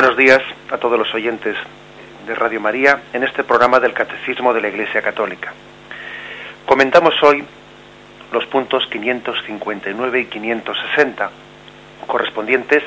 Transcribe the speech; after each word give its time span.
Buenos 0.00 0.16
días 0.16 0.40
a 0.70 0.78
todos 0.78 0.96
los 0.96 1.12
oyentes 1.12 1.56
de 2.24 2.32
Radio 2.36 2.60
María 2.60 3.02
en 3.12 3.24
este 3.24 3.42
programa 3.42 3.80
del 3.80 3.94
Catecismo 3.94 4.54
de 4.54 4.60
la 4.60 4.68
Iglesia 4.68 5.02
Católica. 5.02 5.52
Comentamos 6.66 7.20
hoy 7.24 7.44
los 8.30 8.46
puntos 8.46 8.86
559 8.92 10.20
y 10.20 10.26
560 10.26 11.30
correspondientes 12.06 12.84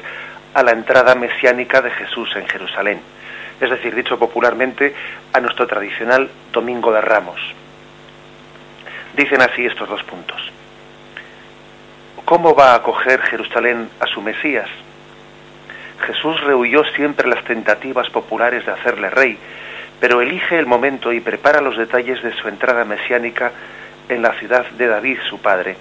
a 0.53 0.63
la 0.63 0.71
entrada 0.71 1.13
mesiánica 1.15 1.81
de 1.81 1.91
Jesús 1.91 2.33
en 2.37 2.47
Jerusalén, 2.47 3.01
es 3.59 3.69
decir, 3.69 3.93
dicho 3.93 4.17
popularmente, 4.17 4.95
a 5.33 5.41
nuestro 5.41 5.67
tradicional 5.67 6.31
Domingo 6.53 6.93
de 6.93 7.01
Ramos. 7.01 7.41
Dicen 9.17 9.41
así 9.41 9.65
estos 9.65 9.89
dos 9.89 10.01
puntos. 10.03 10.39
¿Cómo 12.23 12.55
va 12.55 12.71
a 12.71 12.75
acoger 12.75 13.19
Jerusalén 13.23 13.89
a 13.99 14.07
su 14.07 14.21
Mesías? 14.21 14.69
Jesús 16.01 16.41
rehuyó 16.41 16.83
siempre 16.95 17.27
las 17.27 17.43
tentativas 17.43 18.09
populares 18.09 18.65
de 18.65 18.71
hacerle 18.71 19.09
rey, 19.09 19.37
pero 19.99 20.21
elige 20.21 20.57
el 20.57 20.65
momento 20.65 21.11
y 21.13 21.19
prepara 21.19 21.61
los 21.61 21.77
detalles 21.77 22.21
de 22.21 22.33
su 22.33 22.47
entrada 22.47 22.85
mesiánica 22.85 23.51
en 24.09 24.21
la 24.21 24.33
ciudad 24.33 24.65
de 24.71 24.87
David, 24.87 25.19
su 25.29 25.39
padre. 25.39 25.77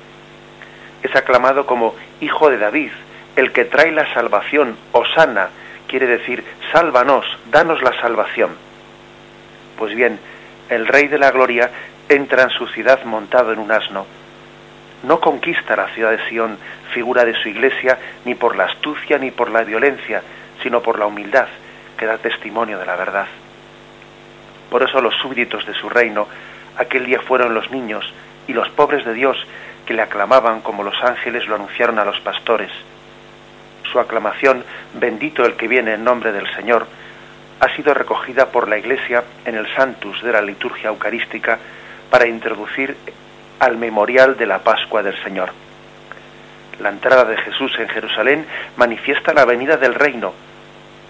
Es 1.02 1.14
aclamado 1.16 1.66
como 1.66 1.94
Hijo 2.20 2.50
de 2.50 2.58
David, 2.58 2.92
el 3.36 3.52
que 3.52 3.64
trae 3.64 3.92
la 3.92 4.12
salvación, 4.12 4.76
Osana, 4.92 5.48
quiere 5.88 6.06
decir, 6.06 6.44
sálvanos, 6.72 7.24
danos 7.50 7.82
la 7.82 7.98
salvación. 8.00 8.50
Pues 9.76 9.94
bien, 9.94 10.20
el 10.68 10.86
Rey 10.86 11.08
de 11.08 11.18
la 11.18 11.30
Gloria 11.30 11.70
entra 12.08 12.42
en 12.42 12.50
su 12.50 12.66
ciudad 12.68 13.02
montado 13.04 13.52
en 13.52 13.58
un 13.58 13.72
asno. 13.72 14.06
No 15.02 15.20
conquista 15.20 15.76
la 15.76 15.88
ciudad 15.88 16.10
de 16.10 16.28
Sión, 16.28 16.58
figura 16.92 17.24
de 17.24 17.34
su 17.34 17.48
iglesia, 17.48 17.98
ni 18.24 18.34
por 18.34 18.56
la 18.56 18.64
astucia 18.64 19.18
ni 19.18 19.30
por 19.30 19.50
la 19.50 19.64
violencia, 19.64 20.22
sino 20.62 20.82
por 20.82 20.98
la 20.98 21.06
humildad, 21.06 21.48
que 21.96 22.06
da 22.06 22.18
testimonio 22.18 22.78
de 22.78 22.86
la 22.86 22.96
verdad. 22.96 23.26
Por 24.70 24.82
eso 24.82 25.00
los 25.00 25.14
súbditos 25.16 25.66
de 25.66 25.74
su 25.74 25.88
reino 25.88 26.28
aquel 26.76 27.06
día 27.06 27.20
fueron 27.20 27.54
los 27.54 27.70
niños 27.70 28.12
y 28.46 28.52
los 28.52 28.68
pobres 28.70 29.04
de 29.04 29.14
Dios 29.14 29.36
que 29.86 29.94
le 29.94 30.02
aclamaban 30.02 30.60
como 30.60 30.82
los 30.82 31.02
ángeles 31.02 31.46
lo 31.46 31.56
anunciaron 31.56 31.98
a 31.98 32.04
los 32.04 32.20
pastores. 32.20 32.70
Su 33.90 33.98
aclamación, 33.98 34.64
bendito 34.94 35.44
el 35.44 35.56
que 35.56 35.66
viene 35.66 35.94
en 35.94 36.04
nombre 36.04 36.32
del 36.32 36.46
Señor, 36.54 36.86
ha 37.58 37.74
sido 37.74 37.92
recogida 37.92 38.46
por 38.46 38.68
la 38.68 38.78
Iglesia 38.78 39.24
en 39.44 39.56
el 39.56 39.66
Santus 39.74 40.22
de 40.22 40.32
la 40.32 40.40
liturgia 40.40 40.88
eucarística 40.90 41.58
para 42.08 42.26
introducir 42.26 42.96
al 43.60 43.76
memorial 43.76 44.36
de 44.36 44.46
la 44.46 44.58
Pascua 44.58 45.02
del 45.02 45.16
Señor. 45.22 45.50
La 46.80 46.88
entrada 46.88 47.24
de 47.24 47.36
Jesús 47.36 47.72
en 47.78 47.88
Jerusalén 47.88 48.46
manifiesta 48.76 49.32
la 49.32 49.44
venida 49.44 49.76
del 49.76 49.94
reino, 49.94 50.32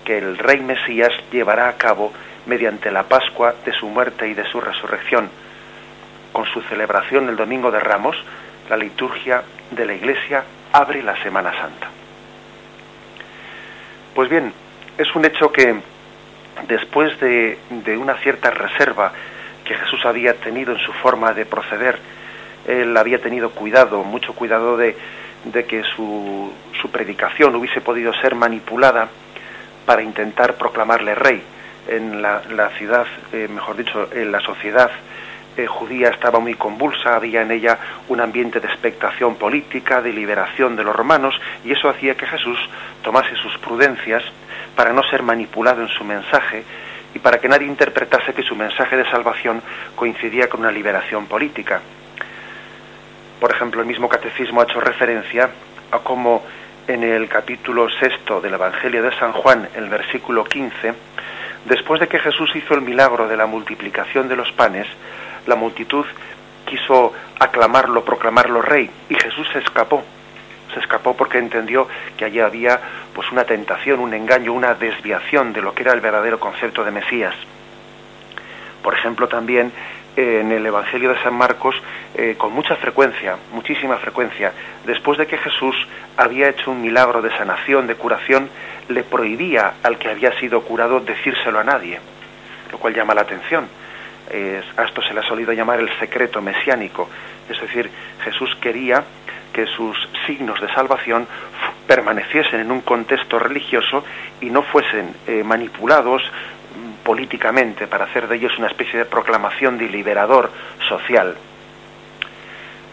que 0.04 0.18
el 0.18 0.36
Rey 0.36 0.60
Mesías 0.60 1.12
llevará 1.32 1.68
a 1.68 1.76
cabo 1.76 2.12
mediante 2.46 2.90
la 2.90 3.04
Pascua 3.04 3.54
de 3.64 3.72
su 3.72 3.86
muerte 3.86 4.28
y 4.28 4.34
de 4.34 4.44
su 4.44 4.60
resurrección. 4.60 5.30
Con 6.32 6.44
su 6.46 6.60
celebración 6.62 7.28
el 7.28 7.36
Domingo 7.36 7.70
de 7.70 7.80
Ramos, 7.80 8.16
la 8.68 8.76
liturgia 8.76 9.42
de 9.70 9.86
la 9.86 9.94
Iglesia 9.94 10.44
abre 10.72 11.02
la 11.02 11.16
Semana 11.22 11.52
Santa. 11.52 11.88
Pues 14.14 14.28
bien, 14.28 14.52
es 14.98 15.14
un 15.14 15.24
hecho 15.24 15.52
que 15.52 15.80
después 16.66 17.18
de, 17.20 17.58
una 17.98 18.14
cierta 18.18 18.50
reserva 18.50 19.12
que 19.64 19.74
Jesús 19.74 20.04
había 20.04 20.34
tenido 20.34 20.72
en 20.72 20.78
su 20.78 20.92
forma 20.94 21.32
de 21.32 21.46
proceder, 21.46 21.98
él 22.66 22.96
había 22.96 23.20
tenido 23.20 23.50
cuidado, 23.50 24.04
mucho 24.04 24.34
cuidado 24.34 24.76
de, 24.76 24.96
de 25.44 25.64
que 25.64 25.82
su, 25.82 26.52
predicación 26.92 27.54
hubiese 27.54 27.80
podido 27.80 28.12
ser 28.14 28.34
manipulada 28.34 29.08
para 29.86 30.02
intentar 30.02 30.54
proclamarle 30.56 31.14
rey. 31.14 31.42
En 31.88 32.20
la, 32.20 32.70
ciudad, 32.78 33.06
eh, 33.32 33.48
mejor 33.48 33.76
dicho, 33.76 34.08
en 34.12 34.32
la 34.32 34.40
sociedad 34.40 34.90
eh, 35.56 35.66
judía 35.66 36.08
estaba 36.08 36.40
muy 36.40 36.54
convulsa, 36.54 37.16
había 37.16 37.42
en 37.42 37.50
ella 37.52 37.78
un 38.08 38.20
ambiente 38.20 38.60
de 38.60 38.66
expectación 38.66 39.36
política, 39.36 40.02
de 40.02 40.12
liberación 40.12 40.76
de 40.76 40.84
los 40.84 40.94
romanos, 40.94 41.34
y 41.64 41.72
eso 41.72 41.88
hacía 41.88 42.16
que 42.16 42.26
Jesús 42.26 42.58
tomase 43.02 43.34
sus 43.36 43.56
prudencias 43.58 44.22
para 44.74 44.92
no 44.92 45.02
ser 45.04 45.22
manipulado 45.22 45.82
en 45.82 45.88
su 45.88 46.04
mensaje 46.04 46.64
y 47.14 47.18
para 47.18 47.38
que 47.38 47.48
nadie 47.48 47.66
interpretase 47.66 48.34
que 48.34 48.42
su 48.42 48.54
mensaje 48.54 48.96
de 48.96 49.10
salvación 49.10 49.62
coincidía 49.96 50.48
con 50.48 50.60
una 50.60 50.70
liberación 50.70 51.26
política. 51.26 51.80
Por 53.40 53.50
ejemplo, 53.50 53.80
el 53.80 53.86
mismo 53.86 54.08
catecismo 54.08 54.60
ha 54.60 54.64
hecho 54.64 54.80
referencia 54.80 55.48
a 55.90 55.98
cómo 56.00 56.44
en 56.86 57.02
el 57.02 57.26
capítulo 57.26 57.88
sexto 57.88 58.38
del 58.40 58.54
Evangelio 58.54 59.02
de 59.02 59.16
San 59.16 59.32
Juan, 59.32 59.66
el 59.74 59.88
versículo 59.88 60.44
15, 60.44 60.92
después 61.64 62.00
de 62.00 62.08
que 62.08 62.18
Jesús 62.18 62.50
hizo 62.54 62.74
el 62.74 62.82
milagro 62.82 63.26
de 63.28 63.38
la 63.38 63.46
multiplicación 63.46 64.28
de 64.28 64.36
los 64.36 64.52
panes, 64.52 64.86
la 65.46 65.56
multitud 65.56 66.04
quiso 66.66 67.14
aclamarlo, 67.38 68.04
proclamarlo 68.04 68.60
rey, 68.60 68.90
y 69.08 69.14
Jesús 69.14 69.48
se 69.52 69.60
escapó. 69.60 70.02
Se 70.74 70.80
escapó 70.80 71.16
porque 71.16 71.38
entendió 71.38 71.88
que 72.18 72.26
allí 72.26 72.40
había 72.40 72.78
pues 73.14 73.32
una 73.32 73.44
tentación, 73.44 74.00
un 74.00 74.12
engaño, 74.12 74.52
una 74.52 74.74
desviación 74.74 75.54
de 75.54 75.62
lo 75.62 75.74
que 75.74 75.82
era 75.82 75.94
el 75.94 76.00
verdadero 76.00 76.38
concepto 76.38 76.84
de 76.84 76.90
Mesías. 76.90 77.34
Por 78.82 78.94
ejemplo, 78.94 79.28
también 79.28 79.72
en 80.16 80.52
el 80.52 80.66
Evangelio 80.66 81.10
de 81.10 81.22
San 81.22 81.34
Marcos 81.34 81.74
eh, 82.14 82.34
con 82.36 82.52
mucha 82.52 82.76
frecuencia, 82.76 83.36
muchísima 83.52 83.96
frecuencia, 83.98 84.52
después 84.84 85.18
de 85.18 85.26
que 85.26 85.38
Jesús 85.38 85.76
había 86.16 86.48
hecho 86.48 86.70
un 86.70 86.82
milagro 86.82 87.22
de 87.22 87.30
sanación, 87.36 87.86
de 87.86 87.94
curación, 87.94 88.48
le 88.88 89.02
prohibía 89.02 89.74
al 89.82 89.98
que 89.98 90.08
había 90.08 90.32
sido 90.40 90.62
curado 90.62 91.00
decírselo 91.00 91.58
a 91.60 91.64
nadie, 91.64 92.00
lo 92.72 92.78
cual 92.78 92.94
llama 92.94 93.14
la 93.14 93.22
atención. 93.22 93.68
a 94.76 94.82
esto 94.84 95.02
se 95.02 95.12
le 95.14 95.20
ha 95.20 95.24
solido 95.24 95.52
llamar 95.52 95.80
el 95.80 95.90
secreto 95.98 96.40
mesiánico, 96.40 97.08
es 97.48 97.60
decir, 97.60 97.90
Jesús 98.24 98.54
quería 98.60 99.04
que 99.52 99.66
sus 99.66 99.96
signos 100.26 100.60
de 100.60 100.72
salvación 100.72 101.26
permaneciesen 101.86 102.60
en 102.60 102.70
un 102.70 102.82
contexto 102.82 103.38
religioso 103.38 104.04
y 104.40 104.50
no 104.50 104.62
fuesen 104.62 105.14
eh, 105.26 105.42
manipulados 105.42 106.22
políticamente 107.10 107.88
para 107.88 108.04
hacer 108.04 108.28
de 108.28 108.36
ellos 108.36 108.56
una 108.56 108.68
especie 108.68 109.00
de 109.00 109.04
proclamación 109.04 109.76
de 109.76 109.88
liberador 109.88 110.48
social. 110.88 111.34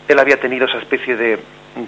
Él 0.07 0.17
había 0.17 0.39
tenido 0.39 0.65
esa 0.65 0.79
especie 0.79 1.15
de, 1.15 1.37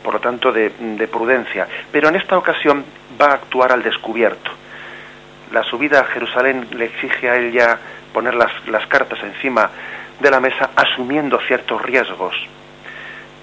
por 0.03 0.13
lo 0.13 0.19
tanto, 0.19 0.51
de, 0.51 0.69
prudencia, 1.11 1.67
pero 1.91 2.07
en 2.07 2.17
esta 2.17 2.37
ocasión 2.37 2.85
va 3.19 3.31
a 3.31 3.33
actuar 3.33 3.71
al 3.71 3.81
descubierto. 3.81 4.51
La 5.51 5.63
subida 5.63 6.01
a 6.01 6.03
Jerusalén 6.03 6.67
le 6.69 6.85
exige 6.85 7.31
a 7.31 7.35
él 7.35 7.51
ya 7.51 7.79
poner 8.13 8.35
las, 8.35 8.51
las 8.67 8.85
cartas 8.85 9.17
encima 9.23 9.71
de 10.19 10.29
la 10.29 10.39
mesa 10.39 10.69
asumiendo 10.75 11.39
ciertos 11.47 11.81
riesgos. 11.81 12.35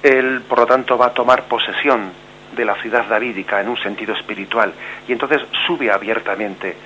Él, 0.00 0.42
por 0.48 0.60
lo 0.60 0.66
tanto, 0.66 0.96
va 0.96 1.06
a 1.06 1.12
tomar 1.12 1.48
posesión 1.48 2.12
de 2.54 2.64
la 2.64 2.76
ciudad 2.76 3.04
davídica 3.06 3.60
en 3.60 3.68
un 3.68 3.78
sentido 3.78 4.14
espiritual 4.14 4.72
y 5.08 5.12
entonces 5.12 5.42
sube 5.66 5.90
abiertamente 5.90 6.76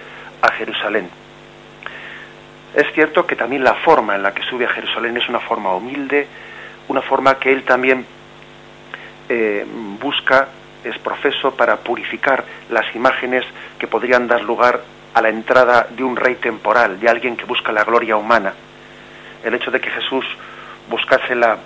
a 0.40 0.50
Jerusalén. 0.52 1.19
Es 2.74 2.86
cierto 2.94 3.26
que 3.26 3.34
también 3.34 3.64
la 3.64 3.74
forma 3.74 4.14
en 4.14 4.22
la 4.22 4.32
que 4.32 4.42
sube 4.42 4.64
a 4.64 4.68
Jerusalén 4.68 5.16
es 5.16 5.28
una 5.28 5.40
forma 5.40 5.74
humilde, 5.74 6.26
una 6.88 7.02
forma 7.02 7.36
que 7.38 7.50
él 7.50 7.64
también 7.64 8.06
eh, 9.28 9.66
busca, 10.00 10.48
es 10.84 10.96
profeso, 10.98 11.52
para 11.52 11.76
purificar 11.78 12.44
las 12.70 12.94
imágenes 12.94 13.44
que 13.78 13.88
podrían 13.88 14.28
dar 14.28 14.42
lugar 14.42 14.82
a 15.14 15.20
la 15.20 15.30
entrada 15.30 15.88
de 15.90 16.04
un 16.04 16.14
rey 16.14 16.36
temporal, 16.36 17.00
de 17.00 17.08
alguien 17.08 17.36
que 17.36 17.44
busca 17.44 17.72
la 17.72 17.82
gloria 17.82 18.16
humana. 18.16 18.54
El 19.44 19.54
hecho 19.54 19.72
de 19.72 19.80
que 19.80 19.90
Jesús 19.90 20.24
buscase 20.88 21.34
la, 21.34 21.58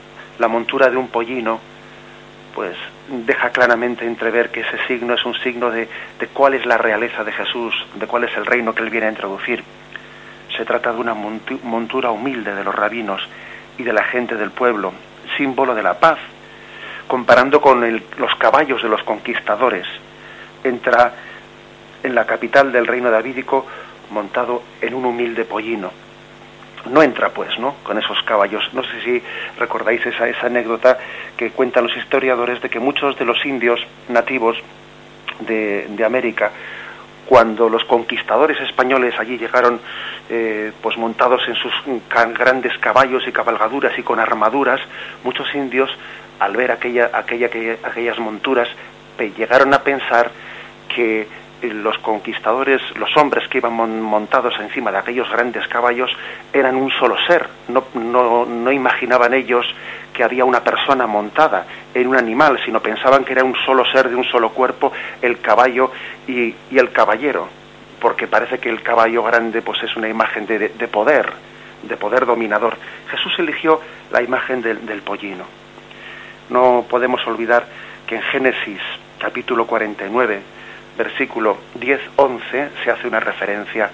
montura 0.49 0.89
de 0.89 0.97
un 0.97 1.09
pollino, 1.09 1.61
pues 2.55 2.77
deja 3.09 3.51
claramente 3.51 4.07
entrever 4.07 4.51
que 4.51 4.61
ese 4.61 4.79
signo 4.87 5.15
es 5.15 5.25
un 5.27 5.35
signo 5.35 5.71
de 5.71 5.89
cuál 6.33 6.55
es 6.55 6.65
la 6.65 6.79
realeza 6.79 7.25
de 7.25 7.33
Jesús, 7.33 7.75
de 7.95 8.07
cuál 8.07 8.25
es 8.25 8.35
el 8.37 8.47
reino 8.47 8.75
que 8.75 8.83
él 8.83 8.91
viene 8.91 9.09
a 9.09 9.11
introducir. 9.11 9.63
Se 10.57 10.65
trata 10.65 10.93
de 10.93 10.99
una 10.99 11.15
montura 11.15 12.11
humilde 12.11 12.55
de 12.55 12.65
los 12.65 12.75
rabinos 12.75 13.21
y 13.77 13.83
de 13.83 13.93
la 13.93 14.05
gente 14.05 14.37
del 14.37 14.51
pueblo, 14.51 14.93
símbolo 15.37 15.75
de 15.75 15.83
la 15.83 15.99
paz, 15.99 16.19
comparando 17.09 17.61
con 17.61 17.81
los 18.19 18.35
caballos 18.37 18.83
de 18.83 18.89
los 18.89 19.03
conquistadores. 19.03 19.87
Entra 20.63 21.13
en 22.03 22.15
la 22.15 22.25
capital 22.25 22.71
del 22.71 22.87
reino 22.87 23.11
davídico 23.11 23.67
montado 24.11 24.63
en 24.81 24.95
un 24.95 25.07
humilde 25.07 25.45
pollino. 25.45 25.91
No 26.91 27.03
entra, 27.03 27.31
pues, 27.31 27.59
¿no? 27.59 27.77
Con 27.83 27.99
esos 27.99 28.23
caballos. 28.25 28.63
No 28.75 28.83
sé 28.85 29.01
si 29.03 29.23
recordáis 29.59 30.05
esa, 30.05 30.29
esa 30.29 30.47
anécdota 30.47 30.99
que 31.37 31.51
cuentan 31.51 31.85
los 31.85 31.97
historiadores 31.97 32.61
de 32.61 32.69
que 32.69 32.79
muchos 32.79 33.19
de 33.19 33.25
los 33.25 33.45
indios 33.47 33.81
nativos 34.09 34.59
de, 35.41 35.87
de 35.89 36.05
América 36.05 36.53
cuando 37.27 37.69
los 37.69 37.85
conquistadores 37.85 38.61
españoles 38.61 39.15
allí 39.19 39.39
llegaron 39.39 39.81
eh, 40.29 40.73
pues 40.83 40.97
montados 40.97 41.43
en 41.49 41.55
sus 41.55 41.73
grandes 42.37 42.77
caballos 42.79 43.27
y 43.27 43.33
cabalgaduras 43.33 43.99
y 43.99 44.03
con 44.03 44.21
armaduras, 44.21 44.81
muchos 45.23 45.53
indios 45.55 45.91
al 46.39 46.57
ver 46.57 46.73
aquella, 46.73 47.11
aquella, 47.13 47.47
aquellas 47.83 48.19
monturas 48.19 48.69
llegaron 49.37 49.73
a 49.73 49.83
pensar 49.83 50.31
que 50.95 51.27
los 51.63 51.97
conquistadores, 51.99 52.83
los 52.97 53.17
hombres 53.17 53.49
que 53.49 53.59
iban 53.59 54.03
montados 54.03 54.55
encima 54.61 54.93
de 54.93 54.99
aquellos 54.99 55.31
grandes 55.31 55.67
caballos, 55.69 56.11
eran 56.53 56.77
un 56.77 56.91
solo 56.91 57.17
ser. 57.27 57.49
No, 57.69 57.85
no, 57.95 58.45
no, 58.45 58.73
imaginaban 58.73 59.33
ellos 59.33 59.65
que 60.15 60.25
había 60.25 60.45
una 60.45 60.63
persona 60.63 61.07
montada 61.07 61.67
en 61.93 62.07
un 62.07 62.17
animal, 62.17 62.59
sino 62.65 62.81
pensaban 62.81 63.25
que 63.25 63.33
era 63.33 63.45
un 63.45 63.57
solo 63.67 63.85
ser 63.85 64.09
de 64.09 64.15
un 64.15 64.25
solo 64.25 64.51
cuerpo, 64.51 64.93
el 65.21 65.41
caballo 65.41 65.91
y, 66.27 66.55
el 66.71 66.93
caballero, 66.93 67.49
porque 68.01 68.29
parece 68.29 68.59
que 68.59 68.71
el 68.71 68.81
caballo 68.83 69.25
grande 69.25 69.61
pues 69.61 69.83
es 69.83 69.95
una 69.97 70.09
imagen 70.09 70.47
de, 70.47 70.71
de, 70.71 70.89
poder, 70.89 71.31
de 71.83 71.97
poder 71.97 72.25
dominador. 72.25 72.77
Jesús 73.11 73.35
eligió 73.39 73.81
la 74.13 74.23
imagen 74.23 74.63
del, 74.63 74.87
del 74.87 75.03
pollino. 75.03 75.45
No 76.49 76.87
podemos 76.89 77.27
olvidar 77.27 77.67
que 78.07 78.17
en 78.17 78.23
Génesis 78.23 78.81
capítulo 79.19 79.67
49, 79.67 80.41
versículo 80.97 81.59
10-11, 81.81 82.69
se 82.85 82.91
hace 82.91 83.09
una 83.09 83.19
referencia 83.19 83.91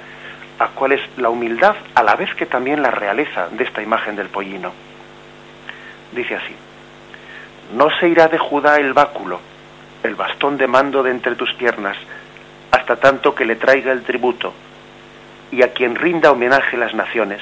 a 0.59 0.69
cuál 0.69 0.93
es 0.93 1.01
la 1.17 1.31
humildad 1.31 1.77
a 1.95 2.03
la 2.03 2.15
vez 2.15 2.35
que 2.35 2.45
también 2.45 2.83
la 2.83 2.91
realeza 2.91 3.49
de 3.49 3.65
esta 3.65 3.81
imagen 3.81 4.17
del 4.17 4.29
pollino. 4.29 4.90
Dice 6.13 6.35
así, 6.35 6.55
no 7.75 7.89
se 7.99 8.09
irá 8.09 8.29
de 8.29 8.39
Judá 8.39 8.79
el 8.79 8.93
báculo, 8.93 9.41
el 10.03 10.17
bastón 10.17 10.57
de 10.57 10.67
mando 10.67 11.03
de 11.03 11.11
entre 11.11 11.37
tus 11.37 11.53
piernas, 11.55 11.97
hasta 12.73 12.97
tanto 12.97 13.35
que 13.35 13.45
le 13.45 13.57
traiga 13.57 13.93
el 13.93 14.03
tributo, 14.03 14.53
y 15.53 15.63
a 15.63 15.73
quien 15.73 15.95
rinda 15.95 16.33
homenaje 16.33 16.77
las 16.77 16.95
naciones. 16.95 17.41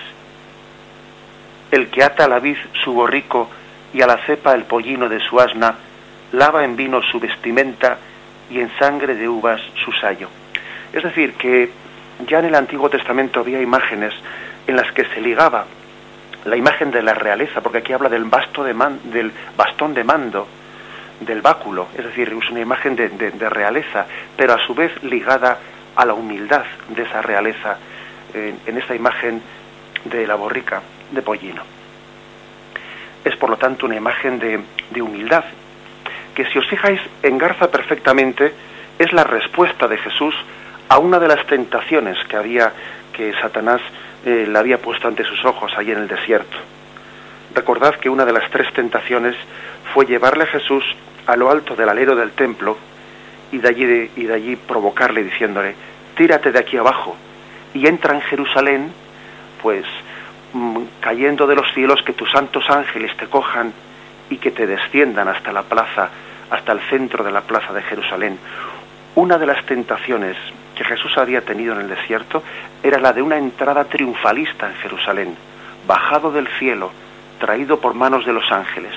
El 1.71 1.89
que 1.89 2.03
ata 2.03 2.25
a 2.25 2.29
la 2.29 2.41
vid 2.41 2.57
su 2.85 2.93
borrico 2.93 3.49
y 3.95 4.03
a 4.03 4.07
la 4.07 4.19
cepa 4.27 4.55
el 4.55 4.65
pollino 4.65 5.09
de 5.09 5.21
su 5.21 5.41
asna, 5.41 5.77
lava 6.33 6.65
en 6.65 6.77
vino 6.77 7.01
su 7.03 7.19
vestimenta 7.19 7.99
y 8.51 8.61
en 8.61 8.71
sangre 8.79 9.15
de 9.15 9.29
uvas 9.29 9.61
su 9.85 9.93
sayo. 9.93 10.29
Es 10.93 11.03
decir, 11.03 11.35
que 11.35 11.71
ya 12.27 12.41
en 12.41 12.47
el 12.47 12.55
Antiguo 12.55 12.91
Testamento 12.91 13.41
había 13.41 13.61
imágenes 13.61 14.13
en 14.67 14.77
las 14.77 14.91
que 14.93 15.05
se 15.07 15.21
ligaba 15.21 15.67
la 16.45 16.57
imagen 16.57 16.91
de 16.91 17.03
la 17.03 17.15
realeza, 17.15 17.61
porque 17.61 17.79
aquí 17.79 17.93
habla 17.93 18.09
del, 18.09 18.25
basto 18.25 18.65
de 18.65 18.75
del 19.05 19.33
bastón 19.57 19.95
de 19.95 20.05
mando, 20.05 20.47
del 21.21 21.43
báculo, 21.43 21.89
es 21.97 22.05
decir, 22.05 22.29
es 22.29 22.51
una 22.51 22.61
imagen 22.61 22.95
de, 22.95 23.49
realeza, 23.49 24.07
pero 24.37 24.55
a 24.55 24.67
su 24.67 24.75
vez 24.75 24.93
ligada 25.03 25.59
a 25.97 26.05
la 26.05 26.15
humildad 26.15 26.65
de 26.89 27.03
esa 27.03 27.23
realeza 27.23 27.77
en, 28.33 28.61
en 28.67 28.79
esta 28.79 28.95
imagen 28.95 29.43
de 30.05 30.27
la 30.27 30.37
borrica 30.37 30.81
de 31.11 31.23
pollino. 31.23 31.63
Es 33.25 33.37
por 33.37 33.51
lo 33.51 33.57
tanto 33.57 33.87
una 33.87 33.97
imagen 33.97 34.39
de, 34.39 34.61
de 34.91 35.03
humildad 35.03 35.45
que 36.35 36.47
si 36.47 36.59
os 36.59 36.69
fijáis 36.69 37.01
engarza 37.23 37.69
perfectamente 37.69 38.55
es 38.99 39.13
la 39.13 39.25
respuesta 39.25 39.89
de 39.89 39.99
Jesús 39.99 40.35
a 40.89 40.99
una 40.99 41.19
de 41.19 41.29
las 41.29 41.45
tentaciones 41.47 42.17
que 42.29 42.37
había 42.37 42.73
que 43.13 43.33
Satanás 43.41 43.81
eh, 44.25 44.47
le 44.51 44.59
había 44.59 44.79
puesto 44.79 45.09
ante 45.09 45.25
sus 45.25 45.45
ojos 45.45 45.73
allí 45.77 45.93
en 45.93 45.99
el 45.99 46.09
desierto. 46.09 46.57
Recordad 47.55 47.95
que 47.97 48.11
una 48.11 48.25
de 48.25 48.33
las 48.33 48.51
tres 48.51 48.73
tentaciones 48.73 49.37
fue 49.95 50.07
llevarle 50.07 50.45
a 50.45 50.49
Jesús 50.49 50.85
a 51.27 51.37
lo 51.37 51.51
alto 51.51 51.75
del 51.77 51.89
alero 51.89 52.15
del 52.17 52.33
templo 52.33 52.77
y 53.53 53.59
de 53.59 53.69
allí, 53.69 54.11
y 54.17 54.25
de 54.25 54.35
allí 54.35 54.57
provocarle 54.57 55.25
diciéndole, 55.25 55.75
tírate 56.17 56.53
de 56.53 56.59
aquí 56.59 56.77
abajo 56.77 57.17
y 57.75 57.87
entra 57.87 58.15
en 58.15 58.21
Jerusalén, 58.23 58.93
pues 59.63 59.85
mm, 60.53 60.79
cayendo 61.01 61.47
de 61.47 61.55
los 61.55 61.73
cielos 61.75 62.01
que 62.05 62.13
tus 62.13 62.31
santos 62.31 62.65
ángeles 62.69 63.17
te 63.17 63.27
cojan 63.27 63.73
y 64.31 64.37
que 64.37 64.51
te 64.51 64.67
desciendan 64.67 65.29
hasta 65.29 65.53
la 65.53 65.63
plaza 65.63 66.11
hasta 66.51 66.73
el 66.73 66.81
centro 66.89 67.25
de 67.25 67.31
la 67.31 67.43
plaza 67.43 67.73
de 67.73 67.83
Jerusalén. 67.83 68.39
Una 69.15 69.39
de 69.39 69.47
las 69.47 69.65
tentaciones 69.67 70.37
que 70.79 70.85
Jesús 70.85 71.19
había 71.19 71.41
tenido 71.41 71.75
en 71.75 71.81
el 71.81 71.89
desierto 71.89 72.41
era 72.85 73.01
la 73.01 73.13
de 73.13 73.21
una 73.21 73.37
entrada 73.37 73.85
triunfalista 73.87 74.69
en 74.69 74.77
Jerusalén, 74.77 75.37
bajado 75.89 76.31
del 76.31 76.47
cielo, 76.61 76.93
traído 77.41 77.81
por 77.81 77.95
manos 77.95 78.25
de 78.25 78.33
los 78.33 78.51
ángeles. 78.53 78.95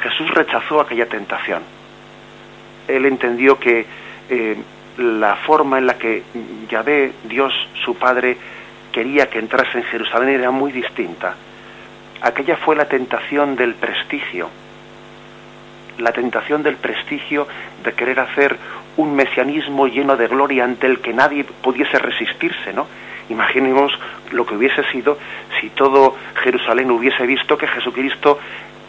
Jesús 0.00 0.30
rechazó 0.30 0.80
aquella 0.80 1.06
tentación. 1.06 1.62
Él 2.88 3.04
entendió 3.04 3.58
que 3.58 3.84
eh, 4.30 4.56
la 4.96 5.36
forma 5.36 5.76
en 5.76 5.86
la 5.86 5.98
que 5.98 6.22
Yahvé, 6.70 7.12
Dios, 7.24 7.52
su 7.84 7.96
Padre, 7.96 8.38
quería 8.90 9.28
que 9.28 9.40
entrase 9.40 9.76
en 9.76 9.84
Jerusalén 9.84 10.30
era 10.30 10.50
muy 10.50 10.72
distinta. 10.72 11.34
Aquella 12.22 12.56
fue 12.56 12.76
la 12.76 12.88
tentación 12.88 13.56
del 13.56 13.74
prestigio, 13.74 14.48
la 15.98 16.12
tentación 16.12 16.62
del 16.62 16.76
prestigio 16.76 17.46
de 17.82 17.92
querer 17.92 18.20
hacer 18.20 18.56
un 18.96 19.14
mesianismo 19.14 19.86
lleno 19.86 20.16
de 20.16 20.28
gloria 20.28 20.64
ante 20.64 20.86
el 20.86 21.00
que 21.00 21.12
nadie 21.12 21.44
pudiese 21.44 21.98
resistirse, 21.98 22.72
¿no? 22.72 22.86
Imaginemos 23.28 23.92
lo 24.32 24.44
que 24.44 24.54
hubiese 24.54 24.84
sido 24.92 25.18
si 25.60 25.70
todo 25.70 26.14
Jerusalén 26.42 26.90
hubiese 26.90 27.26
visto 27.26 27.56
que 27.56 27.66
Jesucristo 27.66 28.38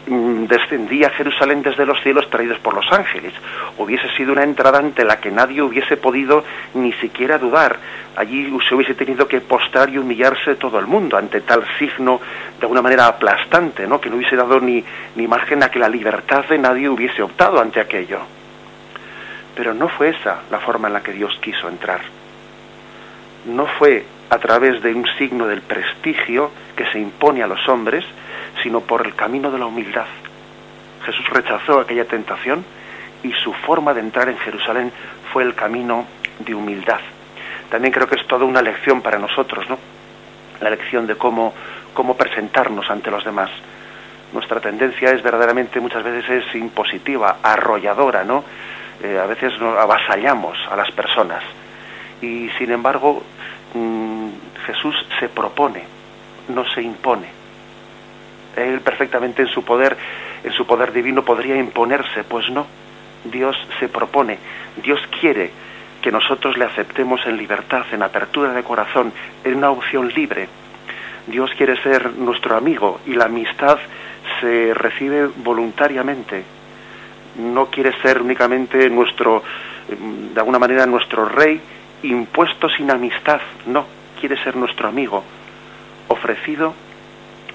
Mm, 0.07 0.45
descendía 0.45 1.07
a 1.07 1.09
Jerusalén 1.11 1.63
desde 1.63 1.83
los 1.83 1.99
cielos 2.03 2.29
traídos 2.29 2.59
por 2.59 2.75
los 2.75 2.85
ángeles. 2.91 3.33
Hubiese 3.79 4.07
sido 4.15 4.33
una 4.33 4.43
entrada 4.43 4.77
ante 4.77 5.03
la 5.03 5.19
que 5.19 5.31
nadie 5.31 5.63
hubiese 5.63 5.97
podido 5.97 6.43
ni 6.75 6.93
siquiera 6.93 7.39
dudar. 7.39 7.79
Allí 8.15 8.55
se 8.69 8.75
hubiese 8.75 8.93
tenido 8.93 9.27
que 9.27 9.41
postrar 9.41 9.89
y 9.89 9.97
humillarse 9.97 10.55
todo 10.55 10.77
el 10.77 10.85
mundo 10.85 11.17
ante 11.17 11.41
tal 11.41 11.63
signo 11.79 12.21
de 12.59 12.61
alguna 12.61 12.83
manera 12.83 13.07
aplastante, 13.07 13.87
¿no? 13.87 13.99
que 13.99 14.11
no 14.11 14.17
hubiese 14.17 14.35
dado 14.35 14.59
ni, 14.59 14.83
ni 15.15 15.27
margen 15.27 15.63
a 15.63 15.71
que 15.71 15.79
la 15.79 15.89
libertad 15.89 16.45
de 16.45 16.59
nadie 16.59 16.87
hubiese 16.87 17.23
optado 17.23 17.59
ante 17.59 17.79
aquello. 17.79 18.19
Pero 19.55 19.73
no 19.73 19.87
fue 19.87 20.09
esa 20.09 20.41
la 20.51 20.59
forma 20.59 20.87
en 20.87 20.93
la 20.93 21.03
que 21.03 21.13
Dios 21.13 21.37
quiso 21.41 21.67
entrar. 21.69 22.01
No 23.45 23.65
fue 23.65 24.05
a 24.29 24.37
través 24.39 24.81
de 24.81 24.93
un 24.93 25.05
signo 25.17 25.47
del 25.47 25.61
prestigio 25.61 26.51
que 26.75 26.85
se 26.91 26.99
impone 26.99 27.43
a 27.43 27.47
los 27.47 27.67
hombres, 27.69 28.03
sino 28.63 28.81
por 28.81 29.05
el 29.05 29.15
camino 29.15 29.51
de 29.51 29.59
la 29.59 29.65
humildad. 29.65 30.07
Jesús 31.05 31.29
rechazó 31.29 31.79
aquella 31.79 32.05
tentación 32.05 32.65
y 33.23 33.31
su 33.43 33.53
forma 33.53 33.93
de 33.93 34.01
entrar 34.01 34.29
en 34.29 34.37
Jerusalén 34.37 34.91
fue 35.31 35.43
el 35.43 35.53
camino 35.53 36.05
de 36.39 36.53
humildad. 36.53 36.99
También 37.69 37.93
creo 37.93 38.07
que 38.07 38.15
es 38.15 38.27
toda 38.27 38.45
una 38.45 38.61
lección 38.61 39.01
para 39.01 39.17
nosotros, 39.17 39.69
¿no? 39.69 39.77
La 40.61 40.69
lección 40.69 41.07
de 41.07 41.15
cómo, 41.15 41.53
cómo 41.93 42.15
presentarnos 42.15 42.89
ante 42.89 43.11
los 43.11 43.23
demás. 43.23 43.49
Nuestra 44.33 44.59
tendencia 44.59 45.11
es 45.11 45.21
verdaderamente 45.21 45.79
muchas 45.79 46.03
veces 46.03 46.29
es 46.29 46.55
impositiva, 46.55 47.37
arrolladora, 47.41 48.23
¿no? 48.23 48.43
Eh, 49.05 49.19
a 49.19 49.25
veces 49.25 49.59
nos 49.59 49.77
avasallamos 49.77 50.57
a 50.71 50.75
las 50.75 50.91
personas. 50.91 51.43
Y 52.21 52.49
sin 52.57 52.71
embargo, 52.71 53.21
mm, 53.73 54.29
Jesús 54.65 54.95
se 55.19 55.29
propone, 55.29 55.83
no 56.49 56.65
se 56.73 56.81
impone 56.81 57.45
él 58.55 58.81
perfectamente 58.81 59.41
en 59.41 59.47
su 59.49 59.63
poder, 59.63 59.97
en 60.43 60.51
su 60.53 60.65
poder 60.65 60.91
divino 60.91 61.23
podría 61.23 61.57
imponerse, 61.57 62.23
pues 62.23 62.49
no. 62.49 62.65
Dios 63.23 63.55
se 63.79 63.89
propone, 63.89 64.37
Dios 64.83 64.99
quiere 65.19 65.51
que 66.01 66.11
nosotros 66.11 66.57
le 66.57 66.65
aceptemos 66.65 67.25
en 67.25 67.37
libertad, 67.37 67.83
en 67.91 68.03
apertura 68.03 68.53
de 68.53 68.63
corazón, 68.63 69.11
en 69.43 69.55
una 69.55 69.71
opción 69.71 70.09
libre. 70.09 70.47
Dios 71.25 71.49
quiere 71.57 71.81
ser 71.81 72.13
nuestro 72.13 72.55
amigo 72.55 72.99
y 73.07 73.13
la 73.13 73.25
amistad 73.25 73.79
se 74.39 74.73
recibe 74.75 75.27
voluntariamente. 75.37 76.43
No 77.37 77.67
quiere 77.67 77.99
ser 78.01 78.21
únicamente 78.21 78.89
nuestro, 78.89 79.43
de 79.87 80.39
alguna 80.39 80.59
manera, 80.59 80.85
nuestro 80.85 81.25
rey 81.25 81.59
impuesto 82.03 82.69
sin 82.69 82.91
amistad. 82.91 83.41
No, 83.65 83.85
quiere 84.19 84.41
ser 84.43 84.55
nuestro 84.55 84.87
amigo, 84.87 85.23
ofrecido 86.07 86.73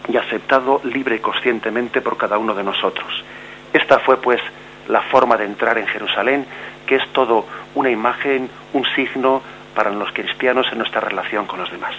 y 0.08 0.16
aceptado 0.16 0.80
libre 0.84 1.16
y 1.16 1.18
conscientemente 1.20 2.00
por 2.00 2.16
cada 2.16 2.38
uno 2.38 2.54
de 2.54 2.64
nosotros. 2.64 3.24
Esta 3.72 4.00
fue 4.00 4.20
pues 4.20 4.40
la 4.88 5.02
forma 5.02 5.36
de 5.36 5.44
entrar 5.44 5.78
en 5.78 5.86
Jerusalén, 5.86 6.46
que 6.86 6.96
es 6.96 7.08
todo 7.12 7.46
una 7.74 7.90
imagen, 7.90 8.50
un 8.72 8.84
signo 8.96 9.42
para 9.74 9.90
los 9.90 10.12
cristianos 10.12 10.66
en 10.72 10.78
nuestra 10.78 11.00
relación 11.00 11.46
con 11.46 11.60
los 11.60 11.70
demás. 11.70 11.94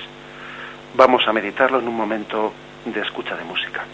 Vamos 0.93 1.25
a 1.27 1.33
meditarlo 1.33 1.79
en 1.79 1.87
un 1.87 1.95
momento 1.95 2.53
de 2.85 2.99
escucha 2.99 3.35
de 3.35 3.45
música. 3.45 3.85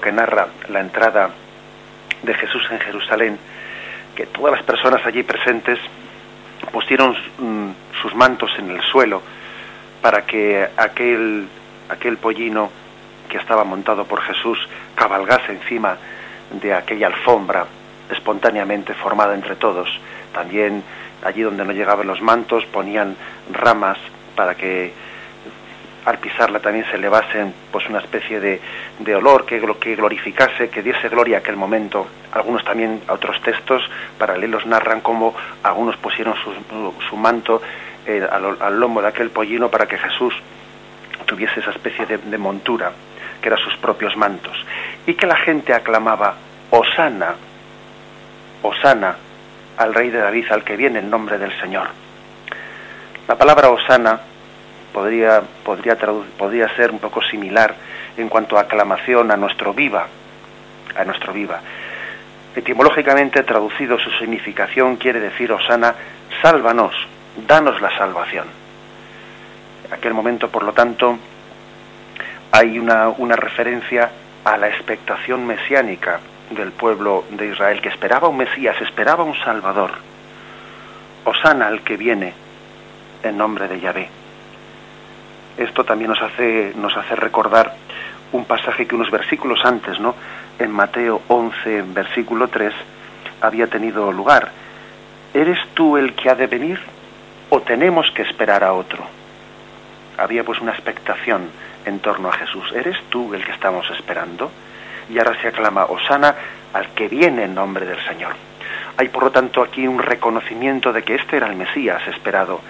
Que 0.00 0.12
narra 0.12 0.48
la 0.68 0.80
entrada 0.80 1.30
de 2.22 2.34
Jesús 2.34 2.62
en 2.70 2.80
Jerusalén, 2.80 3.38
que 4.14 4.26
todas 4.26 4.52
las 4.52 4.62
personas 4.64 5.04
allí 5.04 5.22
presentes 5.22 5.78
pusieron 6.72 7.14
mm, 7.38 7.70
sus 8.00 8.14
mantos 8.14 8.50
en 8.58 8.70
el 8.70 8.80
suelo 8.82 9.22
para 10.00 10.24
que 10.24 10.68
aquel, 10.76 11.48
aquel 11.88 12.16
pollino 12.16 12.70
que 13.28 13.36
estaba 13.36 13.64
montado 13.64 14.04
por 14.04 14.22
Jesús 14.22 14.58
cabalgase 14.94 15.52
encima 15.52 15.96
de 16.50 16.72
aquella 16.72 17.08
alfombra 17.08 17.66
espontáneamente 18.10 18.94
formada 18.94 19.34
entre 19.34 19.56
todos. 19.56 19.88
También 20.32 20.82
allí 21.22 21.42
donde 21.42 21.64
no 21.64 21.72
llegaban 21.72 22.06
los 22.06 22.22
mantos 22.22 22.64
ponían 22.66 23.16
ramas 23.52 23.98
para 24.34 24.54
que 24.54 24.92
al 26.04 26.18
pisarla 26.18 26.60
también 26.60 26.86
se 26.86 26.96
elevase 26.96 27.52
pues 27.70 27.86
una 27.88 27.98
especie 27.98 28.40
de, 28.40 28.60
de 28.98 29.14
olor 29.14 29.46
que, 29.46 29.60
que 29.80 29.94
glorificase, 29.96 30.68
que 30.68 30.82
diese 30.82 31.08
gloria 31.08 31.38
a 31.38 31.40
aquel 31.40 31.56
momento. 31.56 32.06
Algunos 32.32 32.64
también, 32.64 33.02
otros 33.08 33.40
textos 33.42 33.82
paralelos 34.18 34.66
narran 34.66 35.00
cómo 35.00 35.34
algunos 35.62 35.96
pusieron 35.96 36.34
su, 37.08 37.16
manto 37.16 37.62
eh, 38.06 38.26
al, 38.30 38.80
lomo 38.80 39.00
de 39.00 39.08
aquel 39.08 39.30
pollino 39.30 39.70
para 39.70 39.86
que 39.86 39.98
Jesús 39.98 40.34
tuviese 41.26 41.60
esa 41.60 41.70
especie 41.70 42.06
de, 42.06 42.38
montura, 42.38 42.92
que 43.40 43.48
eran 43.48 43.60
sus 43.60 43.76
propios 43.76 44.16
mantos. 44.16 44.56
Y 45.06 45.14
que 45.14 45.26
la 45.26 45.36
gente 45.36 45.72
aclamaba, 45.72 46.34
Osana, 46.70 47.34
Osana 48.62 49.16
al 49.76 49.94
rey 49.94 50.10
de 50.10 50.18
David, 50.18 50.50
al 50.50 50.64
que 50.64 50.76
viene 50.76 50.98
en 50.98 51.10
nombre 51.10 51.38
del 51.38 51.58
Señor. 51.60 51.88
La 53.28 53.36
palabra 53.36 53.70
Osana 53.70 54.20
podría, 54.92 55.42
podría, 55.64 55.96
podría 56.36 56.74
ser 56.76 56.90
un 56.90 56.98
poco 56.98 57.22
similar 57.22 57.74
en 58.16 58.28
cuanto 58.28 58.58
a 58.58 58.62
aclamación 58.62 59.30
a 59.30 59.36
nuestro 59.36 59.72
viva, 59.72 60.06
a 60.96 61.04
nuestro 61.04 61.32
viva. 61.32 61.60
Etimológicamente 62.56 63.42
traducido 63.42 63.98
su 63.98 64.10
significación 64.12 64.96
quiere 64.96 65.20
decir 65.20 65.52
Osana, 65.52 65.94
sálvanos, 66.42 66.94
danos 67.46 67.80
la 67.80 67.96
salvación. 67.96 68.46
En 69.86 69.94
aquel 69.94 70.14
momento, 70.14 70.48
por 70.50 70.64
lo 70.64 70.72
tanto, 70.72 71.18
hay 72.50 72.78
una, 72.78 73.08
una 73.08 73.36
referencia 73.36 74.10
a 74.44 74.56
la 74.56 74.68
expectación 74.68 75.46
mesiánica 75.46 76.20
del 76.50 76.72
pueblo 76.72 77.24
de 77.30 77.46
Israel, 77.48 77.80
que 77.80 77.90
esperaba 77.90 78.28
un 78.28 78.38
Mesías, 78.38 78.80
esperaba 78.80 79.22
un 79.22 79.38
Salvador. 79.44 79.92
Osana 81.24 81.66
al 81.66 81.82
que 81.82 81.96
viene 81.96 82.32
en 83.22 83.36
nombre 83.36 83.68
de 83.68 83.80
Yahvé. 83.80 84.08
Esto 85.58 85.84
también 85.84 86.10
nos 86.10 86.22
hace, 86.22 86.72
nos 86.76 86.96
hace 86.96 87.16
recordar 87.16 87.74
un 88.32 88.44
pasaje 88.44 88.86
que 88.86 88.94
unos 88.94 89.10
versículos 89.10 89.60
antes, 89.64 89.98
¿no? 89.98 90.14
En 90.58 90.70
Mateo 90.70 91.22
11, 91.28 91.82
versículo 91.82 92.48
3, 92.48 92.72
había 93.40 93.66
tenido 93.66 94.12
lugar. 94.12 94.50
¿Eres 95.34 95.58
tú 95.74 95.96
el 95.96 96.14
que 96.14 96.30
ha 96.30 96.34
de 96.34 96.46
venir 96.46 96.80
o 97.50 97.60
tenemos 97.60 98.10
que 98.12 98.22
esperar 98.22 98.64
a 98.64 98.72
otro? 98.72 99.04
Había 100.16 100.44
pues 100.44 100.60
una 100.60 100.72
expectación 100.72 101.50
en 101.84 102.00
torno 102.00 102.28
a 102.28 102.32
Jesús. 102.32 102.72
¿Eres 102.72 102.96
tú 103.08 103.34
el 103.34 103.44
que 103.44 103.52
estamos 103.52 103.88
esperando? 103.90 104.50
Y 105.08 105.18
ahora 105.18 105.40
se 105.40 105.48
aclama 105.48 105.86
Osana 105.86 106.34
al 106.72 106.88
que 106.88 107.08
viene 107.08 107.44
en 107.44 107.54
nombre 107.54 107.86
del 107.86 108.02
Señor. 108.04 108.34
Hay 108.96 109.08
por 109.08 109.24
lo 109.24 109.30
tanto 109.30 109.62
aquí 109.62 109.86
un 109.86 110.00
reconocimiento 110.00 110.92
de 110.92 111.02
que 111.02 111.14
este 111.14 111.36
era 111.36 111.46
el 111.46 111.56
Mesías 111.56 112.06
esperado. 112.08 112.60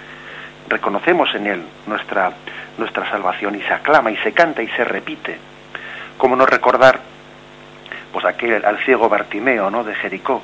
Reconocemos 0.69 1.33
en 1.35 1.47
él 1.47 1.63
nuestra, 1.87 2.31
nuestra 2.77 3.09
salvación 3.09 3.55
y 3.55 3.61
se 3.61 3.73
aclama 3.73 4.11
y 4.11 4.17
se 4.17 4.31
canta 4.31 4.61
y 4.61 4.67
se 4.69 4.83
repite. 4.83 5.37
¿Cómo 6.17 6.35
no 6.35 6.45
recordar 6.45 6.99
pues 8.13 8.25
aquel 8.25 8.63
al 8.65 8.77
ciego 8.79 9.09
Bartimeo, 9.09 9.69
¿no? 9.69 9.83
de 9.83 9.95
Jericó, 9.95 10.41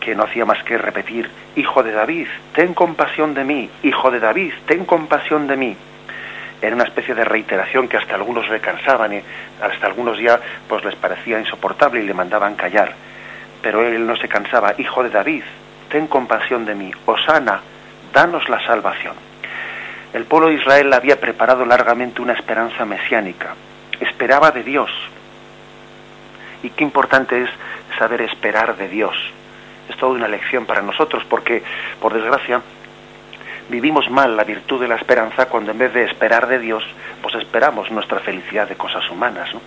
que 0.00 0.14
no 0.14 0.24
hacía 0.24 0.44
más 0.44 0.62
que 0.64 0.78
repetir, 0.78 1.30
Hijo 1.56 1.82
de 1.82 1.92
David, 1.92 2.26
ten 2.54 2.74
compasión 2.74 3.34
de 3.34 3.44
mí, 3.44 3.70
Hijo 3.82 4.10
de 4.10 4.20
David, 4.20 4.52
ten 4.66 4.84
compasión 4.84 5.46
de 5.46 5.56
mí 5.56 5.76
era 6.62 6.74
una 6.74 6.84
especie 6.84 7.14
de 7.14 7.24
reiteración 7.24 7.88
que 7.88 7.96
hasta 7.96 8.14
algunos 8.14 8.48
le 8.48 8.60
cansaban 8.60 9.14
y 9.14 9.22
hasta 9.62 9.86
algunos 9.86 10.18
ya 10.18 10.38
pues 10.68 10.84
les 10.84 10.94
parecía 10.94 11.38
insoportable 11.38 12.02
y 12.02 12.06
le 12.06 12.14
mandaban 12.14 12.54
callar. 12.54 12.94
Pero 13.62 13.86
él 13.86 14.06
no 14.06 14.16
se 14.16 14.28
cansaba, 14.28 14.74
hijo 14.78 15.02
de 15.02 15.10
David, 15.10 15.42
ten 15.88 16.06
compasión 16.06 16.64
de 16.64 16.74
mí, 16.74 16.92
Osana, 17.06 17.60
danos 18.12 18.48
la 18.48 18.64
salvación. 18.66 19.29
El 20.12 20.24
pueblo 20.24 20.48
de 20.48 20.54
Israel 20.54 20.92
había 20.92 21.20
preparado 21.20 21.64
largamente 21.64 22.20
una 22.20 22.32
esperanza 22.32 22.84
mesiánica, 22.84 23.54
esperaba 24.00 24.50
de 24.50 24.64
Dios. 24.64 24.90
Y 26.62 26.70
qué 26.70 26.82
importante 26.82 27.42
es 27.42 27.50
saber 27.96 28.22
esperar 28.22 28.76
de 28.76 28.88
Dios. 28.88 29.14
Es 29.88 29.96
toda 29.96 30.12
una 30.12 30.28
lección 30.28 30.66
para 30.66 30.82
nosotros 30.82 31.22
porque, 31.28 31.62
por 32.00 32.12
desgracia, 32.12 32.60
vivimos 33.68 34.10
mal 34.10 34.36
la 34.36 34.44
virtud 34.44 34.80
de 34.80 34.88
la 34.88 34.96
esperanza 34.96 35.46
cuando 35.46 35.70
en 35.70 35.78
vez 35.78 35.94
de 35.94 36.04
esperar 36.04 36.48
de 36.48 36.58
Dios, 36.58 36.84
pues 37.22 37.36
esperamos 37.36 37.90
nuestra 37.92 38.18
felicidad 38.18 38.68
de 38.68 38.76
cosas 38.76 39.08
humanas, 39.10 39.54
¿no? 39.54 39.60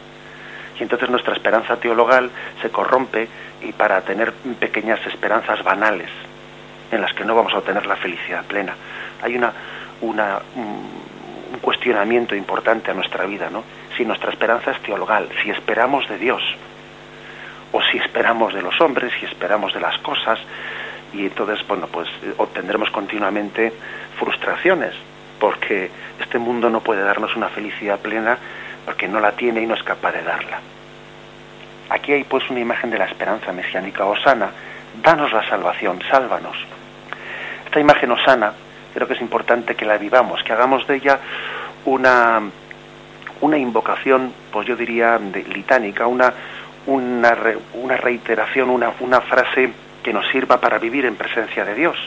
Y 0.77 0.83
entonces 0.83 1.09
nuestra 1.09 1.33
esperanza 1.33 1.77
teologal 1.77 2.29
se 2.61 2.69
corrompe 2.69 3.29
y 3.61 3.71
para 3.71 4.01
tener 4.01 4.33
pequeñas 4.33 4.99
esperanzas 5.05 5.63
banales 5.63 6.09
en 6.91 6.99
las 6.99 7.13
que 7.13 7.23
no 7.23 7.35
vamos 7.35 7.53
a 7.53 7.59
obtener 7.59 7.85
la 7.85 7.95
felicidad 7.95 8.43
plena. 8.45 8.75
Hay 9.21 9.35
una, 9.35 9.53
una 10.03 10.39
un 11.53 11.59
cuestionamiento 11.59 12.35
importante 12.35 12.91
a 12.91 12.93
nuestra 12.93 13.25
vida, 13.25 13.49
¿no? 13.49 13.63
Si 13.95 14.05
nuestra 14.05 14.31
esperanza 14.31 14.71
es 14.71 14.79
teologal, 14.81 15.29
si 15.43 15.51
esperamos 15.51 16.07
de 16.09 16.17
Dios, 16.17 16.41
o 17.71 17.81
si 17.81 17.97
esperamos 17.97 18.53
de 18.53 18.61
los 18.61 18.79
hombres, 18.81 19.11
si 19.19 19.25
esperamos 19.25 19.73
de 19.73 19.79
las 19.79 19.97
cosas, 19.99 20.39
y 21.13 21.25
entonces, 21.25 21.65
bueno, 21.67 21.87
pues 21.87 22.07
eh, 22.23 22.33
obtendremos 22.37 22.89
continuamente 22.89 23.71
frustraciones, 24.17 24.93
porque 25.39 25.91
este 26.19 26.39
mundo 26.39 26.69
no 26.69 26.81
puede 26.81 27.03
darnos 27.03 27.35
una 27.35 27.49
felicidad 27.49 27.99
plena 27.99 28.37
porque 28.85 29.07
no 29.07 29.19
la 29.19 29.33
tiene 29.33 29.61
y 29.61 29.67
no 29.67 29.75
es 29.75 29.83
capaz 29.83 30.11
de 30.11 30.23
darla. 30.23 30.59
Aquí 31.89 32.13
hay 32.13 32.23
pues 32.23 32.49
una 32.49 32.59
imagen 32.59 32.89
de 32.89 32.97
la 32.97 33.05
esperanza 33.05 33.51
mesiánica, 33.51 34.05
Osana, 34.05 34.49
danos 35.01 35.31
la 35.31 35.47
salvación, 35.47 36.01
sálvanos. 36.09 36.57
Esta 37.65 37.79
imagen 37.79 38.11
Osana, 38.11 38.53
creo 38.93 39.07
que 39.07 39.13
es 39.13 39.21
importante 39.21 39.75
que 39.75 39.85
la 39.85 39.97
vivamos, 39.97 40.43
que 40.43 40.53
hagamos 40.53 40.87
de 40.87 40.95
ella 40.95 41.19
una, 41.85 42.41
una 43.41 43.57
invocación, 43.57 44.33
pues 44.51 44.67
yo 44.67 44.75
diría, 44.75 45.19
litánica, 45.19 46.07
una, 46.07 46.33
una, 46.85 47.35
una 47.73 47.97
reiteración, 47.97 48.69
una, 48.69 48.93
una 48.99 49.21
frase 49.21 49.71
que 50.01 50.13
nos 50.13 50.27
sirva 50.29 50.59
para 50.59 50.77
vivir 50.77 51.05
en 51.05 51.15
presencia 51.15 51.65
de 51.65 51.75
Dios. 51.75 51.97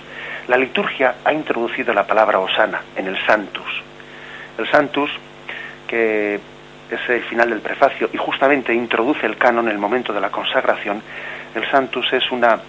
La 0.49 0.57
liturgia 0.57 1.17
ha 1.25 1.33
introducido 1.33 1.93
la 1.93 2.07
palabra 2.07 2.39
osana 2.39 2.83
en 2.95 3.07
el 3.07 3.19
Santus. 3.27 3.83
El 4.59 4.69
Santus, 4.71 5.11
que 5.87 6.39
es 6.91 7.09
el 7.09 7.25
final 7.25 7.51
del 7.51 7.61
prefacio 7.61 8.09
y 8.13 8.17
justamente 8.17 8.73
introduce 8.73 9.27
el 9.27 9.37
canon 9.37 9.67
en 9.67 9.73
el 9.73 9.79
momento 9.79 10.13
de 10.13 10.21
la 10.21 10.31
consagración, 10.31 11.03
el 11.55 11.69
Santus 11.71 12.13
es 12.13 12.31
una, 12.31 12.61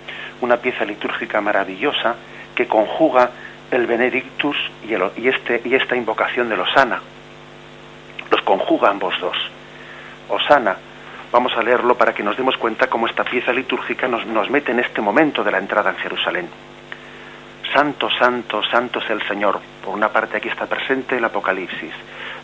una 0.42 0.58
pieza 0.58 0.86
litúrgica 0.86 1.42
maravillosa 1.42 2.16
que 2.56 2.68
conjuga 2.68 3.30
el 3.72 3.86
Benedictus 3.86 4.58
y, 4.88 5.28
este, 5.28 5.62
y 5.66 5.76
esta 5.76 5.96
invocación 5.96 6.50
del 6.50 6.62
Osana. 6.62 7.02
Los 8.32 8.42
conjuga 8.42 8.90
ambos 8.90 9.14
dos. 9.20 9.38
Osana 10.30 10.78
Vamos 11.32 11.52
a 11.58 11.62
leerlo 11.62 11.98
para 11.98 12.14
que 12.14 12.24
nos 12.24 12.38
demos 12.38 12.56
cuenta 12.56 12.88
cómo 12.88 13.06
esta 13.06 13.26
pieza 13.26 13.52
litúrgica 13.52 14.08
nos, 14.08 14.26
nos 14.26 14.50
mete 14.50 14.72
en 14.72 14.80
este 14.80 15.02
momento 15.02 15.44
de 15.44 15.52
la 15.52 15.58
entrada 15.58 15.90
en 15.90 15.98
Jerusalén. 15.98 16.48
Santo, 17.74 18.10
santo, 18.18 18.64
santo 18.64 19.00
es 19.00 19.10
el 19.10 19.22
Señor. 19.28 19.60
Por 19.84 19.94
una 19.94 20.10
parte 20.10 20.38
aquí 20.38 20.48
está 20.48 20.68
presente 20.68 21.18
el 21.18 21.26
Apocalipsis, 21.26 21.92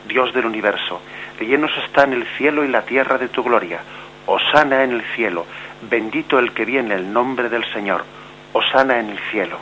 Dios 0.06 0.34
del 0.34 0.46
universo. 0.46 1.02
Llenos 1.40 1.72
está 1.86 2.04
en 2.04 2.14
el 2.14 2.28
cielo 2.38 2.66
y 2.66 2.68
la 2.68 2.82
tierra 2.82 3.18
de 3.18 3.30
tu 3.30 3.42
gloria. 3.42 3.80
Osana 4.26 4.84
en 4.84 4.92
el 4.92 5.02
cielo. 5.16 5.46
Bendito 5.90 6.38
el 6.38 6.54
que 6.54 6.66
viene 6.66 6.96
el 6.96 7.12
nombre 7.12 7.48
del 7.48 7.64
Señor. 7.74 8.04
Osana 8.52 9.00
en 9.00 9.12
el 9.12 9.20
cielo. 9.32 9.60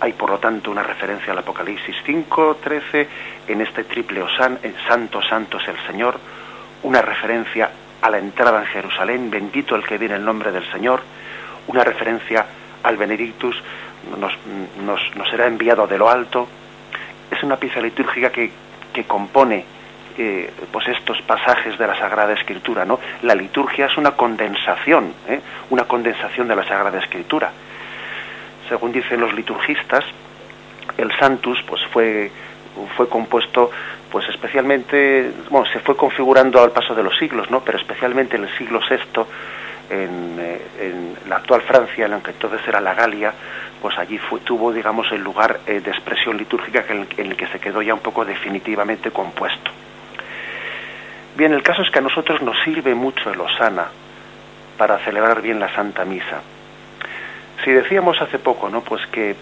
Hay 0.00 0.12
por 0.12 0.30
lo 0.30 0.38
tanto 0.38 0.70
una 0.70 0.82
referencia 0.82 1.32
al 1.32 1.38
Apocalipsis 1.38 1.96
5, 2.04 2.58
13 2.62 3.08
en 3.48 3.60
este 3.60 3.84
triple 3.84 4.22
Osana, 4.22 4.58
en 4.62 4.74
Santo, 4.86 5.20
santo 5.22 5.58
es 5.58 5.68
el 5.68 5.78
Señor, 5.86 6.18
una 6.84 7.02
referencia 7.02 7.70
a 8.00 8.10
la 8.10 8.18
entrada 8.18 8.60
en 8.60 8.66
Jerusalén, 8.66 9.30
bendito 9.30 9.74
el 9.74 9.84
que 9.84 9.98
viene 9.98 10.14
el 10.14 10.24
nombre 10.24 10.52
del 10.52 10.70
Señor, 10.70 11.02
una 11.66 11.82
referencia 11.82 12.46
al 12.82 12.96
Benedictus, 12.96 13.56
nos, 14.18 14.32
nos, 14.84 15.28
será 15.30 15.46
enviado 15.46 15.86
de 15.86 15.98
lo 15.98 16.08
alto. 16.08 16.48
Es 17.30 17.42
una 17.42 17.56
pieza 17.56 17.80
litúrgica 17.80 18.30
que, 18.30 18.50
que 18.92 19.04
compone 19.04 19.64
eh, 20.16 20.50
pues 20.72 20.88
estos 20.88 21.20
pasajes 21.22 21.76
de 21.78 21.86
la 21.86 21.98
Sagrada 21.98 22.32
Escritura. 22.32 22.84
¿no? 22.84 23.00
La 23.22 23.34
liturgia 23.34 23.86
es 23.86 23.96
una 23.96 24.12
condensación, 24.12 25.12
¿eh? 25.28 25.40
una 25.70 25.84
condensación 25.84 26.48
de 26.48 26.56
la 26.56 26.64
Sagrada 26.64 26.98
Escritura. 26.98 27.52
Según 28.68 28.92
dicen 28.92 29.20
los 29.20 29.32
liturgistas, 29.34 30.04
el 30.96 31.10
Santus 31.18 31.62
pues, 31.66 31.80
fue 31.92 32.30
fue 32.96 33.08
compuesto 33.08 33.70
pues 34.10 34.26
especialmente, 34.28 35.30
bueno, 35.50 35.66
se 35.70 35.80
fue 35.80 35.96
configurando 35.96 36.62
al 36.62 36.70
paso 36.70 36.94
de 36.94 37.02
los 37.02 37.16
siglos, 37.18 37.50
¿no? 37.50 37.60
Pero 37.60 37.78
especialmente 37.78 38.36
en 38.36 38.44
el 38.44 38.56
siglo 38.56 38.80
VI, 38.88 39.22
en, 39.90 40.36
eh, 40.40 40.62
en 40.80 41.28
la 41.28 41.36
actual 41.36 41.60
Francia, 41.62 42.06
en 42.06 42.12
la 42.12 42.20
que 42.20 42.30
entonces 42.30 42.60
era 42.66 42.80
la 42.80 42.94
Galia, 42.94 43.34
pues 43.82 43.98
allí 43.98 44.16
fue, 44.16 44.40
tuvo, 44.40 44.72
digamos, 44.72 45.12
el 45.12 45.22
lugar 45.22 45.60
eh, 45.66 45.80
de 45.80 45.90
expresión 45.90 46.38
litúrgica 46.38 46.84
en 46.88 47.00
el, 47.00 47.08
en 47.18 47.26
el 47.26 47.36
que 47.36 47.48
se 47.48 47.60
quedó 47.60 47.82
ya 47.82 47.92
un 47.92 48.00
poco 48.00 48.24
definitivamente 48.24 49.10
compuesto. 49.10 49.70
Bien, 51.36 51.52
el 51.52 51.62
caso 51.62 51.82
es 51.82 51.90
que 51.90 51.98
a 51.98 52.02
nosotros 52.02 52.40
nos 52.40 52.56
sirve 52.64 52.94
mucho 52.94 53.30
el 53.30 53.40
Osana 53.40 53.88
para 54.78 54.98
celebrar 55.00 55.42
bien 55.42 55.60
la 55.60 55.72
Santa 55.74 56.04
Misa. 56.06 56.40
Si 57.64 57.72
decíamos 57.72 58.20
hace 58.20 58.38
poco, 58.38 58.68
¿no? 58.68 58.82
Pues 58.82 59.06
que 59.08 59.36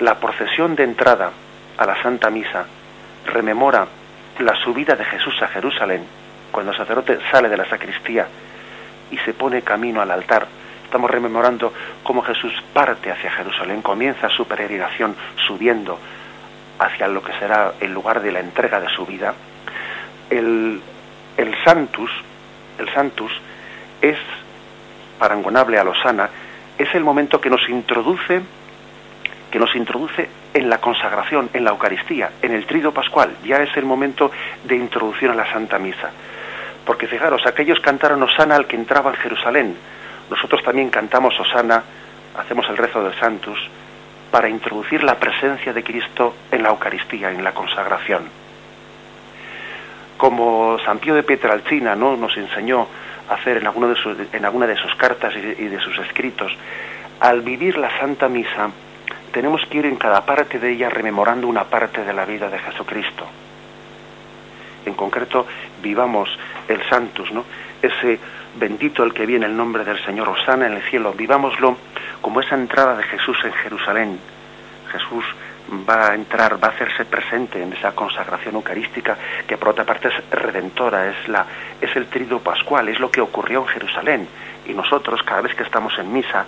la 0.00 0.18
procesión 0.18 0.74
de 0.74 0.84
entrada 0.84 1.30
a 1.76 1.86
la 1.86 2.00
Santa 2.02 2.30
Misa 2.30 2.66
rememora 3.26 3.86
la 4.38 4.56
subida 4.56 4.94
de 4.96 5.04
Jesús 5.04 5.40
a 5.42 5.48
Jerusalén, 5.48 6.04
cuando 6.50 6.72
el 6.72 6.78
sacerdote 6.78 7.18
sale 7.30 7.48
de 7.48 7.56
la 7.56 7.68
sacristía 7.68 8.26
y 9.10 9.18
se 9.18 9.34
pone 9.34 9.62
camino 9.62 10.00
al 10.00 10.10
altar. 10.10 10.46
Estamos 10.84 11.10
rememorando 11.10 11.72
cómo 12.02 12.22
Jesús 12.22 12.52
parte 12.72 13.10
hacia 13.10 13.30
Jerusalén, 13.30 13.80
comienza 13.80 14.28
su 14.28 14.46
peregrinación 14.46 15.16
subiendo 15.46 15.98
hacia 16.78 17.08
lo 17.08 17.22
que 17.22 17.32
será 17.38 17.74
el 17.80 17.92
lugar 17.92 18.20
de 18.20 18.32
la 18.32 18.40
entrega 18.40 18.80
de 18.80 18.88
su 18.88 19.06
vida. 19.06 19.34
El, 20.28 20.82
el 21.36 21.64
Santus, 21.64 22.10
el 22.78 22.92
Santus 22.92 23.32
es 24.00 24.18
parangonable 25.18 25.78
a 25.78 25.84
Losana, 25.84 26.28
es 26.78 26.94
el 26.94 27.04
momento 27.04 27.40
que 27.40 27.50
nos 27.50 27.68
introduce 27.68 28.42
que 29.52 29.58
nos 29.58 29.76
introduce 29.76 30.28
en 30.54 30.70
la 30.70 30.78
consagración, 30.78 31.50
en 31.52 31.62
la 31.62 31.70
Eucaristía, 31.70 32.30
en 32.40 32.52
el 32.52 32.64
trido 32.64 32.90
pascual. 32.90 33.36
Ya 33.44 33.58
es 33.58 33.76
el 33.76 33.84
momento 33.84 34.30
de 34.64 34.74
introducción 34.74 35.32
a 35.32 35.34
la 35.34 35.52
Santa 35.52 35.78
Misa. 35.78 36.10
Porque 36.86 37.06
fijaros, 37.06 37.46
aquellos 37.46 37.78
cantaron 37.80 38.22
Osana 38.22 38.56
al 38.56 38.66
que 38.66 38.76
entraba 38.76 39.10
en 39.10 39.16
Jerusalén. 39.16 39.76
Nosotros 40.30 40.62
también 40.64 40.88
cantamos 40.88 41.38
Osana, 41.38 41.84
hacemos 42.34 42.66
el 42.70 42.78
rezo 42.78 43.04
del 43.04 43.14
Santus, 43.20 43.58
para 44.30 44.48
introducir 44.48 45.04
la 45.04 45.16
presencia 45.16 45.74
de 45.74 45.84
Cristo 45.84 46.34
en 46.50 46.62
la 46.62 46.70
Eucaristía, 46.70 47.30
en 47.30 47.44
la 47.44 47.52
consagración. 47.52 48.22
Como 50.16 50.78
San 50.78 50.98
Pío 50.98 51.14
de 51.14 51.24
Pietralcina 51.24 51.94
¿no? 51.94 52.16
nos 52.16 52.34
enseñó 52.38 52.88
hacer 53.28 53.58
en, 53.58 53.66
alguno 53.66 53.88
de 53.88 53.96
sus, 53.96 54.16
en 54.32 54.44
alguna 54.44 54.66
de 54.66 54.76
sus 54.76 54.94
cartas 54.96 55.34
y 55.36 55.68
de, 55.68 55.80
sus 55.80 55.98
escritos, 55.98 56.52
al 57.20 57.42
vivir 57.42 57.76
la 57.78 57.96
Santa 57.98 58.28
Misa, 58.28 58.70
tenemos 59.32 59.62
que 59.66 59.78
ir 59.78 59.86
en 59.86 59.96
cada 59.96 60.24
parte 60.24 60.58
de 60.58 60.72
ella 60.72 60.90
rememorando 60.90 61.46
una 61.46 61.64
parte 61.64 62.04
de 62.04 62.12
la 62.12 62.24
vida 62.24 62.48
de 62.48 62.58
Jesucristo. 62.58 63.26
En 64.84 64.94
concreto, 64.94 65.46
vivamos 65.80 66.28
el 66.68 66.82
Santus, 66.88 67.30
¿no? 67.32 67.44
Ese 67.80 68.18
bendito 68.56 69.02
el 69.02 69.14
que 69.14 69.26
viene 69.26 69.46
el 69.46 69.56
nombre 69.56 69.84
del 69.84 70.04
Señor, 70.04 70.28
Osana 70.28 70.66
en 70.66 70.74
el 70.74 70.82
cielo, 70.82 71.12
vivámoslo 71.12 71.76
como 72.20 72.40
esa 72.40 72.56
entrada 72.56 72.96
de 72.96 73.04
Jesús 73.04 73.38
en 73.44 73.52
Jerusalén. 73.52 74.18
Jesús 74.90 75.24
va 75.88 76.10
a 76.10 76.14
entrar, 76.14 76.62
va 76.62 76.68
a 76.68 76.70
hacerse 76.70 77.04
presente 77.04 77.62
en 77.62 77.72
esa 77.72 77.92
consagración 77.92 78.54
eucarística 78.54 79.16
que 79.46 79.56
por 79.56 79.70
otra 79.70 79.84
parte 79.84 80.08
es 80.08 80.30
redentora, 80.30 81.08
es 81.08 81.28
la 81.28 81.46
es 81.80 81.94
el 81.96 82.06
trido 82.06 82.40
pascual, 82.40 82.88
es 82.88 83.00
lo 83.00 83.10
que 83.10 83.20
ocurrió 83.20 83.60
en 83.62 83.68
Jerusalén 83.68 84.28
y 84.66 84.74
nosotros 84.74 85.22
cada 85.22 85.40
vez 85.40 85.54
que 85.54 85.62
estamos 85.62 85.98
en 85.98 86.12
misa 86.12 86.44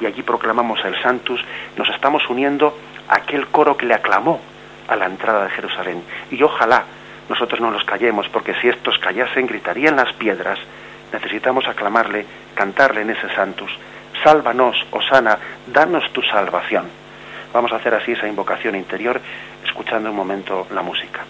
y 0.00 0.06
allí 0.06 0.22
proclamamos 0.22 0.84
el 0.84 1.00
Santus, 1.02 1.44
nos 1.76 1.88
estamos 1.90 2.28
uniendo 2.30 2.78
a 3.08 3.16
aquel 3.16 3.48
coro 3.48 3.76
que 3.76 3.86
le 3.86 3.94
aclamó 3.94 4.40
a 4.86 4.96
la 4.96 5.06
entrada 5.06 5.44
de 5.44 5.50
Jerusalén. 5.50 6.02
Y 6.30 6.42
ojalá 6.42 6.84
nosotros 7.28 7.60
no 7.60 7.70
nos 7.70 7.84
callemos, 7.84 8.28
porque 8.28 8.54
si 8.54 8.68
estos 8.68 8.98
callasen 8.98 9.46
gritarían 9.46 9.96
las 9.96 10.12
piedras. 10.14 10.58
Necesitamos 11.12 11.66
aclamarle, 11.66 12.26
cantarle 12.54 13.02
en 13.02 13.10
ese 13.10 13.28
Santus. 13.34 13.70
Sálvanos, 14.22 14.76
Osana, 14.90 15.38
danos 15.66 16.10
tu 16.12 16.22
salvación. 16.22 16.86
Vamos 17.52 17.72
a 17.72 17.76
hacer 17.76 17.94
así 17.94 18.12
esa 18.12 18.28
invocación 18.28 18.74
interior, 18.74 19.20
escuchando 19.64 20.10
un 20.10 20.16
momento 20.16 20.66
la 20.70 20.82
música. 20.82 21.24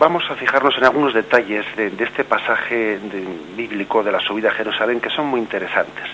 Vamos 0.00 0.24
a 0.30 0.34
fijarnos 0.34 0.78
en 0.78 0.84
algunos 0.84 1.12
detalles 1.12 1.66
de, 1.76 1.92
este 2.02 2.24
pasaje 2.24 2.98
bíblico 3.54 4.02
de 4.02 4.10
la 4.10 4.18
subida 4.18 4.48
a 4.48 4.52
Jerusalén 4.52 4.98
que 4.98 5.10
son 5.10 5.26
muy 5.26 5.38
interesantes. 5.38 6.06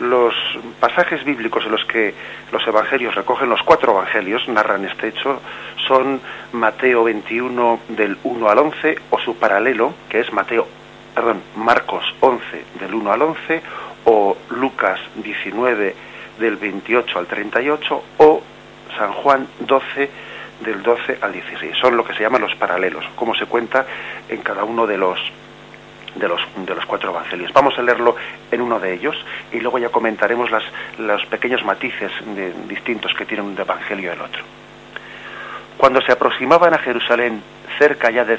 Los 0.00 0.34
pasajes 0.80 1.24
bíblicos 1.24 1.64
en 1.64 1.70
los 1.70 1.84
que 1.84 2.12
los 2.50 2.66
evangelios 2.66 3.14
recogen, 3.14 3.48
los 3.48 3.62
cuatro 3.62 3.92
evangelios 3.92 4.48
narran 4.48 4.84
este 4.84 5.08
hecho, 5.08 5.40
son 5.86 6.20
Mateo 6.52 7.04
21 7.04 7.78
del 7.90 8.18
1 8.24 8.48
al 8.48 8.58
11 8.58 8.96
o 9.10 9.20
su 9.20 9.36
paralelo, 9.36 9.94
que 10.08 10.18
es 10.18 10.32
Mateo, 10.32 10.66
perdón, 11.14 11.42
Marcos 11.54 12.04
11 12.18 12.64
del 12.80 12.92
1 12.92 13.12
al 13.12 13.22
11 13.22 13.62
o 14.06 14.36
Lucas 14.50 14.98
19 15.14 15.94
del 16.40 16.56
28 16.56 17.18
al 17.20 17.26
38 17.26 18.04
o 18.18 18.42
San 18.98 19.12
Juan 19.12 19.46
12 19.60 20.10
del 20.60 20.82
12 20.82 21.18
al 21.20 21.32
16. 21.32 21.76
Son 21.80 21.96
lo 21.96 22.04
que 22.04 22.14
se 22.14 22.22
llaman 22.22 22.42
los 22.42 22.54
paralelos, 22.54 23.04
como 23.14 23.34
se 23.34 23.46
cuenta 23.46 23.86
en 24.28 24.40
cada 24.40 24.64
uno 24.64 24.86
de 24.86 24.98
los 24.98 25.18
de 26.14 26.28
los, 26.28 26.40
de 26.56 26.74
los 26.74 26.86
cuatro 26.86 27.10
evangelios. 27.10 27.52
Vamos 27.52 27.78
a 27.78 27.82
leerlo 27.82 28.16
en 28.50 28.62
uno 28.62 28.80
de 28.80 28.94
ellos 28.94 29.14
y 29.52 29.60
luego 29.60 29.78
ya 29.78 29.90
comentaremos 29.90 30.50
las, 30.50 30.64
los 30.98 31.24
pequeños 31.26 31.62
matices 31.64 32.10
distintos 32.68 33.12
que 33.14 33.26
tiene 33.26 33.42
un 33.42 33.58
evangelio 33.58 34.12
el 34.12 34.20
otro. 34.20 34.42
Cuando 35.76 36.00
se 36.00 36.12
aproximaban 36.12 36.72
a 36.72 36.78
Jerusalén, 36.78 37.42
cerca 37.78 38.10
ya 38.10 38.24
de 38.24 38.38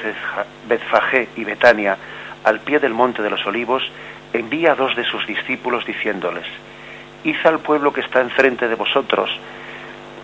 Betfagé 0.68 1.30
y 1.36 1.44
Betania, 1.44 1.98
al 2.44 2.62
pie 2.62 2.80
del 2.80 2.94
monte 2.94 3.22
de 3.22 3.30
los 3.30 3.46
olivos, 3.46 3.84
envía 4.34 4.72
a 4.72 4.76
dos 4.76 4.96
de 4.96 5.04
sus 5.04 5.26
discípulos 5.28 5.86
diciéndoles, 5.86 6.46
Id 7.24 7.36
al 7.44 7.60
pueblo 7.60 7.94
que 7.94 8.02
está 8.02 8.22
enfrente 8.22 8.68
de 8.68 8.76
vosotros, 8.76 9.30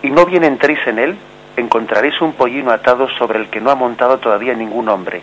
y 0.02 0.10
no 0.10 0.26
bien 0.26 0.42
entréis 0.42 0.84
en 0.86 0.98
él, 0.98 1.16
encontraréis 1.56 2.20
un 2.20 2.32
pollino 2.32 2.70
atado 2.70 3.08
sobre 3.18 3.38
el 3.38 3.48
que 3.48 3.60
no 3.60 3.70
ha 3.70 3.74
montado 3.74 4.18
todavía 4.18 4.54
ningún 4.54 4.88
hombre. 4.88 5.22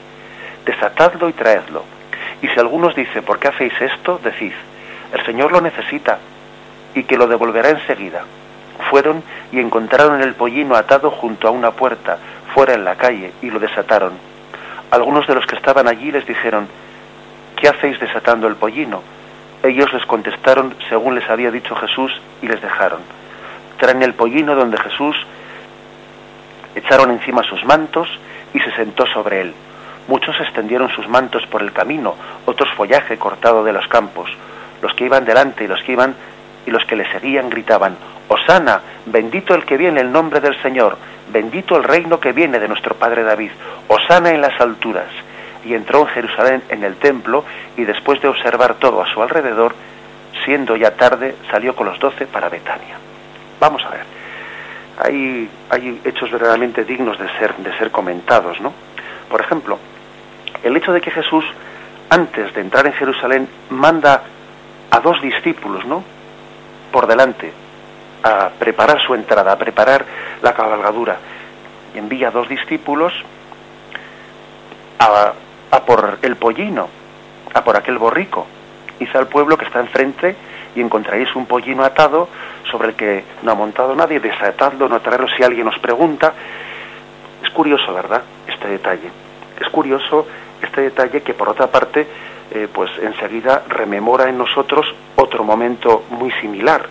desatadlo 0.66 1.28
y 1.28 1.34
traedlo. 1.34 1.84
Y 2.42 2.48
si 2.48 2.60
algunos 2.60 2.96
dicen, 2.96 3.24
¿por 3.24 3.40
qué 3.40 3.48
hacéis 3.48 3.74
esto? 3.82 4.20
Decid, 4.24 4.54
el 5.14 5.26
Señor 5.26 5.52
lo 5.52 5.62
necesita 5.62 6.20
y 6.94 7.04
que 7.04 7.18
lo 7.18 7.28
devolverá 7.28 7.70
enseguida. 7.70 8.24
Fueron 8.90 9.24
y 9.52 9.60
encontraron 9.60 10.22
el 10.22 10.36
pollino 10.36 10.76
atado 10.76 11.12
junto 11.12 11.48
a 11.48 11.52
una 11.52 11.72
puerta, 11.72 12.18
fuera 12.54 12.74
en 12.74 12.84
la 12.84 12.96
calle, 12.96 13.34
y 13.42 13.50
lo 13.50 13.60
desataron. 13.60 14.14
Algunos 14.92 15.28
de 15.28 15.36
los 15.36 15.46
que 15.46 15.56
estaban 15.56 15.88
allí 15.88 16.12
les 16.12 16.26
dijeron, 16.26 16.68
¿qué 17.56 17.68
hacéis 17.68 18.00
desatando 18.00 18.48
el 18.48 18.56
pollino? 18.56 19.02
Ellos 19.64 19.92
les 19.94 20.06
contestaron 20.06 20.76
según 20.90 21.16
les 21.16 21.30
había 21.30 21.52
dicho 21.52 21.76
Jesús 21.76 22.12
y 22.42 22.48
les 22.48 22.62
dejaron. 22.62 23.02
Traen 23.78 24.02
el 24.02 24.14
pollino 24.14 24.56
donde 24.56 24.78
Jesús 24.78 25.16
echaron 26.76 27.12
encima 27.12 27.44
sus 27.44 27.64
mantos 27.66 28.08
y 28.54 28.60
se 28.60 28.72
sentó 28.74 29.06
sobre 29.08 29.42
él. 29.42 29.54
Muchos 30.08 30.36
extendieron 30.42 30.90
sus 30.90 31.08
mantos 31.08 31.46
por 31.48 31.62
el 31.62 31.72
camino, 31.72 32.16
otros 32.46 32.70
follaje 32.76 33.18
cortado 33.18 33.64
de 33.64 33.74
los 33.74 33.88
campos. 33.88 34.30
Los 34.82 34.94
que 34.94 35.06
iban 35.06 35.26
delante 35.26 35.64
y 35.64 35.68
los 35.68 35.82
que 35.84 35.94
iban 35.94 36.16
y 36.66 36.72
los 36.72 36.86
que 36.86 36.96
le 36.96 37.10
seguían 37.12 37.50
gritaban, 37.50 37.96
Osana, 38.28 38.82
bendito 39.06 39.54
el 39.56 39.66
que 39.66 39.78
viene 39.78 40.02
el 40.02 40.12
nombre 40.12 40.40
del 40.40 40.60
Señor, 40.62 40.98
bendito 41.32 41.76
el 41.76 41.84
reino 41.84 42.20
que 42.20 42.32
viene 42.32 42.60
de 42.60 42.68
nuestro 42.68 42.96
Padre 42.96 43.24
David, 43.24 43.52
Osana 43.88 44.32
en 44.32 44.42
las 44.42 44.60
alturas. 44.60 45.08
Y 45.64 45.76
entró 45.76 46.02
en 46.02 46.08
Jerusalén 46.08 46.64
en 46.70 46.84
el 46.84 46.96
templo 46.96 47.46
y 47.78 47.84
después 47.84 48.22
de 48.22 48.28
observar 48.28 48.76
todo 48.76 49.02
a 49.02 49.14
su 49.14 49.22
alrededor, 49.22 49.76
siendo 50.46 50.76
ya 50.76 50.96
tarde, 50.96 51.36
salió 51.52 51.76
con 51.76 51.88
los 51.88 52.00
doce 52.00 52.26
para 52.26 52.50
Betania. 52.50 52.98
Vamos 53.60 53.84
a 53.86 53.90
ver, 53.90 54.06
hay, 54.98 55.50
hay 55.70 56.02
hechos 56.04 56.32
verdaderamente 56.32 56.84
dignos 56.84 57.18
de 57.18 57.28
ser, 57.38 57.56
de 57.58 57.78
ser 57.78 57.92
comentados, 57.92 58.60
¿no? 58.62 58.74
Por 59.30 59.42
ejemplo, 59.42 59.80
el 60.64 60.76
hecho 60.76 60.94
de 60.94 61.02
que 61.02 61.12
Jesús, 61.12 61.46
antes 62.10 62.54
de 62.54 62.62
entrar 62.62 62.86
en 62.86 62.94
Jerusalén, 62.94 63.48
manda 63.70 64.24
a 64.90 65.00
dos 65.00 65.22
discípulos, 65.22 65.86
¿no? 65.86 66.04
Por 66.92 67.08
delante, 67.08 67.52
a 68.24 68.50
preparar 68.60 69.02
su 69.02 69.16
entrada, 69.16 69.54
a 69.54 69.58
preparar 69.58 70.06
la 70.42 70.54
cabalgadura. 70.54 71.18
Y 71.96 71.98
envía 71.98 72.28
a 72.28 72.32
dos 72.32 72.48
discípulos 72.48 73.14
a, 75.00 75.34
a 75.72 75.86
por 75.86 76.20
el 76.22 76.36
pollino, 76.36 76.90
a 77.54 77.64
por 77.64 77.78
aquel 77.78 77.98
borrico. 77.98 78.48
Dice 79.00 79.18
al 79.18 79.28
pueblo 79.28 79.58
que 79.58 79.66
está 79.66 79.80
enfrente 79.80 80.36
y 80.76 80.82
encontraréis 80.82 81.36
un 81.36 81.46
pollino 81.46 81.84
atado 81.84 82.30
sobre 82.70 82.90
el 82.90 82.96
que 82.96 83.24
no 83.44 83.52
ha 83.52 83.56
montado 83.56 83.96
nadie, 83.96 84.20
desatadlo, 84.20 84.88
no 84.88 85.02
traerlo 85.02 85.28
si 85.36 85.44
alguien 85.44 85.68
os 85.68 85.78
pregunta. 85.80 86.34
Es 87.44 87.50
curioso, 87.50 87.94
¿verdad? 87.94 88.24
Este 88.48 88.68
detalle. 88.68 89.10
Es 89.60 89.70
curioso 89.70 90.28
este 90.62 90.82
detalle 90.82 91.22
que 91.22 91.34
por 91.34 91.50
otra 91.50 91.68
parte 91.68 92.08
eh, 92.54 92.68
pues 92.72 92.92
enseguida 93.02 93.64
rememora 93.70 94.30
en 94.30 94.38
nosotros 94.38 94.86
otro 95.16 95.44
momento 95.44 96.04
muy 96.10 96.32
similar. 96.42 96.86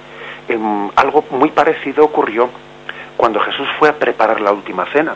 algo 0.97 1.25
muy 1.31 1.51
parecido 1.51 2.05
ocurrió 2.05 2.49
cuando 3.17 3.39
Jesús 3.41 3.69
fue 3.79 3.89
a 3.91 3.99
preparar 3.99 4.41
la 4.41 4.53
última 4.53 4.87
cena. 4.87 5.15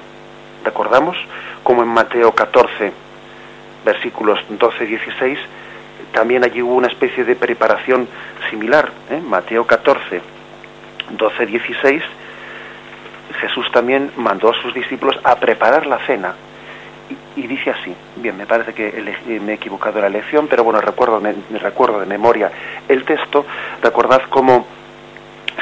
¿Recordamos? 0.62 1.16
Como 1.62 1.82
en 1.82 1.88
Mateo 1.88 2.32
14, 2.32 2.92
versículos 3.84 4.38
12-16, 4.50 5.38
también 6.12 6.44
allí 6.44 6.62
hubo 6.62 6.74
una 6.74 6.88
especie 6.88 7.24
de 7.24 7.36
preparación 7.36 8.08
similar. 8.50 8.90
¿eh? 9.10 9.20
Mateo 9.20 9.66
14, 9.66 10.20
12-16, 11.18 12.02
Jesús 13.40 13.70
también 13.72 14.10
mandó 14.16 14.50
a 14.50 14.62
sus 14.62 14.72
discípulos 14.72 15.18
a 15.24 15.36
preparar 15.36 15.86
la 15.86 15.98
cena 16.06 16.34
y, 17.36 17.46
dice 17.46 17.70
así, 17.70 17.94
bien, 18.16 18.36
me 18.36 18.46
parece 18.46 18.72
que 18.72 18.88
eh, 18.88 19.40
me 19.40 19.52
he 19.52 19.54
equivocado 19.56 19.98
en 19.98 20.02
la 20.02 20.08
lección, 20.08 20.46
pero 20.48 20.64
bueno, 20.64 20.80
recuerdo, 20.80 21.20
me, 21.20 21.34
recuerdo 21.58 22.00
de 22.00 22.06
memoria 22.06 22.50
el 22.88 23.04
texto, 23.04 23.44
recordad 23.82 24.22
cómo 24.30 24.66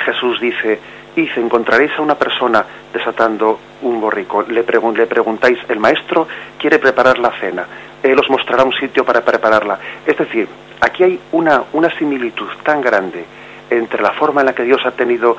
Jesús 0.04 0.40
dice, 0.40 0.78
dice, 1.16 1.40
encontraréis 1.40 1.92
a 1.98 2.02
una 2.02 2.14
persona 2.14 2.64
desatando 2.92 3.58
un 3.82 4.00
borrico, 4.00 4.42
le, 4.42 4.62
le 4.62 5.06
preguntáis, 5.06 5.58
el 5.68 5.78
maestro 5.78 6.28
quiere 6.58 6.78
preparar 6.78 7.18
la 7.18 7.32
cena, 7.40 7.66
él 8.02 8.18
os 8.18 8.28
mostrará 8.28 8.64
un 8.64 8.72
sitio 8.72 9.04
para 9.04 9.24
prepararla. 9.24 9.78
Es 10.06 10.16
decir, 10.16 10.48
aquí 10.80 11.04
hay 11.04 11.20
una, 11.32 11.64
una 11.72 11.90
similitud 11.98 12.48
tan 12.62 12.80
grande 12.80 13.24
entre 13.70 14.02
la 14.02 14.12
forma 14.12 14.40
en 14.40 14.46
la 14.46 14.54
que 14.54 14.64
Dios 14.64 14.80
ha 14.84 14.90
tenido, 14.90 15.36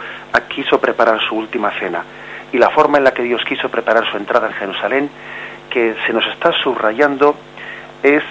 quiso 0.50 0.80
preparar 0.80 1.20
su 1.22 1.36
última 1.36 1.72
cena 1.80 2.04
y 2.52 2.58
la 2.58 2.70
forma 2.70 3.00
en 3.00 3.04
la 3.04 3.14
que 3.14 3.24
Dios 3.24 3.44
quiso 3.44 3.70
preparar 3.70 4.10
su 4.10 4.18
entrada 4.18 4.48
en 4.48 4.54
Jerusalén, 4.54 5.10
que 5.70 5.96
se 6.06 6.14
nos 6.14 6.26
está 6.28 6.52
subrayando 6.64 7.36
es 8.04 8.24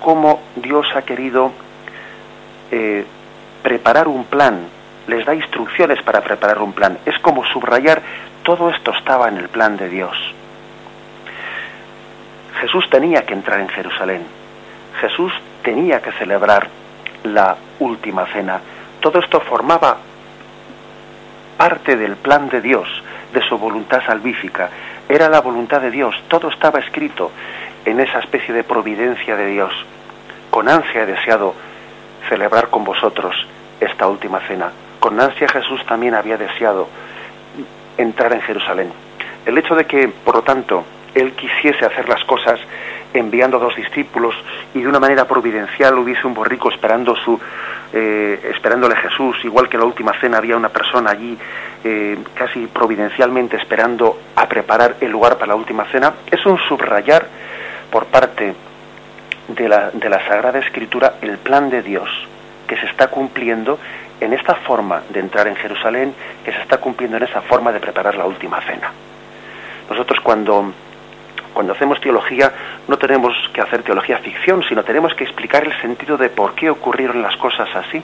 cómo 0.00 0.40
Dios 0.56 0.86
ha 0.94 1.02
querido 1.02 1.52
eh, 2.70 3.04
preparar 3.62 4.08
un 4.08 4.24
plan, 4.24 4.60
les 5.06 5.26
da 5.26 5.34
instrucciones 5.34 6.02
para 6.02 6.22
preparar 6.22 6.60
un 6.60 6.72
plan. 6.72 6.98
Es 7.04 7.18
como 7.18 7.44
subrayar, 7.44 8.00
todo 8.42 8.70
esto 8.70 8.92
estaba 8.92 9.28
en 9.28 9.36
el 9.36 9.48
plan 9.48 9.76
de 9.76 9.88
Dios. 9.88 10.16
Jesús 12.60 12.88
tenía 12.90 13.24
que 13.24 13.34
entrar 13.34 13.60
en 13.60 13.68
Jerusalén, 13.68 14.22
Jesús 15.00 15.32
tenía 15.62 16.00
que 16.02 16.12
celebrar 16.12 16.68
la 17.24 17.56
última 17.78 18.26
cena. 18.26 18.60
Todo 19.00 19.20
esto 19.20 19.40
formaba 19.40 19.98
parte 21.56 21.96
del 21.96 22.16
plan 22.16 22.48
de 22.48 22.60
Dios, 22.60 22.88
de 23.32 23.42
su 23.42 23.58
voluntad 23.58 24.04
salvífica 24.04 24.70
era 25.08 25.30
la 25.30 25.40
voluntad 25.40 25.80
de 25.80 25.90
Dios, 25.90 26.14
todo 26.28 26.48
estaba 26.50 26.80
escrito 26.80 27.30
en 27.86 27.98
esa 27.98 28.18
especie 28.18 28.52
de 28.52 28.62
providencia 28.62 29.36
de 29.36 29.46
Dios. 29.46 29.72
Con 30.50 30.68
ansia 30.68 31.02
he 31.02 31.06
deseado 31.06 31.54
celebrar 32.28 32.68
con 32.68 32.84
vosotros 32.84 33.34
esta 33.80 34.06
última 34.06 34.40
cena. 34.40 34.70
Con 35.00 35.18
ansia 35.18 35.48
Jesús 35.48 35.84
también 35.86 36.14
había 36.14 36.36
deseado 36.36 36.88
entrar 37.96 38.34
en 38.34 38.42
Jerusalén. 38.42 38.92
El 39.46 39.56
hecho 39.56 39.74
de 39.74 39.86
que, 39.86 40.08
por 40.08 40.36
lo 40.36 40.42
tanto, 40.42 40.84
él 41.20 41.32
quisiese 41.32 41.84
hacer 41.84 42.08
las 42.08 42.22
cosas 42.24 42.58
enviando 43.14 43.56
a 43.56 43.60
dos 43.60 43.74
discípulos 43.76 44.34
y 44.74 44.82
de 44.82 44.88
una 44.88 45.00
manera 45.00 45.26
providencial 45.26 45.98
hubiese 45.98 46.26
un 46.26 46.34
borrico 46.34 46.70
esperando 46.70 47.16
su 47.16 47.40
eh, 47.92 48.50
esperándole 48.54 48.96
Jesús, 48.96 49.36
igual 49.44 49.68
que 49.68 49.76
en 49.76 49.80
la 49.80 49.86
última 49.86 50.12
cena 50.20 50.38
había 50.38 50.56
una 50.56 50.68
persona 50.68 51.10
allí 51.10 51.36
eh, 51.82 52.18
casi 52.34 52.66
providencialmente 52.66 53.56
esperando 53.56 54.18
a 54.36 54.46
preparar 54.46 54.96
el 55.00 55.10
lugar 55.10 55.36
para 55.36 55.48
la 55.48 55.54
última 55.54 55.86
cena, 55.86 56.12
es 56.30 56.44
un 56.44 56.58
subrayar 56.68 57.26
por 57.90 58.06
parte 58.06 58.54
de 59.48 59.68
la, 59.68 59.90
de 59.90 60.10
la 60.10 60.26
Sagrada 60.26 60.58
Escritura 60.58 61.14
el 61.22 61.38
plan 61.38 61.70
de 61.70 61.82
Dios 61.82 62.10
que 62.66 62.76
se 62.76 62.86
está 62.86 63.08
cumpliendo 63.08 63.78
en 64.20 64.34
esta 64.34 64.54
forma 64.56 65.02
de 65.08 65.20
entrar 65.20 65.46
en 65.48 65.56
Jerusalén, 65.56 66.14
que 66.44 66.52
se 66.52 66.60
está 66.60 66.78
cumpliendo 66.78 67.16
en 67.16 67.22
esa 67.22 67.40
forma 67.42 67.72
de 67.72 67.80
preparar 67.80 68.16
la 68.16 68.26
última 68.26 68.60
cena. 68.62 68.92
Nosotros 69.88 70.20
cuando 70.20 70.72
cuando 71.58 71.72
hacemos 71.72 72.00
teología 72.00 72.52
no 72.86 72.96
tenemos 72.98 73.34
que 73.52 73.60
hacer 73.60 73.82
teología 73.82 74.18
ficción, 74.18 74.62
sino 74.68 74.84
tenemos 74.84 75.12
que 75.16 75.24
explicar 75.24 75.64
el 75.64 75.76
sentido 75.80 76.16
de 76.16 76.28
por 76.28 76.54
qué 76.54 76.70
ocurrieron 76.70 77.20
las 77.20 77.36
cosas 77.36 77.68
así. 77.74 78.00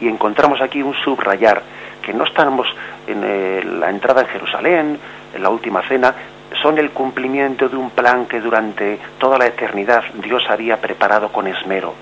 Y 0.00 0.08
encontramos 0.08 0.60
aquí 0.60 0.82
un 0.82 0.92
subrayar, 0.92 1.62
que 2.02 2.12
no 2.12 2.24
estamos 2.24 2.66
en 3.06 3.22
eh, 3.24 3.62
la 3.78 3.90
entrada 3.90 4.22
en 4.22 4.26
Jerusalén, 4.26 4.98
en 5.32 5.40
la 5.40 5.50
última 5.50 5.82
cena, 5.82 6.16
son 6.60 6.76
el 6.78 6.90
cumplimiento 6.90 7.68
de 7.68 7.76
un 7.76 7.90
plan 7.90 8.26
que 8.26 8.40
durante 8.40 8.98
toda 9.18 9.38
la 9.38 9.46
eternidad 9.46 10.02
Dios 10.14 10.42
había 10.48 10.80
preparado 10.80 11.28
con 11.28 11.46
esmero. 11.46 11.94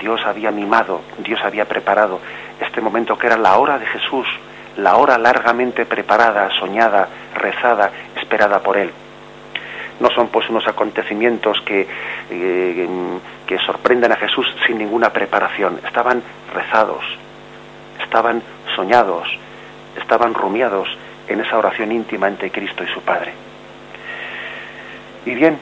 Dios 0.00 0.20
había 0.26 0.50
mimado, 0.50 1.02
Dios 1.18 1.38
había 1.44 1.66
preparado 1.66 2.18
este 2.58 2.80
momento 2.80 3.16
que 3.16 3.28
era 3.28 3.36
la 3.36 3.58
hora 3.58 3.78
de 3.78 3.86
Jesús, 3.86 4.26
la 4.76 4.96
hora 4.96 5.18
largamente 5.18 5.86
preparada, 5.86 6.50
soñada, 6.58 7.06
rezada, 7.36 7.92
esperada 8.16 8.58
por 8.58 8.76
Él 8.76 8.90
no 10.00 10.10
son 10.10 10.28
pues 10.28 10.48
unos 10.48 10.66
acontecimientos 10.66 11.60
que, 11.62 11.86
eh, 12.30 12.88
que 13.46 13.58
sorprenden 13.58 14.12
a 14.12 14.16
Jesús 14.16 14.46
sin 14.66 14.78
ninguna 14.78 15.10
preparación. 15.10 15.80
Estaban 15.86 16.22
rezados, 16.52 17.04
estaban 18.02 18.42
soñados, 18.74 19.28
estaban 19.96 20.34
rumiados 20.34 20.88
en 21.28 21.40
esa 21.40 21.58
oración 21.58 21.92
íntima 21.92 22.28
entre 22.28 22.50
Cristo 22.50 22.84
y 22.84 22.88
su 22.88 23.00
Padre. 23.00 23.32
Y 25.26 25.34
bien, 25.34 25.58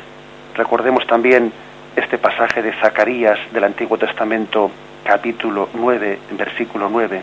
recordemos 0.55 1.07
también 1.07 1.53
este 1.95 2.19
pasaje 2.19 2.63
de 2.63 2.73
Zacarías 2.75 3.39
del 3.53 3.65
Antiguo 3.65 3.99
Testamento, 3.99 4.71
capítulo 5.05 5.69
9, 5.75 6.19
versículo 6.33 6.89
9. 6.89 7.23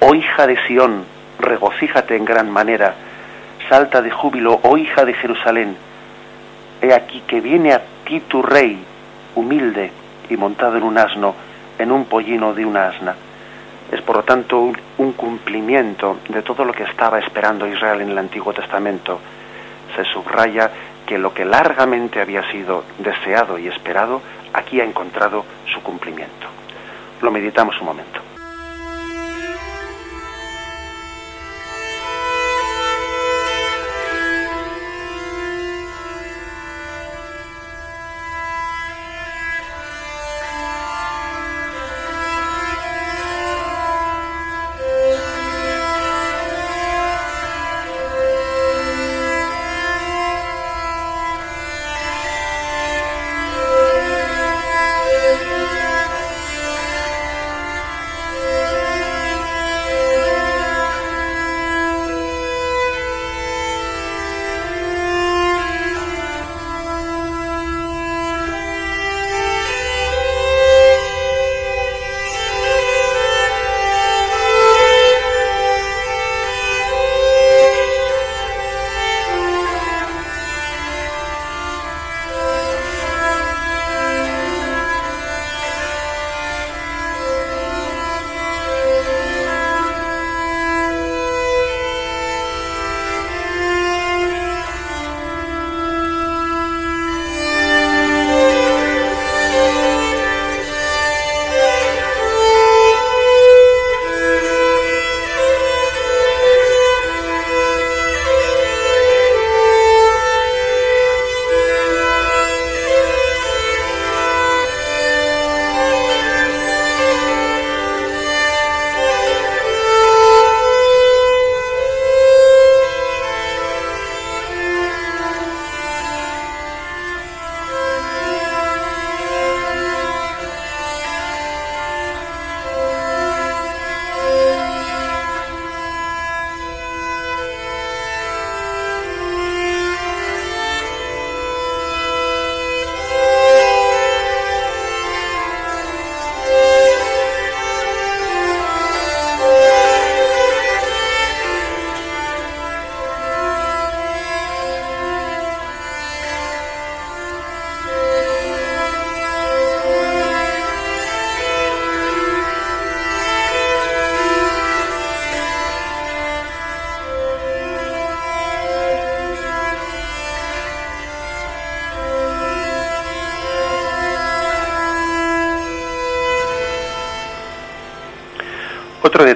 Oh 0.00 0.14
hija 0.14 0.46
de 0.46 0.56
Sión, 0.66 1.04
regocíjate 1.38 2.16
en 2.16 2.24
gran 2.24 2.50
manera, 2.50 2.94
salta 3.68 4.02
de 4.02 4.10
júbilo, 4.10 4.60
oh 4.62 4.76
hija 4.76 5.04
de 5.04 5.14
Jerusalén. 5.14 5.76
He 6.80 6.92
aquí 6.92 7.22
que 7.26 7.40
viene 7.40 7.72
a 7.72 7.82
ti 8.04 8.20
tu 8.20 8.42
rey, 8.42 8.82
humilde 9.34 9.92
y 10.28 10.36
montado 10.36 10.76
en 10.76 10.82
un 10.82 10.98
asno, 10.98 11.34
en 11.78 11.92
un 11.92 12.06
pollino 12.06 12.54
de 12.54 12.64
una 12.64 12.88
asna. 12.88 13.14
Es 13.90 14.00
por 14.00 14.16
lo 14.16 14.22
tanto 14.22 14.72
un, 14.96 15.12
cumplimiento 15.12 16.18
de 16.28 16.40
todo 16.42 16.64
lo 16.64 16.72
que 16.72 16.84
estaba 16.84 17.18
esperando 17.18 17.66
Israel 17.66 18.00
en 18.00 18.10
el 18.10 18.18
Antiguo 18.18 18.52
Testamento. 18.54 19.20
Se 19.94 20.04
subraya 20.04 20.70
que 21.04 21.18
lo 21.18 21.34
que 21.34 21.44
largamente 21.44 22.20
había 22.20 22.42
sido 22.50 22.84
deseado 22.98 23.58
y 23.58 23.68
esperado, 23.68 24.22
aquí 24.54 24.80
ha 24.80 24.84
encontrado 24.84 25.44
su 25.72 25.82
cumplimiento. 25.82 26.46
Lo 27.20 27.30
meditamos 27.30 27.78
un 27.80 27.86
momento. 27.86 28.21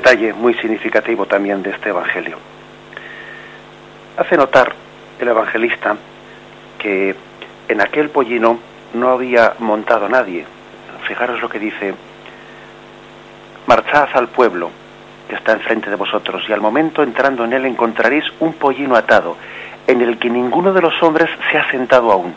Detalle 0.07 0.33
muy 0.35 0.55
significativo 0.55 1.27
también 1.27 1.65
de 1.65 1.71
este 1.71 1.89
Evangelio. 1.89 2.39
Hace 4.17 4.37
notar 4.37 4.73
el 5.19 5.27
evangelista 5.27 5.97
que 6.79 7.17
en 7.67 7.81
aquel 7.81 8.11
pollino 8.11 8.61
no 8.95 9.11
había 9.11 9.55
montado 9.59 10.09
nadie. 10.09 10.45
Fijaros 11.09 11.43
lo 11.43 11.49
que 11.49 11.59
dice, 11.59 11.93
marchad 13.67 14.09
al 14.15 14.29
pueblo 14.29 14.71
que 15.29 15.35
está 15.35 15.53
enfrente 15.53 15.91
de 15.91 15.97
vosotros 15.97 16.45
y 16.49 16.53
al 16.53 16.61
momento 16.61 17.03
entrando 17.03 17.45
en 17.45 17.55
él 17.55 17.65
encontraréis 17.65 18.25
un 18.39 18.53
pollino 18.53 18.95
atado 18.95 19.37
en 19.89 20.03
el 20.03 20.21
que 20.21 20.31
ninguno 20.31 20.73
de 20.73 20.83
los 20.83 21.03
hombres 21.03 21.29
se 21.51 21.59
ha 21.59 21.69
sentado 21.73 22.13
aún. 22.13 22.33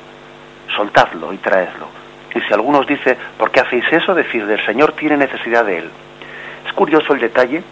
Soltadlo 0.76 1.32
y 1.34 1.38
traedlo. 1.38 1.88
Y 2.34 2.42
si 2.42 2.52
alguno 2.52 2.80
os 2.80 2.88
dice, 2.88 3.16
¿por 3.38 3.52
qué 3.52 3.60
hacéis 3.60 3.86
eso? 3.92 4.16
Decir, 4.16 4.42
el 4.50 4.66
Señor 4.66 4.94
tiene 4.94 5.18
necesidad 5.18 5.66
de 5.66 5.78
él. 5.78 5.92
Es 6.70 6.76
curioso 6.76 7.14
el 7.14 7.20
detalle 7.20 7.64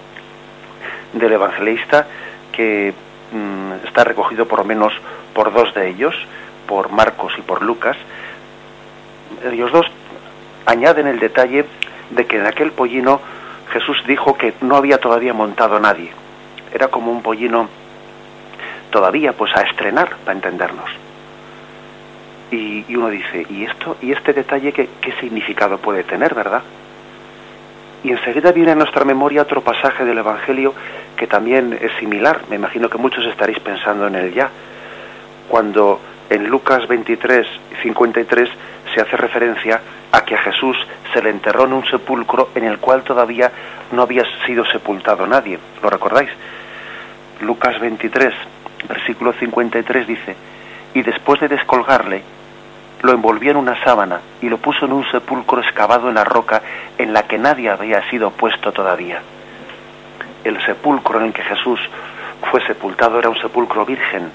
del 1.14 1.32
evangelista 1.32 2.08
que 2.52 2.96
mm, 3.32 3.86
está 3.86 4.04
recogido 4.04 4.48
por 4.48 4.58
lo 4.58 4.66
menos 4.66 4.92
por 5.36 5.54
dos 5.54 5.72
de 5.76 5.88
ellos, 5.88 6.16
por 6.66 6.90
Marcos 6.90 7.32
y 7.38 7.42
por 7.44 7.62
Lucas. 7.62 7.96
Ellos 9.52 9.72
dos 9.72 9.86
añaden 10.66 11.06
el 11.06 11.20
detalle 11.20 11.66
de 12.10 12.26
que 12.26 12.40
en 12.40 12.48
aquel 12.48 12.72
pollino 12.72 13.22
Jesús 13.72 14.02
dijo 14.08 14.36
que 14.36 14.56
no 14.62 14.76
había 14.76 14.98
todavía 14.98 15.32
montado 15.32 15.80
nadie. 15.80 16.10
Era 16.74 16.88
como 16.88 17.12
un 17.12 17.22
pollino 17.22 17.70
todavía 18.90 19.34
pues 19.34 19.56
a 19.56 19.62
estrenar, 19.62 20.16
para 20.26 20.38
entendernos. 20.38 20.90
Y, 22.50 22.96
uno 22.96 23.10
dice, 23.10 23.46
¿y 23.48 23.66
esto, 23.66 23.96
y 24.02 24.12
este 24.12 24.34
detalle 24.34 24.74
qué, 24.74 24.90
qué 25.02 25.12
significado 25.20 25.78
puede 25.78 26.04
tener, 26.04 26.34
verdad? 26.34 26.64
Y 28.04 28.12
enseguida 28.12 28.52
viene 28.52 28.72
a 28.72 28.76
nuestra 28.76 29.04
memoria 29.06 29.42
otro 29.42 29.62
pasaje 29.62 30.06
del 30.06 30.20
Evangelio 30.20 30.74
que 31.16 31.28
también 31.28 31.78
es 31.82 31.92
similar. 32.00 32.42
Me 32.50 32.56
imagino 32.56 32.90
que 32.90 32.98
muchos 32.98 33.26
estaréis 33.26 33.60
pensando 33.60 34.08
en 34.08 34.16
él 34.16 34.34
ya. 34.34 34.50
Cuando 35.50 36.00
en 36.30 36.48
Lucas 36.48 36.88
23, 36.88 37.48
53 37.82 38.50
se 38.94 39.02
hace 39.02 39.18
referencia 39.18 39.82
a 40.12 40.22
que 40.22 40.36
a 40.36 40.42
Jesús 40.42 40.78
se 41.14 41.22
le 41.22 41.30
enterró 41.30 41.66
en 41.66 41.74
un 41.74 41.86
sepulcro 41.86 42.50
en 42.56 42.66
el 42.66 42.80
cual 42.80 43.04
todavía 43.04 43.52
no 43.92 44.02
había 44.02 44.24
sido 44.46 44.66
sepultado 44.66 45.26
nadie. 45.26 45.58
¿Lo 45.82 45.90
recordáis? 45.90 46.30
Lucas 47.42 47.80
23, 47.80 48.34
versículo 48.88 49.34
53 49.34 50.08
dice, 50.08 50.36
y 50.94 51.02
después 51.02 51.40
de 51.40 51.48
descolgarle, 51.48 52.24
lo 53.02 53.14
envolvió 53.14 53.52
en 53.52 53.58
una 53.58 53.82
sábana 53.84 54.22
y 54.42 54.50
lo 54.50 54.58
puso 54.58 54.86
en 54.86 54.94
un 54.94 55.10
sepulcro 55.12 55.62
excavado 55.62 56.10
en 56.10 56.16
la 56.16 56.24
roca 56.24 56.62
en 56.98 57.14
la 57.14 57.24
que 57.24 57.38
nadie 57.38 57.70
había 57.70 58.08
sido 58.10 58.32
puesto 58.32 58.72
todavía. 58.72 59.22
El 60.44 60.64
sepulcro 60.66 61.20
en 61.20 61.28
el 61.28 61.34
que 61.34 61.44
Jesús 61.44 61.80
fue 62.50 62.66
sepultado 62.66 63.20
era 63.20 63.30
un 63.30 63.40
sepulcro 63.40 63.86
virgen. 63.86 64.32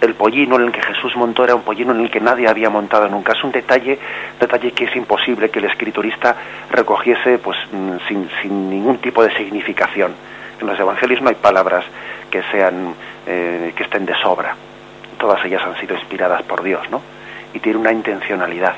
El 0.00 0.14
pollino 0.14 0.56
en 0.56 0.62
el 0.62 0.72
que 0.72 0.82
Jesús 0.82 1.16
montó 1.16 1.44
era 1.44 1.54
un 1.54 1.62
pollino 1.62 1.92
en 1.92 2.00
el 2.00 2.10
que 2.10 2.20
nadie 2.20 2.48
había 2.48 2.68
montado 2.68 3.08
nunca. 3.08 3.32
Es 3.32 3.42
un 3.42 3.52
detalle, 3.52 3.98
detalle 4.38 4.72
que 4.72 4.84
es 4.84 4.96
imposible 4.96 5.50
que 5.50 5.60
el 5.60 5.66
escriturista 5.66 6.36
recogiese 6.70 7.38
pues, 7.38 7.56
mm, 7.72 7.96
sin, 8.08 8.28
sin 8.42 8.70
ningún 8.70 8.98
tipo 8.98 9.22
de 9.22 9.34
significación. 9.34 10.14
En 10.60 10.66
los 10.66 10.78
evangelios 10.78 11.22
no 11.22 11.30
hay 11.30 11.36
palabras 11.36 11.84
que 12.30 12.42
sean 12.50 12.94
eh, 13.26 13.72
que 13.74 13.82
estén 13.84 14.04
de 14.04 14.14
sobra. 14.16 14.54
Todas 15.18 15.42
ellas 15.44 15.62
han 15.62 15.78
sido 15.80 15.94
inspiradas 15.94 16.42
por 16.42 16.62
Dios, 16.62 16.82
¿no? 16.90 17.00
Y 17.54 17.60
tiene 17.60 17.78
una 17.78 17.92
intencionalidad. 17.92 18.74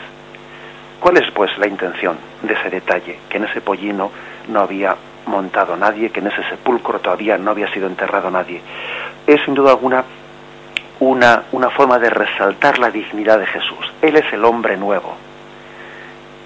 ¿Cuál 1.00 1.16
es 1.16 1.30
pues 1.32 1.56
la 1.58 1.66
intención 1.66 2.16
de 2.42 2.54
ese 2.54 2.70
detalle? 2.70 3.18
Que 3.28 3.38
en 3.38 3.44
ese 3.44 3.60
pollino 3.60 4.10
no 4.48 4.60
había 4.60 4.96
montado 5.26 5.76
nadie, 5.76 6.10
que 6.10 6.20
en 6.20 6.28
ese 6.28 6.42
sepulcro 6.48 7.00
todavía 7.00 7.36
no 7.38 7.50
había 7.50 7.72
sido 7.72 7.86
enterrado 7.86 8.30
nadie. 8.30 8.60
Es 9.26 9.40
sin 9.44 9.54
duda 9.54 9.72
alguna 9.72 10.04
una, 11.00 11.44
una 11.52 11.70
forma 11.70 11.98
de 11.98 12.10
resaltar 12.10 12.78
la 12.78 12.90
dignidad 12.90 13.38
de 13.38 13.46
Jesús. 13.46 13.92
Él 14.00 14.16
es 14.16 14.32
el 14.32 14.44
hombre 14.44 14.76
nuevo. 14.76 15.14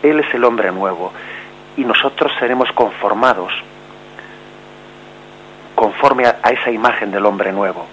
Él 0.02 0.20
es 0.20 0.34
el 0.34 0.44
hombre 0.44 0.72
nuevo. 0.72 1.12
Y 1.76 1.84
nosotros 1.84 2.32
seremos 2.38 2.70
conformados 2.72 3.52
conforme 5.74 6.26
a, 6.26 6.38
a 6.42 6.50
esa 6.50 6.70
imagen 6.70 7.12
del 7.12 7.24
hombre 7.26 7.52
nuevo. 7.52 7.86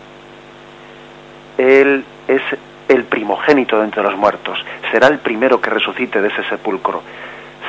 Él 1.58 2.04
es 2.28 2.42
el 2.88 3.04
primogénito 3.04 3.78
de 3.78 3.86
entre 3.86 4.04
los 4.04 4.16
muertos, 4.16 4.64
será 4.92 5.08
el 5.08 5.20
primero 5.20 5.60
que 5.62 5.70
resucite 5.70 6.22
de 6.22 6.30
ese 6.30 6.44
sepulcro, 6.46 7.02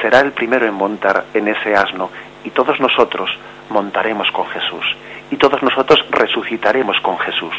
será 0.01 0.21
el 0.21 0.33
primero 0.33 0.67
en 0.67 0.75
montar 0.75 1.25
en 1.35 1.49
ese 1.49 1.75
asno, 1.75 2.11
y 2.45 2.51
todos 2.51 2.79
nosotros 2.81 3.31
montaremos 3.71 4.31
con 4.31 4.47
Jesús, 4.49 4.85
y 5.31 5.37
todos 5.37 5.63
nosotros 5.63 6.05
resucitaremos 6.11 7.01
con 7.01 7.19
Jesús, 7.19 7.55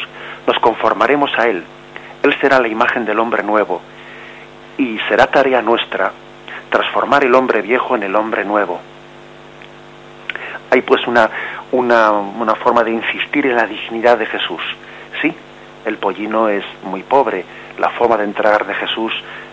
nos 0.46 0.58
conformaremos 0.58 1.30
a 1.38 1.48
Él, 1.48 1.62
Él 2.22 2.34
será 2.40 2.58
la 2.58 2.68
imagen 2.68 3.04
del 3.04 3.18
hombre 3.18 3.42
nuevo, 3.42 3.80
y 4.78 4.98
será 5.08 5.26
tarea 5.26 5.60
nuestra 5.60 6.12
transformar 6.70 7.24
el 7.24 7.34
hombre 7.34 7.60
viejo 7.60 7.96
en 7.96 8.04
el 8.04 8.16
hombre 8.16 8.44
nuevo. 8.44 8.80
Hay 10.70 10.82
pues 10.82 11.06
una, 11.06 11.28
una, 11.72 12.12
una 12.12 12.54
forma 12.54 12.84
de 12.84 12.92
insistir 12.92 13.46
en 13.46 13.56
la 13.56 13.66
dignidad 13.66 14.16
de 14.18 14.26
Jesús. 14.26 14.62
El 15.84 15.96
pollino 15.96 16.48
es 16.48 16.64
muy 16.84 17.02
pobre, 17.02 17.44
la 17.78 17.90
forma 17.90 18.16
de 18.16 18.24
entrar 18.24 18.66
de 18.66 18.74
Jesús 18.74 19.12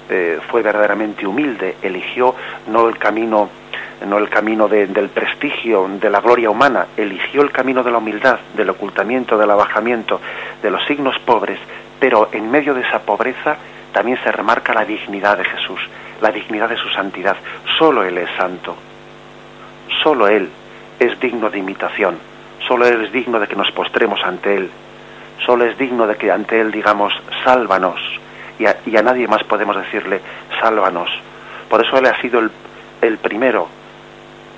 eh, 0.10 0.40
fue 0.50 0.62
verdaderamente 0.62 1.26
humilde, 1.26 1.78
eligió 1.82 2.36
no 2.68 2.88
el 2.88 2.98
camino 2.98 3.50
no 4.06 4.20
el 4.20 4.30
camino 4.30 4.68
del 4.68 5.10
prestigio, 5.10 5.90
de 6.00 6.10
la 6.10 6.22
gloria 6.22 6.52
humana, 6.52 6.88
eligió 6.96 7.42
el 7.42 7.52
camino 7.52 7.82
de 7.84 7.92
la 7.92 7.98
humildad, 7.98 8.40
del 8.56 8.70
ocultamiento, 8.70 9.38
del 9.38 9.50
abajamiento, 9.50 10.22
de 10.62 10.70
los 10.70 10.86
signos 10.86 11.18
pobres, 11.26 11.60
pero 12.00 12.30
en 12.32 12.52
medio 12.52 12.76
de 12.76 12.82
esa 12.82 13.00
pobreza 13.00 13.58
también 13.92 14.20
se 14.24 14.32
remarca 14.32 14.74
la 14.74 14.86
dignidad 14.86 15.38
de 15.38 15.46
Jesús, 15.46 15.80
la 16.22 16.32
dignidad 16.32 16.70
de 16.70 16.78
su 16.78 16.90
santidad. 16.90 17.38
Solo 17.80 18.04
Él 18.04 18.20
es 18.20 18.30
santo, 18.38 18.76
solo 20.04 20.28
Él 20.28 20.50
es 21.00 21.20
digno 21.20 21.50
de 21.50 21.58
imitación, 21.58 22.20
solo 22.68 22.86
Él 22.86 23.04
es 23.06 23.12
digno 23.12 23.40
de 23.40 23.48
que 23.48 23.56
nos 23.56 23.72
postremos 23.72 24.20
ante 24.24 24.56
Él, 24.56 24.70
solo 25.46 25.66
es 25.66 25.78
digno 25.78 26.08
de 26.08 26.16
que 26.16 26.32
ante 26.32 26.60
Él 26.60 26.72
digamos, 26.72 27.14
sálvanos, 27.44 28.00
y 28.60 28.66
a, 28.66 29.02
nadie 29.02 29.28
más 29.28 29.44
podemos 29.44 29.76
decirle, 29.76 30.22
sálvanos. 30.60 31.10
Por 31.70 31.86
eso 31.86 31.98
Él 31.98 32.08
ha 32.08 32.20
sido 32.22 32.42
el, 33.02 33.18
primero 33.18 33.68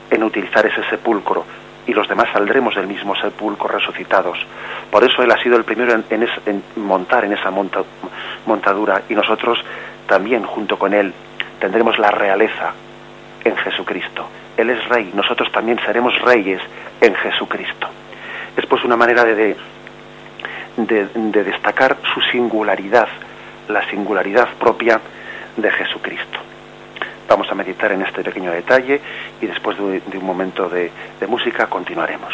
en 0.10 0.24
utilizar 0.24 0.66
ese 0.66 0.84
sepulcro, 0.90 1.46
y 1.86 1.94
los 1.94 2.08
demás 2.08 2.30
saldremos 2.32 2.76
del 2.76 2.88
mismo 2.88 3.16
sepulcro 3.16 3.68
resucitados. 3.68 4.38
Por 4.92 5.04
eso 5.04 5.24
Él 5.24 5.32
ha 5.32 5.42
sido 5.42 5.58
el 5.58 5.64
primero 5.64 5.94
en, 6.10 6.64
montar 6.78 7.26
en 7.26 7.34
esa 7.34 7.52
montadura, 7.52 9.04
y 9.10 9.16
nosotros 9.16 9.60
también, 10.08 10.44
junto 10.44 10.78
con 10.78 10.94
Él, 10.94 11.14
tendremos 11.60 11.98
la 12.00 12.12
realeza 12.12 12.74
en 13.44 13.56
Jesucristo. 13.58 14.28
Él 14.58 14.70
es 14.70 14.88
rey, 14.90 15.12
nosotros 15.14 15.52
también 15.52 15.80
seremos 15.86 16.20
reyes 16.22 16.62
en 17.02 17.16
Jesucristo. 17.16 17.88
Es 18.58 18.66
pues 18.66 18.84
una 18.84 18.98
manera 18.98 19.24
de, 19.24 19.36
de 19.36 19.58
destacar 20.86 21.98
su 22.14 22.22
singularidad, 22.22 23.08
la 23.68 23.88
singularidad 23.90 24.50
propia 24.60 25.00
de 25.58 25.72
Jesucristo. 25.72 26.40
Vamos 27.28 27.52
a 27.52 27.56
meditar 27.56 27.92
en 27.92 28.02
este 28.02 28.24
pequeño 28.24 28.52
detalle 28.52 29.00
y 29.42 29.46
después 29.46 29.78
de, 29.78 30.18
un 30.18 30.26
momento 30.26 30.68
de 30.70 30.92
música 31.28 31.68
continuaremos. 31.68 32.34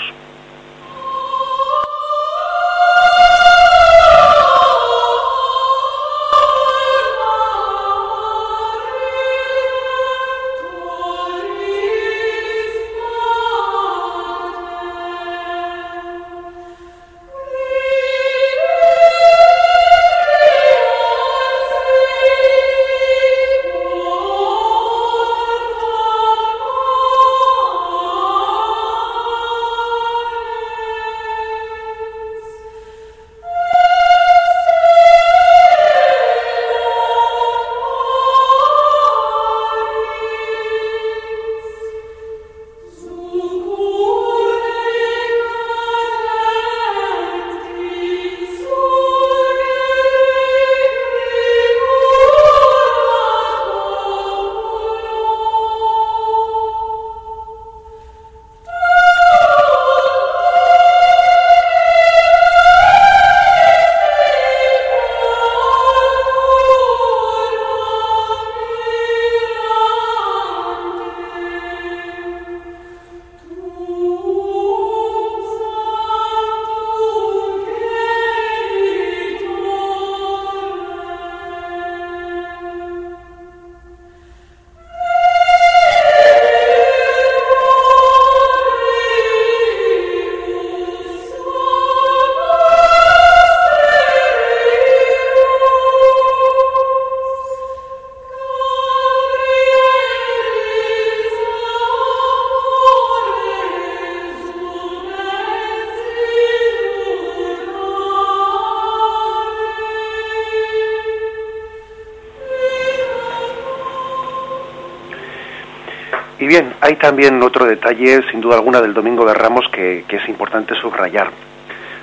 Y 116.46 116.48
bien, 116.48 116.76
hay 116.80 116.98
también 116.98 117.41
otro 117.41 117.66
detalle, 117.66 118.22
sin 118.30 118.39
duda 118.39 118.58
alguna, 118.58 118.80
del 118.80 118.93
Domingo 118.93 119.26
de 119.26 119.34
Ramos 119.34 119.66
que, 119.72 120.06
es 120.08 120.30
importante 120.30 120.76
subrayar. 120.76 121.32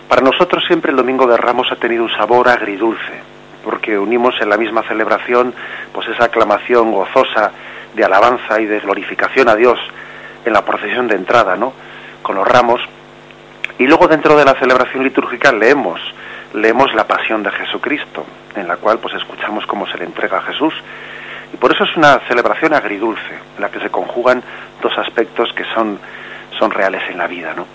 Para 0.09 0.21
nosotros 0.21 0.65
siempre 0.67 0.91
el 0.91 0.97
Domingo 0.97 1.29
de 1.29 1.37
Ramos 1.37 1.71
ha 1.71 1.77
tenido 1.77 2.03
un 2.03 2.11
sabor 2.11 2.49
agridulce, 2.49 3.21
porque 3.63 3.97
unimos 3.97 4.35
en 4.41 4.49
la 4.49 4.57
misma 4.57 4.83
celebración 4.83 5.55
pues 5.93 6.09
esa 6.09 6.25
aclamación 6.25 6.91
gozosa 6.91 7.53
de 7.95 8.05
alabanza 8.05 8.61
y 8.61 8.67
de 8.67 8.81
glorificación 8.81 9.49
a 9.49 9.55
Dios 9.55 9.79
en 10.45 10.53
la 10.53 10.65
procesión 10.65 11.07
de 11.07 11.15
entrada, 11.15 11.55
¿no? 11.55 11.73
Con 12.25 12.35
los 12.35 12.49
ramos. 12.49 12.81
Y 13.79 13.87
luego 13.87 14.09
dentro 14.09 14.37
de 14.37 14.45
la 14.45 14.55
celebración 14.55 15.05
litúrgica 15.05 15.53
leemos, 15.53 16.01
leemos 16.53 16.93
la 16.95 17.07
pasión 17.07 17.45
de 17.45 17.53
Jesucristo, 17.53 18.27
en 18.57 18.67
la 18.67 18.77
cual 18.77 18.99
pues 18.99 19.15
escuchamos 19.15 19.67
cómo 19.67 19.87
se 19.87 19.99
le 19.99 20.05
entrega 20.05 20.39
a 20.39 20.43
Jesús 20.43 20.75
y 21.53 21.57
por 21.57 21.73
eso 21.73 21.85
es 21.85 21.97
una 21.97 22.19
celebración 22.29 22.73
agridulce, 22.73 23.35
en 23.57 23.61
la 23.61 23.71
que 23.71 23.81
se 23.81 23.91
conjugan 23.91 24.43
dos 24.81 24.97
aspectos 24.99 25.53
que 25.53 25.65
son, 25.75 25.99
son 26.59 26.71
reales 26.71 27.03
en 27.11 27.19
la 27.19 27.27
vida. 27.27 27.53
¿no? 27.55 27.67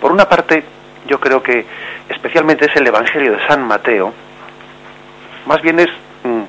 Por 0.00 0.12
una 0.12 0.28
parte, 0.28 0.64
yo 1.06 1.18
creo 1.18 1.42
que 1.42 1.64
especialmente 2.08 2.66
es 2.66 2.76
el 2.76 2.86
Evangelio 2.86 3.32
de 3.32 3.46
San 3.46 3.66
Mateo, 3.66 4.12
más 5.46 5.62
bien 5.62 5.80
es 5.80 5.88
mm, 6.22 6.42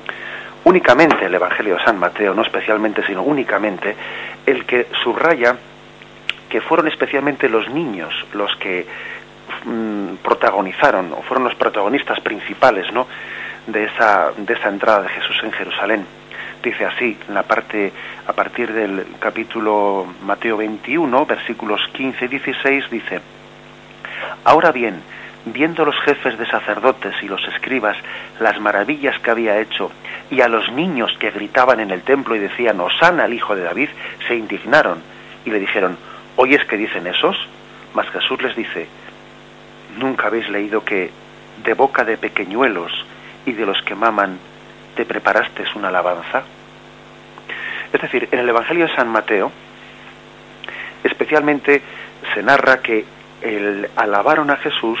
únicamente 0.64 1.24
el 1.24 1.34
Evangelio 1.34 1.76
de 1.76 1.84
San 1.84 1.98
Mateo, 1.98 2.34
no 2.34 2.42
especialmente, 2.42 3.04
sino 3.06 3.22
únicamente, 3.22 3.96
el 4.44 4.66
que 4.66 4.88
subraya 5.02 5.56
que 6.48 6.60
fueron 6.60 6.86
especialmente 6.86 7.48
los 7.48 7.66
niños 7.70 8.12
los 8.34 8.54
que 8.56 8.86
mm, 9.64 10.16
protagonizaron, 10.22 11.14
o 11.14 11.22
fueron 11.22 11.44
los 11.44 11.54
protagonistas 11.54 12.20
principales, 12.20 12.92
¿no? 12.92 13.06
De 13.66 13.84
esa, 13.84 14.32
de 14.36 14.52
esa 14.52 14.68
entrada 14.68 15.02
de 15.02 15.08
Jesús 15.08 15.36
en 15.42 15.52
Jerusalén. 15.52 16.06
Dice 16.62 16.84
así, 16.84 17.18
en 17.28 17.34
la 17.34 17.42
parte, 17.42 17.92
a 18.26 18.32
partir 18.32 18.72
del 18.72 19.04
capítulo 19.18 20.06
Mateo 20.24 20.56
21, 20.56 21.26
versículos 21.26 21.80
15 21.92 22.24
y 22.24 22.28
16, 22.28 22.90
dice, 22.90 23.20
Ahora 24.44 24.70
bien, 24.70 25.02
viendo 25.44 25.84
los 25.84 25.98
jefes 26.02 26.38
de 26.38 26.46
sacerdotes 26.46 27.14
y 27.22 27.26
los 27.26 27.42
escribas 27.48 27.96
las 28.38 28.60
maravillas 28.60 29.18
que 29.20 29.30
había 29.30 29.58
hecho, 29.58 29.90
y 30.30 30.40
a 30.40 30.48
los 30.48 30.70
niños 30.72 31.10
que 31.18 31.30
gritaban 31.30 31.80
en 31.80 31.90
el 31.90 32.02
templo 32.02 32.36
y 32.36 32.38
decían, 32.38 32.80
Osana 32.80 33.24
al 33.24 33.34
hijo 33.34 33.56
de 33.56 33.64
David, 33.64 33.88
se 34.28 34.36
indignaron 34.36 35.02
y 35.44 35.50
le 35.50 35.58
dijeron, 35.58 35.96
¿oyes 36.36 36.64
que 36.66 36.76
dicen 36.76 37.06
esos? 37.06 37.36
Mas 37.94 38.08
Jesús 38.10 38.40
les 38.40 38.54
dice, 38.54 38.86
¿nunca 39.98 40.28
habéis 40.28 40.48
leído 40.48 40.84
que 40.84 41.10
de 41.64 41.74
boca 41.74 42.04
de 42.04 42.16
pequeñuelos 42.16 42.92
y 43.46 43.52
de 43.52 43.66
los 43.66 43.80
que 43.82 43.94
maman 43.94 44.38
te 44.94 45.04
preparaste 45.04 45.64
una 45.74 45.88
alabanza. 45.88 46.42
Es 47.92 48.00
decir, 48.00 48.28
en 48.30 48.38
el 48.38 48.48
Evangelio 48.48 48.86
de 48.86 48.94
San 48.94 49.08
Mateo, 49.08 49.52
especialmente 51.04 51.82
se 52.34 52.42
narra 52.42 52.80
que 52.80 53.04
el 53.42 53.90
alabaron 53.96 54.50
a 54.50 54.56
Jesús, 54.56 54.98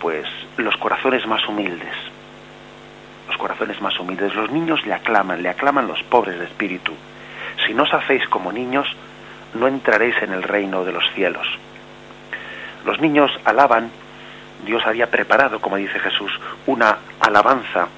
pues 0.00 0.26
los 0.56 0.76
corazones 0.76 1.26
más 1.26 1.46
humildes, 1.48 1.94
los 3.28 3.36
corazones 3.36 3.80
más 3.80 3.98
humildes, 3.98 4.34
los 4.34 4.50
niños 4.50 4.84
le 4.84 4.94
aclaman, 4.94 5.42
le 5.42 5.48
aclaman 5.48 5.86
los 5.86 6.02
pobres 6.04 6.38
de 6.38 6.44
espíritu. 6.46 6.92
Si 7.66 7.74
no 7.74 7.84
os 7.84 7.94
hacéis 7.94 8.26
como 8.28 8.52
niños, 8.52 8.86
no 9.54 9.68
entraréis 9.68 10.16
en 10.22 10.32
el 10.32 10.42
reino 10.42 10.84
de 10.84 10.92
los 10.92 11.04
cielos. 11.14 11.46
Los 12.84 13.00
niños 13.00 13.30
alaban, 13.44 13.90
Dios 14.64 14.82
había 14.86 15.10
preparado, 15.10 15.60
como 15.60 15.76
dice 15.76 15.98
Jesús, 15.98 16.32
una 16.66 16.98
alabanza 17.20 17.88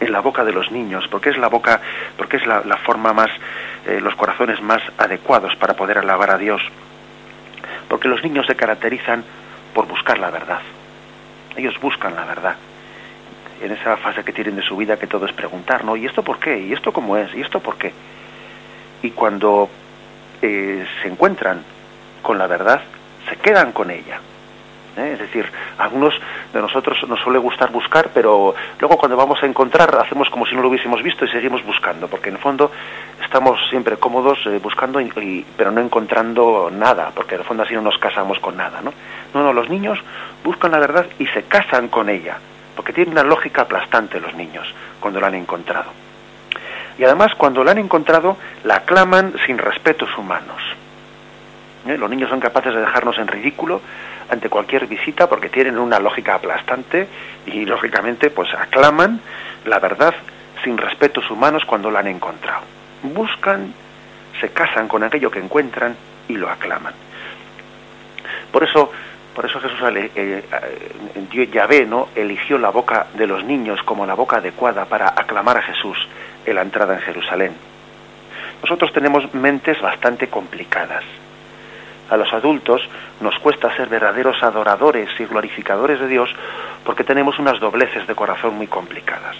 en 0.00 0.12
la 0.12 0.20
boca 0.20 0.44
de 0.44 0.52
los 0.52 0.70
niños, 0.70 1.06
porque 1.08 1.30
es 1.30 1.38
la 1.38 1.48
boca, 1.48 1.80
porque 2.16 2.36
es 2.36 2.46
la, 2.46 2.62
forma 2.78 3.12
más, 3.12 3.30
eh, 3.86 4.00
los 4.00 4.14
corazones 4.16 4.60
más 4.60 4.82
adecuados 4.98 5.54
para 5.56 5.74
poder 5.74 5.98
alabar 5.98 6.30
a 6.30 6.38
Dios. 6.38 6.60
Porque 7.88 8.08
los 8.08 8.22
niños 8.22 8.46
se 8.46 8.56
caracterizan 8.56 9.24
por 9.72 9.86
buscar 9.86 10.18
la 10.18 10.30
verdad. 10.30 10.60
Ellos 11.56 11.78
buscan 11.80 12.14
la 12.16 12.24
verdad. 12.24 12.56
En 13.60 13.70
esa 13.70 13.96
fase 13.96 14.24
que 14.24 14.32
tienen 14.32 14.56
de 14.56 14.62
su 14.62 14.76
vida 14.76 14.96
que 14.96 15.06
todo 15.06 15.26
es 15.26 15.32
preguntar, 15.32 15.84
¿no? 15.84 15.96
¿Y 15.96 16.06
esto 16.06 16.22
por 16.22 16.38
qué? 16.40 16.58
¿Y 16.58 16.72
esto 16.72 16.92
cómo 16.92 17.16
es? 17.16 17.32
¿Y 17.34 17.40
esto 17.40 17.60
por 17.60 17.76
qué? 17.76 17.92
Y 19.02 19.10
cuando 19.10 19.70
eh, 20.40 20.84
se 21.00 21.08
encuentran 21.08 21.62
con 22.22 22.38
la 22.38 22.48
verdad, 22.48 22.80
se 23.28 23.36
quedan 23.36 23.70
con 23.72 23.90
ella. 23.90 24.20
¿Eh? 24.96 25.10
Es 25.14 25.18
decir, 25.18 25.46
a 25.78 25.84
algunos 25.84 26.14
de 26.52 26.60
nosotros 26.60 26.98
nos 27.08 27.20
suele 27.20 27.38
gustar 27.38 27.70
buscar, 27.70 28.10
pero 28.12 28.54
luego 28.78 28.96
cuando 28.96 29.16
vamos 29.16 29.42
a 29.42 29.46
encontrar 29.46 29.94
hacemos 29.98 30.28
como 30.30 30.46
si 30.46 30.54
no 30.54 30.62
lo 30.62 30.68
hubiésemos 30.68 31.02
visto 31.02 31.24
y 31.24 31.28
seguimos 31.28 31.64
buscando, 31.64 32.08
porque 32.08 32.28
en 32.28 32.36
el 32.36 32.40
fondo 32.40 32.70
estamos 33.22 33.58
siempre 33.70 33.96
cómodos 33.96 34.38
eh, 34.46 34.58
buscando, 34.62 35.00
y, 35.00 35.44
pero 35.56 35.70
no 35.70 35.80
encontrando 35.80 36.70
nada, 36.70 37.10
porque 37.14 37.34
en 37.34 37.40
el 37.40 37.46
fondo 37.46 37.62
así 37.62 37.74
no 37.74 37.82
nos 37.82 37.98
casamos 37.98 38.38
con 38.38 38.56
nada. 38.56 38.80
¿no? 38.82 38.92
no, 39.34 39.42
no, 39.42 39.52
los 39.52 39.68
niños 39.68 39.98
buscan 40.44 40.72
la 40.72 40.78
verdad 40.78 41.06
y 41.18 41.26
se 41.28 41.44
casan 41.44 41.88
con 41.88 42.08
ella, 42.08 42.38
porque 42.76 42.92
tienen 42.92 43.12
una 43.12 43.22
lógica 43.22 43.62
aplastante 43.62 44.20
los 44.20 44.34
niños 44.34 44.72
cuando 45.00 45.20
la 45.20 45.28
han 45.28 45.34
encontrado. 45.34 45.90
Y 46.98 47.04
además, 47.04 47.34
cuando 47.36 47.64
la 47.64 47.70
han 47.70 47.78
encontrado, 47.78 48.36
la 48.64 48.76
aclaman 48.76 49.34
sin 49.46 49.58
respetos 49.58 50.10
humanos. 50.18 50.62
¿Eh? 51.86 51.96
Los 51.96 52.10
niños 52.10 52.30
son 52.30 52.38
capaces 52.38 52.74
de 52.74 52.80
dejarnos 52.80 53.18
en 53.18 53.28
ridículo 53.28 53.80
ante 54.28 54.48
cualquier 54.48 54.86
visita 54.86 55.28
porque 55.28 55.48
tienen 55.48 55.78
una 55.78 55.98
lógica 55.98 56.34
aplastante 56.34 57.08
y, 57.46 57.64
lógicamente, 57.64 58.30
pues 58.30 58.52
aclaman 58.54 59.20
la 59.64 59.78
verdad 59.78 60.14
sin 60.64 60.78
respetos 60.78 61.30
humanos 61.30 61.64
cuando 61.64 61.90
la 61.90 62.00
han 62.00 62.08
encontrado. 62.08 62.62
Buscan, 63.02 63.72
se 64.40 64.50
casan 64.50 64.88
con 64.88 65.02
aquello 65.02 65.30
que 65.30 65.38
encuentran 65.38 65.96
y 66.28 66.34
lo 66.34 66.48
aclaman. 66.48 66.94
Por 68.50 68.64
eso, 68.64 68.90
por 69.34 69.46
eso 69.46 69.60
Jesús 69.60 69.78
eh, 69.94 70.10
eh, 70.14 71.48
Yahvé, 71.52 71.86
¿no? 71.86 72.08
eligió 72.14 72.58
la 72.58 72.70
boca 72.70 73.06
de 73.14 73.26
los 73.26 73.44
niños 73.44 73.82
como 73.82 74.06
la 74.06 74.14
boca 74.14 74.36
adecuada 74.36 74.84
para 74.84 75.08
aclamar 75.08 75.58
a 75.58 75.62
Jesús 75.62 75.96
en 76.44 76.54
la 76.54 76.62
entrada 76.62 76.94
en 76.94 77.00
Jerusalén. 77.00 77.52
Nosotros 78.62 78.92
tenemos 78.92 79.32
mentes 79.34 79.80
bastante 79.80 80.28
complicadas. 80.28 81.02
A 82.12 82.18
los 82.18 82.30
adultos 82.34 82.86
nos 83.22 83.38
cuesta 83.38 83.74
ser 83.74 83.88
verdaderos 83.88 84.42
adoradores 84.42 85.08
y 85.18 85.24
glorificadores 85.24 85.98
de 85.98 86.08
Dios 86.08 86.28
porque 86.84 87.04
tenemos 87.04 87.38
unas 87.38 87.58
dobleces 87.58 88.06
de 88.06 88.14
corazón 88.14 88.54
muy 88.54 88.66
complicadas. 88.66 89.34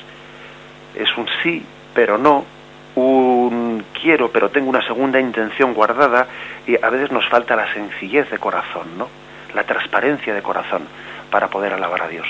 Es 0.94 1.14
un 1.18 1.28
sí, 1.42 1.62
pero 1.92 2.16
no, 2.16 2.46
un 2.94 3.84
quiero, 3.92 4.32
pero 4.32 4.48
tengo 4.48 4.70
una 4.70 4.80
segunda 4.86 5.20
intención 5.20 5.74
guardada 5.74 6.28
y 6.66 6.82
a 6.82 6.88
veces 6.88 7.12
nos 7.12 7.28
falta 7.28 7.56
la 7.56 7.70
sencillez 7.74 8.30
de 8.30 8.38
corazón, 8.38 8.96
¿no? 8.96 9.10
La 9.54 9.64
transparencia 9.64 10.32
de 10.32 10.40
corazón 10.40 10.84
para 11.30 11.48
poder 11.48 11.74
alabar 11.74 12.00
a 12.00 12.08
Dios. 12.08 12.26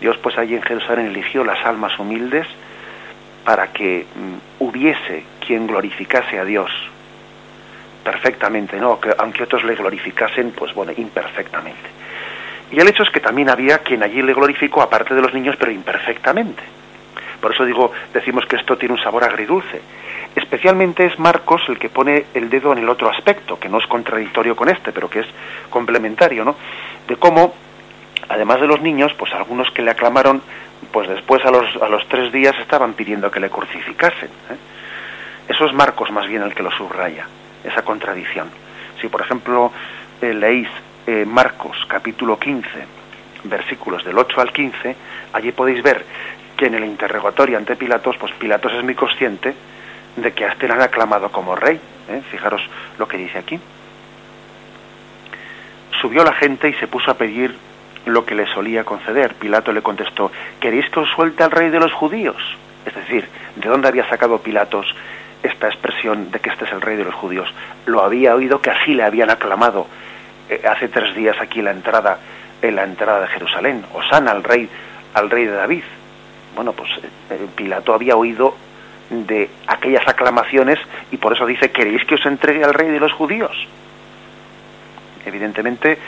Dios 0.00 0.16
pues 0.16 0.36
allí 0.38 0.56
en 0.56 0.62
Jerusalén 0.62 1.06
eligió 1.06 1.44
las 1.44 1.64
almas 1.64 1.96
humildes 2.00 2.48
para 3.44 3.68
que 3.68 4.06
mm, 4.12 4.64
hubiese 4.64 5.22
quien 5.38 5.68
glorificase 5.68 6.40
a 6.40 6.44
Dios 6.44 6.72
perfectamente, 8.06 8.78
¿no? 8.78 9.00
Que, 9.00 9.12
aunque 9.18 9.42
otros 9.42 9.64
le 9.64 9.74
glorificasen, 9.74 10.52
pues 10.52 10.72
bueno, 10.72 10.92
imperfectamente. 10.96 11.90
Y 12.70 12.78
el 12.78 12.86
hecho 12.86 13.02
es 13.02 13.10
que 13.10 13.18
también 13.18 13.50
había 13.50 13.78
quien 13.78 14.04
allí 14.04 14.22
le 14.22 14.32
glorificó, 14.32 14.80
aparte 14.80 15.12
de 15.12 15.20
los 15.20 15.34
niños, 15.34 15.56
pero 15.58 15.72
imperfectamente. 15.72 16.62
Por 17.40 17.52
eso 17.52 17.64
digo, 17.64 17.90
decimos 18.14 18.46
que 18.46 18.56
esto 18.56 18.78
tiene 18.78 18.94
un 18.94 19.02
sabor 19.02 19.24
agridulce. 19.24 19.80
Especialmente 20.36 21.04
es 21.04 21.18
Marcos 21.18 21.62
el 21.68 21.80
que 21.80 21.88
pone 21.88 22.26
el 22.32 22.48
dedo 22.48 22.72
en 22.72 22.78
el 22.78 22.88
otro 22.88 23.10
aspecto, 23.10 23.58
que 23.58 23.68
no 23.68 23.78
es 23.78 23.86
contradictorio 23.88 24.54
con 24.54 24.68
este, 24.68 24.92
pero 24.92 25.10
que 25.10 25.20
es 25.20 25.26
complementario, 25.68 26.44
¿no? 26.44 26.54
De 27.08 27.16
cómo, 27.16 27.54
además 28.28 28.60
de 28.60 28.68
los 28.68 28.80
niños, 28.80 29.12
pues 29.18 29.32
algunos 29.34 29.68
que 29.72 29.82
le 29.82 29.90
aclamaron 29.90 30.42
pues 30.92 31.08
después 31.08 31.44
a 31.44 31.50
los, 31.50 31.64
a 31.82 31.88
los 31.88 32.06
tres 32.06 32.30
días 32.32 32.54
estaban 32.60 32.94
pidiendo 32.94 33.30
que 33.32 33.40
le 33.40 33.50
crucificasen. 33.50 34.28
¿eh? 34.28 34.56
Eso 35.48 35.64
es 35.64 35.72
Marcos 35.72 36.10
más 36.12 36.28
bien 36.28 36.42
el 36.42 36.54
que 36.54 36.62
lo 36.62 36.70
subraya, 36.70 37.26
esa 37.66 37.82
contradicción. 37.82 38.48
Si 39.00 39.08
por 39.08 39.20
ejemplo 39.20 39.72
eh, 40.22 40.32
leéis 40.32 40.68
eh, 41.06 41.24
Marcos 41.26 41.76
capítulo 41.88 42.38
15, 42.38 42.68
versículos 43.44 44.04
del 44.04 44.18
8 44.18 44.40
al 44.40 44.52
15, 44.52 44.96
allí 45.32 45.52
podéis 45.52 45.82
ver 45.82 46.04
que 46.56 46.66
en 46.66 46.74
el 46.74 46.84
interrogatorio 46.84 47.58
ante 47.58 47.76
Pilatos, 47.76 48.16
pues 48.18 48.32
Pilatos 48.32 48.72
es 48.72 48.82
muy 48.82 48.94
consciente 48.94 49.54
de 50.16 50.32
que 50.32 50.44
a 50.44 50.48
este 50.48 50.66
le 50.66 50.74
han 50.74 50.82
aclamado 50.82 51.30
como 51.30 51.54
rey. 51.54 51.78
Fijaros 52.30 52.62
lo 52.98 53.06
que 53.06 53.18
dice 53.18 53.38
aquí. 53.38 53.58
Subió 56.00 56.24
la 56.24 56.32
gente 56.32 56.68
y 56.68 56.74
se 56.74 56.86
puso 56.86 57.10
a 57.10 57.14
pedir 57.14 57.54
lo 58.06 58.24
que 58.24 58.34
le 58.34 58.46
solía 58.46 58.84
conceder. 58.84 59.34
Pilato 59.34 59.72
le 59.72 59.82
contestó, 59.82 60.30
¿queréis 60.60 60.88
que 60.90 61.00
os 61.00 61.10
suelte 61.10 61.42
al 61.42 61.50
rey 61.50 61.68
de 61.70 61.80
los 61.80 61.92
judíos? 61.92 62.36
Es 62.86 62.94
decir, 62.94 63.28
¿de 63.56 63.68
dónde 63.68 63.88
había 63.88 64.08
sacado 64.08 64.40
Pilatos 64.40 64.86
esta 65.42 65.68
expresión 65.68 66.30
de 66.30 66.40
que 66.40 66.50
este 66.50 66.64
es 66.64 66.72
el 66.72 66.80
rey 66.80 66.96
de 66.96 67.04
los 67.04 67.14
judíos? 67.14 67.52
Lo 67.86 68.02
había 68.02 68.34
oído 68.34 68.60
que 68.60 68.70
así 68.70 68.94
le 68.94 69.04
habían 69.04 69.30
aclamado 69.30 69.86
eh, 70.48 70.62
hace 70.68 70.88
tres 70.88 71.14
días 71.14 71.36
aquí 71.40 71.58
en 71.60 71.66
la 71.66 71.70
entrada, 71.72 72.18
en 72.62 72.76
la 72.76 72.84
entrada 72.84 73.20
de 73.20 73.28
Jerusalén. 73.28 73.84
Osana 73.92 74.30
al 74.30 74.42
rey, 74.42 74.68
al 75.14 75.30
rey 75.30 75.46
de 75.46 75.52
David. 75.52 75.84
Bueno, 76.54 76.72
pues 76.72 76.90
eh, 77.02 77.08
eh, 77.30 77.46
Pilato 77.54 77.94
había 77.94 78.16
oído 78.16 78.56
de 79.10 79.48
aquellas 79.66 80.06
aclamaciones 80.08 80.78
y 81.10 81.16
por 81.16 81.32
eso 81.32 81.46
dice, 81.46 81.70
¿queréis 81.70 82.04
que 82.04 82.16
os 82.16 82.26
entregue 82.26 82.64
al 82.64 82.74
rey 82.74 82.90
de 82.90 83.00
los 83.00 83.12
judíos? 83.12 83.56
Evidentemente, 85.24 85.98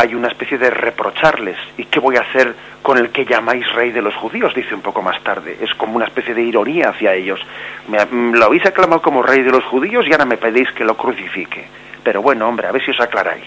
hay 0.00 0.14
una 0.14 0.28
especie 0.28 0.56
de 0.56 0.70
reprocharles. 0.70 1.58
¿Y 1.76 1.84
qué 1.84 2.00
voy 2.00 2.16
a 2.16 2.20
hacer 2.20 2.54
con 2.80 2.96
el 2.96 3.10
que 3.10 3.26
llamáis 3.26 3.70
rey 3.74 3.90
de 3.90 4.00
los 4.00 4.14
judíos? 4.14 4.54
Dice 4.54 4.74
un 4.74 4.80
poco 4.80 5.02
más 5.02 5.22
tarde. 5.22 5.58
Es 5.60 5.74
como 5.74 5.96
una 5.96 6.06
especie 6.06 6.32
de 6.32 6.40
ironía 6.40 6.88
hacia 6.88 7.12
ellos. 7.12 7.38
Me, 7.86 8.02
mm, 8.02 8.34
lo 8.36 8.46
habéis 8.46 8.64
aclamado 8.64 9.02
como 9.02 9.22
rey 9.22 9.42
de 9.42 9.50
los 9.50 9.62
judíos 9.64 10.06
y 10.08 10.12
ahora 10.12 10.24
me 10.24 10.38
pedís 10.38 10.70
que 10.72 10.84
lo 10.84 10.96
crucifique. 10.96 11.68
Pero 12.02 12.22
bueno, 12.22 12.48
hombre, 12.48 12.66
a 12.66 12.72
ver 12.72 12.82
si 12.82 12.92
os 12.92 13.00
aclaráis. 13.00 13.44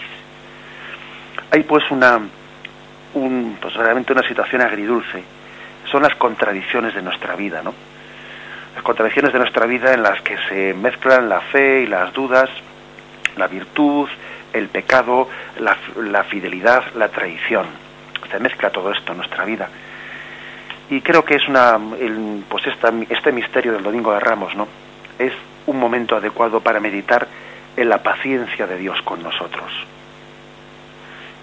Hay 1.50 1.64
pues 1.64 1.90
una, 1.90 2.20
un, 3.16 3.58
pues 3.60 3.74
realmente 3.74 4.14
una 4.14 4.28
situación 4.28 4.62
agridulce. 4.62 5.24
Son 5.92 6.04
las 6.04 6.14
contradicciones 6.16 6.94
de 6.94 7.02
nuestra 7.02 7.36
vida, 7.36 7.64
¿no? 7.64 7.74
Las 8.76 8.84
contradicciones 8.84 9.34
de 9.34 9.40
nuestra 9.40 9.66
vida 9.66 9.92
en 9.92 10.04
las 10.04 10.22
que 10.22 10.38
se 10.50 10.76
mezclan 10.76 11.30
la 11.30 11.42
fe 11.42 11.82
y 11.82 11.88
las 11.88 12.14
dudas, 12.14 12.50
la 13.38 13.48
virtud, 13.48 14.08
el 14.54 14.70
pecado, 14.70 15.28
la, 15.60 16.24
fidelidad, 16.24 16.84
la 16.96 17.10
traición. 17.10 17.66
Se 18.32 18.40
mezcla 18.40 18.70
todo 18.70 18.92
esto 18.92 19.12
en 19.12 19.18
nuestra 19.18 19.44
vida. 19.46 19.68
Y 20.90 21.02
creo 21.02 21.26
que 21.26 21.36
es 21.36 21.48
una, 21.48 21.80
pues 22.48 22.64
este 23.10 23.32
misterio 23.32 23.74
del 23.74 23.84
Domingo 23.84 24.14
de 24.14 24.20
Ramos, 24.20 24.56
¿no? 24.56 24.68
Es 25.18 25.34
un 25.66 25.80
momento 25.80 26.16
adecuado 26.16 26.60
para 26.62 26.80
meditar 26.80 27.28
en 27.76 27.90
la 27.90 28.04
paciencia 28.04 28.68
de 28.68 28.78
Dios 28.78 29.02
con 29.04 29.24
nosotros. 29.24 29.72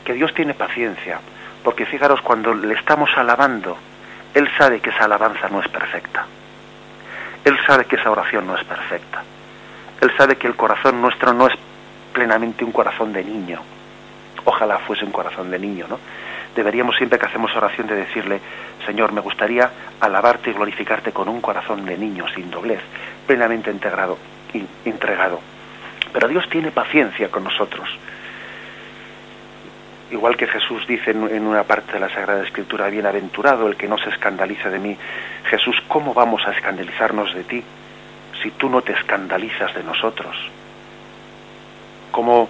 Que 0.04 0.12
Dios 0.12 0.32
tiene 0.34 0.54
paciencia, 0.54 1.20
porque 1.64 1.86
fijaros, 1.86 2.20
cuando 2.22 2.54
le 2.54 2.74
estamos 2.74 3.11
alabando, 3.16 3.76
Él 4.34 4.48
sabe 4.56 4.80
que 4.80 4.90
esa 4.90 5.04
alabanza 5.04 5.48
no 5.48 5.61
es 5.61 5.68
perfecta. 5.68 6.26
Él 7.44 7.58
sabe 7.66 7.86
que 7.86 7.96
esa 7.96 8.11
oración 8.11 8.46
no 8.46 8.56
es 8.56 8.64
perfecta. 8.64 9.22
Él 10.00 10.12
sabe 10.16 10.36
que 10.36 10.46
el 10.46 10.56
corazón 10.56 11.00
nuestro 11.00 11.32
no 11.32 11.46
es 11.46 11.54
plenamente 12.12 12.64
un 12.64 12.72
corazón 12.72 13.12
de 13.12 13.24
niño. 13.24 13.61
Ojalá 14.44 14.78
fuese 14.78 15.04
un 15.04 15.12
corazón 15.12 15.50
de 15.50 15.58
niño, 15.58 15.86
¿no? 15.88 15.98
Deberíamos 16.54 16.96
siempre 16.96 17.18
que 17.18 17.26
hacemos 17.26 17.54
oración 17.54 17.86
de 17.86 17.94
decirle, 17.94 18.40
Señor, 18.84 19.12
me 19.12 19.20
gustaría 19.20 19.70
alabarte 20.00 20.50
y 20.50 20.52
glorificarte 20.52 21.12
con 21.12 21.28
un 21.28 21.40
corazón 21.40 21.84
de 21.84 21.96
niño, 21.96 22.26
sin 22.34 22.50
doblez, 22.50 22.80
plenamente 23.26 23.70
integrado, 23.70 24.18
entregado. 24.84 25.40
Pero 26.12 26.26
Dios 26.26 26.48
tiene 26.48 26.70
paciencia 26.72 27.30
con 27.30 27.44
nosotros. 27.44 27.88
igual 30.11 30.36
que 30.36 30.48
Jesús 30.48 30.84
dice 30.88 31.12
en 31.12 31.46
una 31.46 31.62
parte 31.62 31.92
de 31.92 32.00
la 32.00 32.08
Sagrada 32.08 32.42
Escritura, 32.42 32.88
bienaventurado 32.88 33.68
el 33.68 33.76
que 33.76 33.86
no 33.86 33.96
se 33.96 34.11
escandaliza 34.11 34.68
de 34.68 34.80
mí. 34.80 34.98
Jesús, 35.44 35.76
¿cómo 35.86 36.12
vamos 36.12 36.42
a 36.48 36.50
escandalizarnos 36.50 37.32
de 37.32 37.44
ti 37.44 37.62
si 38.42 38.50
tú 38.50 38.68
no 38.68 38.82
te 38.82 38.92
escandalizas 38.92 39.72
de 39.72 39.84
nosotros? 39.84 40.36
¿Cómo 42.11 42.48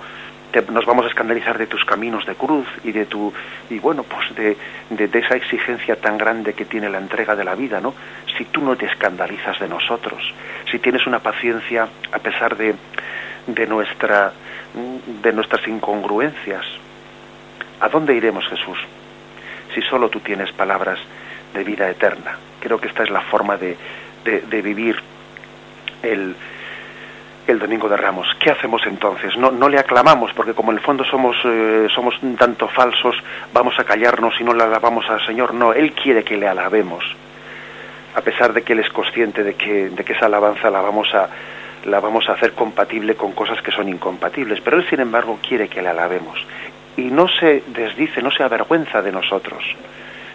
nos 0.72 0.84
vamos 0.84 1.04
a 1.04 1.08
escandalizar 1.08 1.56
de 1.58 1.68
tus 1.68 1.84
caminos 1.84 2.26
de 2.26 2.34
cruz 2.34 2.66
y 2.82 2.90
de 2.90 3.06
tu 3.06 3.32
y 3.70 3.78
bueno 3.78 4.02
pues 4.02 4.34
de, 4.34 4.56
de, 4.90 5.18
esa 5.20 5.36
exigencia 5.36 5.94
tan 5.94 6.18
grande 6.18 6.54
que 6.54 6.64
tiene 6.64 6.88
la 6.90 6.98
entrega 6.98 7.36
de 7.36 7.44
la 7.44 7.54
vida 7.54 7.80
no 7.80 7.94
si 8.36 8.46
tú 8.46 8.60
no 8.60 8.74
te 8.74 8.86
escandalizas 8.86 9.60
de 9.60 9.68
nosotros 9.68 10.20
si 10.68 10.80
tienes 10.80 11.06
una 11.06 11.20
paciencia 11.20 11.86
a 12.10 12.18
pesar 12.18 12.56
de 12.56 12.74
de 13.46 13.66
nuestra 13.68 14.32
de 15.22 15.32
nuestras 15.32 15.68
incongruencias 15.68 16.66
¿A 17.80 17.88
dónde 17.88 18.14
iremos, 18.14 18.46
Jesús? 18.46 18.78
Si 19.74 19.80
solo 19.82 20.10
tú 20.10 20.20
tienes 20.20 20.52
palabras 20.52 20.98
de 21.54 21.64
vida 21.64 21.88
eterna. 21.88 22.36
Creo 22.60 22.78
que 22.78 22.88
esta 22.88 23.02
es 23.02 23.10
la 23.10 23.22
forma 23.22 23.56
de, 23.56 23.76
de, 24.24 24.62
vivir 24.62 24.96
el, 26.02 26.36
el 27.50 27.58
Domingo 27.58 27.88
de 27.88 27.96
Ramos. 27.96 28.26
¿Qué 28.38 28.50
hacemos 28.50 28.82
entonces? 28.86 29.36
No, 29.36 29.50
no 29.50 29.68
le 29.68 29.78
aclamamos, 29.78 30.32
porque 30.34 30.54
como 30.54 30.72
en 30.72 30.78
el 30.78 30.84
fondo 30.84 31.04
somos, 31.04 31.36
eh, 31.44 31.86
somos 31.94 32.14
un 32.22 32.36
tanto 32.36 32.68
falsos, 32.68 33.16
vamos 33.52 33.78
a 33.78 33.84
callarnos 33.84 34.34
y 34.40 34.44
no 34.44 34.54
le 34.54 34.62
alabamos 34.62 35.08
al 35.10 35.24
Señor. 35.26 35.54
No, 35.54 35.72
Él 35.72 35.92
quiere 35.92 36.22
que 36.24 36.36
le 36.36 36.48
alabemos, 36.48 37.04
a 38.14 38.20
pesar 38.20 38.52
de 38.52 38.62
que 38.62 38.72
Él 38.72 38.80
es 38.80 38.90
consciente 38.90 39.42
de 39.42 39.54
que, 39.54 39.90
de 39.90 40.04
que 40.04 40.12
esa 40.12 40.26
alabanza 40.26 40.70
la 40.70 40.80
vamos 40.80 41.14
a 41.14 41.28
la 41.84 41.98
vamos 41.98 42.28
a 42.28 42.32
hacer 42.32 42.52
compatible 42.52 43.14
con 43.14 43.32
cosas 43.32 43.62
que 43.62 43.70
son 43.70 43.88
incompatibles, 43.88 44.60
pero 44.60 44.76
Él, 44.76 44.86
sin 44.90 45.00
embargo, 45.00 45.38
quiere 45.40 45.68
que 45.68 45.80
le 45.80 45.88
alabemos 45.88 46.38
y 46.96 47.04
no 47.04 47.26
se 47.28 47.62
desdice, 47.68 48.22
no 48.22 48.30
se 48.30 48.42
avergüenza 48.42 49.00
de 49.00 49.12
nosotros, 49.12 49.64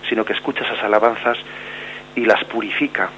sino 0.10 0.26
que 0.26 0.34
escucha 0.34 0.64
esas 0.64 0.84
alabanzas 0.84 1.38
y 2.16 2.26
las 2.26 2.44
purifica. 2.46 3.10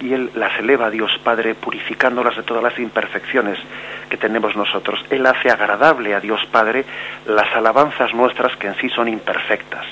Y 0.00 0.12
Él 0.12 0.30
las 0.34 0.58
eleva 0.58 0.86
a 0.86 0.90
Dios 0.90 1.10
Padre, 1.24 1.54
purificándolas 1.54 2.36
de 2.36 2.42
todas 2.42 2.62
las 2.62 2.78
imperfecciones 2.78 3.58
que 4.08 4.16
tenemos 4.16 4.54
nosotros. 4.56 5.04
Él 5.10 5.26
hace 5.26 5.50
agradable 5.50 6.14
a 6.14 6.20
Dios 6.20 6.40
Padre 6.52 6.84
las 7.26 7.54
alabanzas 7.54 8.14
nuestras 8.14 8.56
que 8.56 8.68
en 8.68 8.76
sí 8.76 8.88
son 8.90 9.08
imperfectas. 9.08 9.84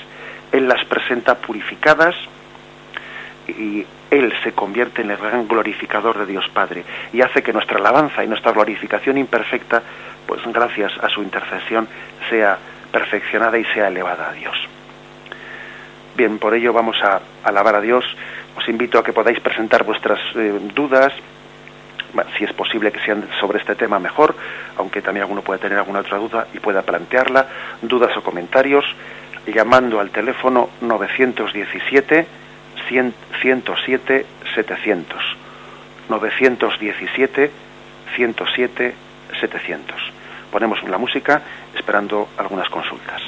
Él 0.51 0.67
las 0.67 0.83
presenta 0.85 1.35
purificadas 1.35 2.15
y 3.47 3.85
Él 4.11 4.33
se 4.43 4.53
convierte 4.53 5.01
en 5.01 5.11
el 5.11 5.17
gran 5.17 5.47
glorificador 5.47 6.17
de 6.19 6.25
Dios 6.25 6.47
Padre 6.53 6.83
y 7.13 7.21
hace 7.21 7.41
que 7.41 7.53
nuestra 7.53 7.77
alabanza 7.77 8.23
y 8.23 8.27
nuestra 8.27 8.51
glorificación 8.51 9.17
imperfecta, 9.17 9.81
pues 10.25 10.41
gracias 10.45 10.91
a 11.01 11.09
su 11.09 11.21
intercesión, 11.21 11.87
sea 12.29 12.57
perfeccionada 12.91 13.57
y 13.57 13.65
sea 13.65 13.87
elevada 13.87 14.29
a 14.29 14.33
Dios. 14.33 14.55
Bien, 16.15 16.39
por 16.39 16.53
ello 16.55 16.73
vamos 16.73 16.97
a 17.03 17.21
alabar 17.43 17.75
a 17.75 17.81
Dios. 17.81 18.03
Os 18.57 18.67
invito 18.67 18.97
a 18.97 19.03
que 19.03 19.13
podáis 19.13 19.39
presentar 19.39 19.85
vuestras 19.85 20.19
eh, 20.35 20.57
dudas, 20.73 21.13
si 22.37 22.43
es 22.43 22.53
posible 22.53 22.91
que 22.91 22.99
sean 23.05 23.29
sobre 23.39 23.59
este 23.59 23.75
tema 23.75 23.99
mejor, 23.99 24.35
aunque 24.77 25.01
también 25.01 25.23
alguno 25.23 25.41
puede 25.41 25.59
tener 25.59 25.77
alguna 25.77 25.99
otra 25.99 26.17
duda 26.17 26.47
y 26.53 26.59
pueda 26.59 26.81
plantearla, 26.81 27.47
dudas 27.81 28.15
o 28.17 28.23
comentarios, 28.23 28.85
llamando 29.45 29.99
al 29.99 30.09
teléfono 30.09 30.69
917 30.81 32.27
107 32.89 34.25
700. 34.55 35.37
917 36.09 37.51
107 38.15 38.95
700. 39.39 39.95
Ponemos 40.51 40.81
la 40.83 40.97
música 40.97 41.41
esperando 41.75 42.29
algunas 42.37 42.69
consultas. 42.69 43.21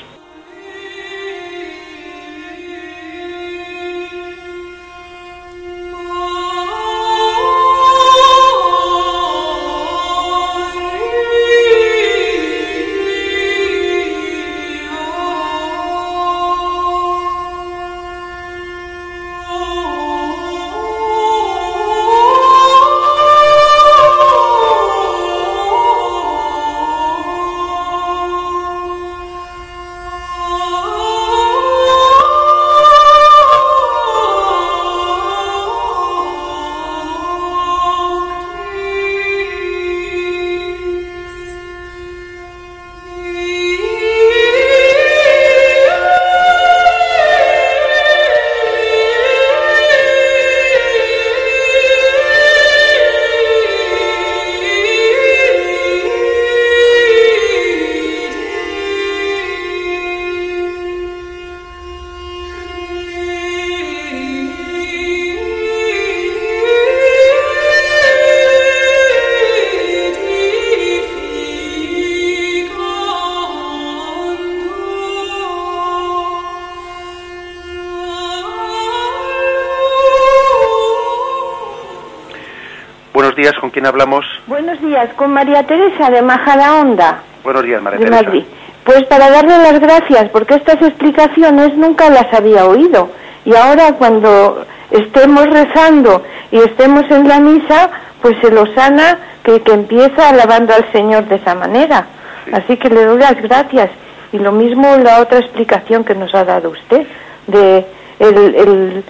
Quién 83.80 83.88
hablamos? 83.88 84.26
Buenos 84.46 84.82
días, 84.82 85.08
con 85.16 85.32
María 85.32 85.64
Teresa 85.64 86.10
de 86.10 86.22
Majadahonda. 86.22 87.20
Buenos 87.46 87.64
días, 87.64 87.82
María 87.82 88.00
Teresa. 88.00 88.24
Madrid. 88.24 88.44
Pues 88.84 89.06
para 89.06 89.30
darle 89.30 89.58
las 89.58 89.80
gracias, 89.80 90.30
porque 90.32 90.56
estas 90.56 90.82
explicaciones 90.82 91.78
nunca 91.78 92.10
las 92.10 92.34
había 92.34 92.66
oído. 92.66 93.10
Y 93.46 93.56
ahora 93.56 93.94
cuando 93.94 94.66
estemos 94.92 95.50
rezando 95.50 96.24
y 96.52 96.58
estemos 96.58 97.10
en 97.10 97.30
la 97.30 97.40
misa, 97.40 97.90
pues 98.22 98.36
se 98.42 98.52
lo 98.52 98.66
sana 98.74 99.18
que, 99.44 99.62
que 99.62 99.72
empieza 99.72 100.28
alabando 100.28 100.74
al 100.74 100.92
Señor 100.92 101.30
de 101.30 101.36
esa 101.36 101.56
manera. 101.56 102.06
Así 102.52 102.76
que 102.76 102.90
le 102.90 103.06
doy 103.06 103.20
las 103.20 103.42
gracias. 103.42 103.92
Y 104.34 104.40
lo 104.40 104.52
mismo 104.52 104.98
la 104.98 105.22
otra 105.22 105.40
explicación 105.40 106.04
que 106.04 106.16
nos 106.16 106.36
ha 106.36 106.44
dado 106.44 106.72
usted, 106.72 107.08
de 107.48 107.86
el 108.20 109.06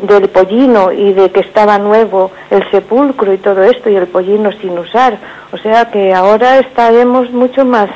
del 0.00 0.28
pollino 0.28 0.92
y 0.92 1.12
de 1.12 1.30
que 1.30 1.40
estaba 1.40 1.78
nuevo 1.78 2.32
el 2.50 2.68
sepulcro 2.70 3.32
y 3.32 3.38
todo 3.38 3.62
esto 3.62 3.90
y 3.90 3.96
el 3.96 4.06
pollino 4.06 4.50
sin 4.52 4.78
usar. 4.78 5.18
O 5.52 5.58
sea 5.58 5.90
que 5.90 6.12
ahora 6.12 6.58
estaremos 6.58 7.30
mucho 7.30 7.64
más 7.64 7.90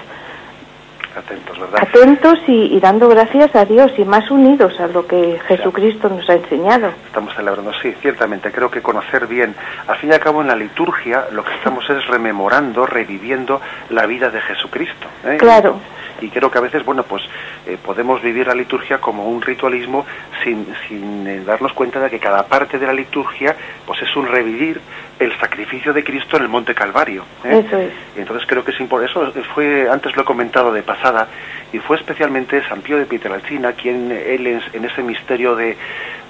atentos, 1.17 1.59
¿verdad? 1.59 1.81
atentos 1.83 2.39
y, 2.47 2.79
dando 2.79 3.09
gracias 3.09 3.55
a 3.57 3.65
Dios 3.65 3.91
y 3.97 4.05
más 4.05 4.31
unidos 4.31 4.79
a 4.79 4.87
lo 4.87 5.07
que 5.07 5.41
Jesucristo 5.49 6.09
nos 6.09 6.29
ha 6.29 6.35
enseñado. 6.35 6.91
Estamos 7.07 7.35
celebrando, 7.35 7.73
sí, 7.81 7.95
ciertamente. 8.03 8.53
Creo 8.53 8.71
que 8.71 8.83
conocer 8.83 9.27
bien, 9.27 9.55
al 9.87 9.97
fin 9.97 10.11
y 10.11 10.13
al 10.13 10.21
cabo 10.21 10.43
en 10.43 10.49
la 10.49 10.57
liturgia 10.57 11.27
lo 11.33 11.43
que 11.43 11.55
estamos 11.55 11.89
es 11.89 12.07
rememorando, 12.07 12.87
reviviendo 12.87 13.61
la 13.91 14.07
vida 14.07 14.31
de 14.31 14.41
Jesucristo. 14.43 15.07
¿eh? 15.25 15.39
Claro 15.39 15.81
y 16.21 16.29
creo 16.31 16.51
que 16.51 16.59
a 16.59 16.61
veces, 16.61 16.85
bueno, 16.85 17.03
pues 17.03 17.23
eh, 17.67 17.77
podemos 17.83 18.23
vivir 18.23 18.47
la 18.47 18.55
liturgia 18.55 18.99
como 18.99 19.29
un 19.29 19.43
ritualismo 19.43 20.07
sin, 20.43 20.67
sin 20.89 21.27
eh, 21.27 21.41
darnos 21.45 21.73
cuenta 21.73 22.01
de 22.01 22.11
que 22.11 22.19
cada 22.19 22.47
parte 22.47 22.79
de 22.79 22.87
la 22.87 22.93
liturgia, 22.93 23.57
pues 23.87 24.01
es 24.03 24.17
un 24.17 24.27
revivir 24.27 24.81
el 25.19 25.37
sacrificio 25.39 25.93
de 25.93 26.05
Cristo 26.05 26.37
en 26.37 26.43
el 26.43 26.49
Monte 26.49 26.75
Calvario. 26.75 27.25
¿eh? 27.45 27.65
Eso 27.67 27.79
es. 27.79 27.93
entonces 28.17 28.47
creo 28.47 28.65
que 28.65 28.73
es 28.73 28.81
importante. 28.81 29.13
Eso 29.13 29.33
fue, 29.55 29.89
antes 29.91 30.15
lo 30.17 30.23
he 30.23 30.25
comentado 30.25 30.73
de 30.73 30.83
pasada, 30.83 31.29
y 31.73 31.79
fue 31.79 31.97
especialmente 31.97 32.63
San 32.69 32.83
Pío 32.83 32.99
de 32.99 33.07
Pietrelcina 33.07 33.73
quien 33.73 34.13
él 34.13 34.47
en, 34.47 34.85
ese 34.85 35.03
misterio 35.03 35.57
de 35.57 35.77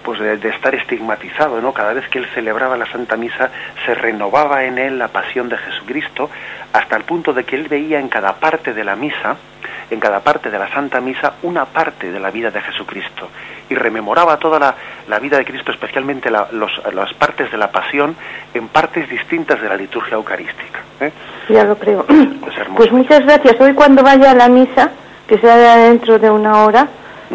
pues 0.02 0.20
de, 0.20 0.36
de, 0.36 0.50
estar 0.50 0.72
estigmatizado, 0.72 1.60
¿no? 1.60 1.72
Cada 1.72 1.92
vez 1.92 2.08
que 2.08 2.20
él 2.20 2.26
celebraba 2.32 2.76
la 2.76 2.86
Santa 2.86 3.16
Misa 3.16 3.50
se 3.84 3.92
renovaba 3.92 4.64
en 4.64 4.78
él 4.78 4.98
la 5.00 5.08
pasión 5.08 5.48
de 5.48 5.58
Jesucristo 5.58 6.30
hasta 6.72 6.96
el 6.96 7.04
punto 7.04 7.32
de 7.32 7.44
que 7.44 7.56
él 7.56 7.68
veía 7.68 7.98
en 7.98 8.08
cada 8.08 8.34
parte 8.34 8.72
de 8.72 8.84
la 8.84 8.96
misa 8.96 9.36
en 9.90 10.00
cada 10.00 10.20
parte 10.20 10.50
de 10.50 10.58
la 10.58 10.68
Santa 10.72 11.00
Misa 11.00 11.34
una 11.42 11.64
parte 11.64 12.10
de 12.10 12.20
la 12.20 12.30
vida 12.30 12.50
de 12.50 12.60
Jesucristo 12.60 13.28
y 13.68 13.74
rememoraba 13.74 14.36
toda 14.38 14.74
la, 15.08 15.18
vida 15.18 15.38
de 15.38 15.44
Cristo, 15.44 15.72
especialmente 15.72 16.30
las 16.30 17.14
partes 17.18 17.50
de 17.50 17.58
la 17.58 17.70
pasión, 17.70 18.16
en 18.54 18.68
partes 18.68 19.08
distintas 19.08 19.60
de 19.60 19.68
la 19.68 19.76
liturgia 19.76 20.14
eucarística. 20.14 20.80
¿eh? 21.00 21.12
Ya 21.48 21.64
lo 21.64 21.76
creo. 21.76 22.06
Pues 22.76 22.92
muchas 22.92 23.20
gracias. 23.20 23.60
Hoy 23.60 23.74
cuando 23.74 24.02
vaya 24.02 24.32
a 24.32 24.34
la 24.34 24.48
misa 24.48 24.90
que 25.26 25.38
sea 25.38 25.76
dentro 25.76 26.18
de 26.18 26.30
una 26.30 26.64
hora, 26.64 26.88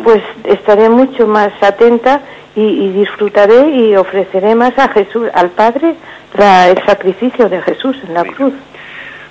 pues 0.04 0.22
estaré 0.44 0.90
mucho 0.90 1.28
más 1.28 1.52
atenta 1.62 2.22
y, 2.56 2.90
disfrutaré 2.90 3.70
y 3.70 3.96
ofreceré 3.96 4.56
más 4.56 4.78
a 4.78 4.90
Jesús, 4.90 5.28
al 5.34 5.50
Padre, 5.50 5.96
el 6.38 6.86
sacrificio 6.86 7.50
de 7.50 7.62
Jesús 7.62 7.98
en 8.08 8.14
la 8.14 8.24
cruz. 8.24 8.54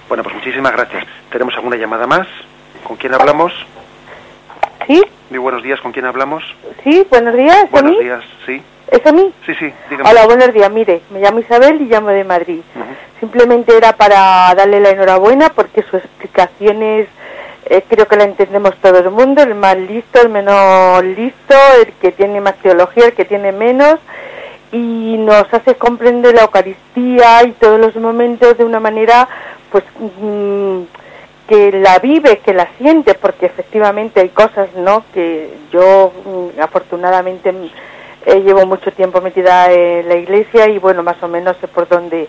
Bueno, 0.09 0.23
pues 0.23 0.35
muchísimas 0.35 0.73
gracias. 0.73 1.05
¿Tenemos 1.31 1.55
alguna 1.55 1.77
llamada 1.77 2.07
más? 2.07 2.27
¿Con 2.85 2.97
quién 2.97 3.15
hablamos? 3.15 3.53
Sí. 4.87 5.03
Muy 5.31 5.39
buenos 5.39 5.63
días, 5.63 5.81
¿con 5.81 5.93
quién 5.93 6.07
hablamos? 6.07 6.43
Sí, 6.83 7.07
buenos 7.11 7.35
días. 7.35 7.71
Buenos 7.71 7.99
días, 7.99 8.25
sí. 8.47 8.63
¿Es 8.91 9.07
a 9.07 9.13
mí? 9.13 9.33
Sí, 9.47 9.55
sí, 9.55 9.73
dígame. 9.89 10.11
Hola, 10.11 10.27
buenos 10.27 10.53
días. 10.53 10.71
Mire, 10.71 11.03
me 11.11 11.21
llamo 11.21 11.39
Isabel 11.39 11.81
y 11.81 11.85
llamo 11.85 12.09
de 12.09 12.25
Madrid. 12.25 12.61
Simplemente 13.21 13.77
era 13.77 13.93
para 13.93 14.53
darle 14.55 14.81
la 14.81 14.91
enhorabuena 14.91 15.51
porque 15.51 15.83
su 15.83 15.97
explicación 15.97 16.83
es 16.83 17.09
eh, 17.71 17.85
creo 17.89 18.09
que 18.09 18.17
la 18.17 18.25
entendemos 18.25 18.75
todo 18.79 18.99
el 18.99 19.11
mundo, 19.11 19.43
el 19.43 19.55
más 19.55 19.77
listo, 19.77 20.21
el 20.21 20.29
menos 20.29 21.05
listo, 21.05 21.55
el 21.81 21.93
que 22.01 22.11
tiene 22.11 22.41
más 22.41 22.57
teología, 22.57 23.07
el 23.07 23.13
que 23.13 23.25
tiene 23.25 23.53
menos, 23.53 24.01
y 24.73 25.17
nos 25.19 25.53
hace 25.55 25.77
comprender 25.77 26.35
la 26.35 26.43
Eucaristía 26.43 27.45
y 27.45 27.53
todos 27.53 27.79
los 27.79 27.95
momentos 27.95 28.59
de 28.59 28.65
una 28.65 28.81
manera, 28.81 29.29
pues, 29.71 29.85
mm, 30.21 30.81
que 31.51 31.73
la 31.73 31.99
vive, 31.99 32.39
que 32.39 32.55
la 32.55 32.69
siente, 32.79 33.15
porque 33.15 33.47
efectivamente 33.47 34.21
hay 34.21 34.29
cosas, 34.29 34.69
¿no?, 34.77 35.03
que 35.13 35.53
yo 35.73 36.13
mm, 36.25 36.61
afortunadamente 36.61 37.53
eh, 38.25 38.41
llevo 38.41 38.67
mucho 38.67 38.93
tiempo 38.93 39.21
metida 39.21 39.73
en 39.73 40.09
la 40.09 40.15
iglesia 40.15 40.69
y 40.69 40.79
bueno, 40.79 41.03
más 41.03 41.21
o 41.25 41.27
menos 41.27 41.57
sé 41.61 41.67
por 41.67 41.89
dónde, 41.89 42.29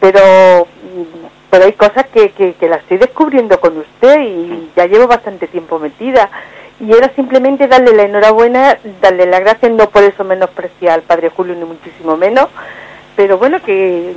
pero 0.00 0.66
mm, 0.66 1.26
pero 1.50 1.66
hay 1.66 1.72
cosas 1.74 2.06
que, 2.06 2.30
que, 2.30 2.54
que 2.54 2.68
la 2.68 2.76
estoy 2.76 2.96
descubriendo 2.96 3.60
con 3.60 3.78
usted 3.78 4.22
y 4.22 4.70
ya 4.74 4.86
llevo 4.86 5.06
bastante 5.06 5.46
tiempo 5.46 5.78
metida. 5.78 6.28
Y 6.80 6.90
era 6.92 7.14
simplemente 7.14 7.68
darle 7.68 7.94
la 7.94 8.02
enhorabuena, 8.02 8.76
darle 9.00 9.24
la 9.26 9.38
gracia, 9.38 9.68
no 9.68 9.88
por 9.88 10.02
eso 10.02 10.24
menospreciar 10.24 10.94
al 10.94 11.02
Padre 11.02 11.28
Julio, 11.28 11.54
ni 11.54 11.64
muchísimo 11.64 12.16
menos, 12.16 12.48
pero 13.16 13.38
bueno, 13.38 13.62
que 13.62 14.12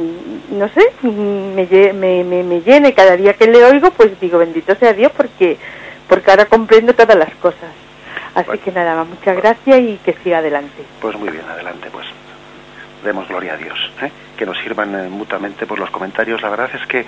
no 0.52 0.68
sé, 0.70 0.92
me, 1.04 1.66
me, 1.94 2.24
me, 2.24 2.44
me 2.44 2.62
llene 2.62 2.94
cada 2.94 3.16
día 3.16 3.34
que 3.34 3.48
le 3.48 3.64
oigo, 3.64 3.92
pues 3.92 4.20
digo, 4.20 4.40
bendito 4.40 4.76
sea 4.76 4.94
Dios, 4.94 5.12
porque, 5.16 5.58
porque 6.08 6.32
ahora 6.32 6.46
comprendo 6.46 6.94
todas 6.94 7.18
las 7.18 7.34
cosas. 7.36 7.72
Así 8.34 8.58
que 8.60 8.72
nada 8.72 8.96
más, 8.96 9.08
muchas 9.08 9.36
gracias 9.38 9.80
y 9.80 10.00
que 10.04 10.14
siga 10.24 10.40
adelante. 10.40 10.84
Pues 11.02 11.18
muy 11.18 11.30
bien, 11.30 11.46
adelante, 11.50 11.90
pues 11.92 12.08
demos 13.04 13.28
gloria 13.28 13.54
a 13.54 13.58
Dios, 13.58 13.92
¿eh? 14.02 14.12
que 14.36 14.46
nos 14.46 14.58
sirvan 14.60 14.94
eh, 14.96 15.10
mutuamente 15.10 15.66
por 15.66 15.80
los 15.80 15.90
comentarios. 15.90 16.42
La 16.42 16.50
verdad 16.50 16.70
es 16.74 16.86
que 16.88 17.06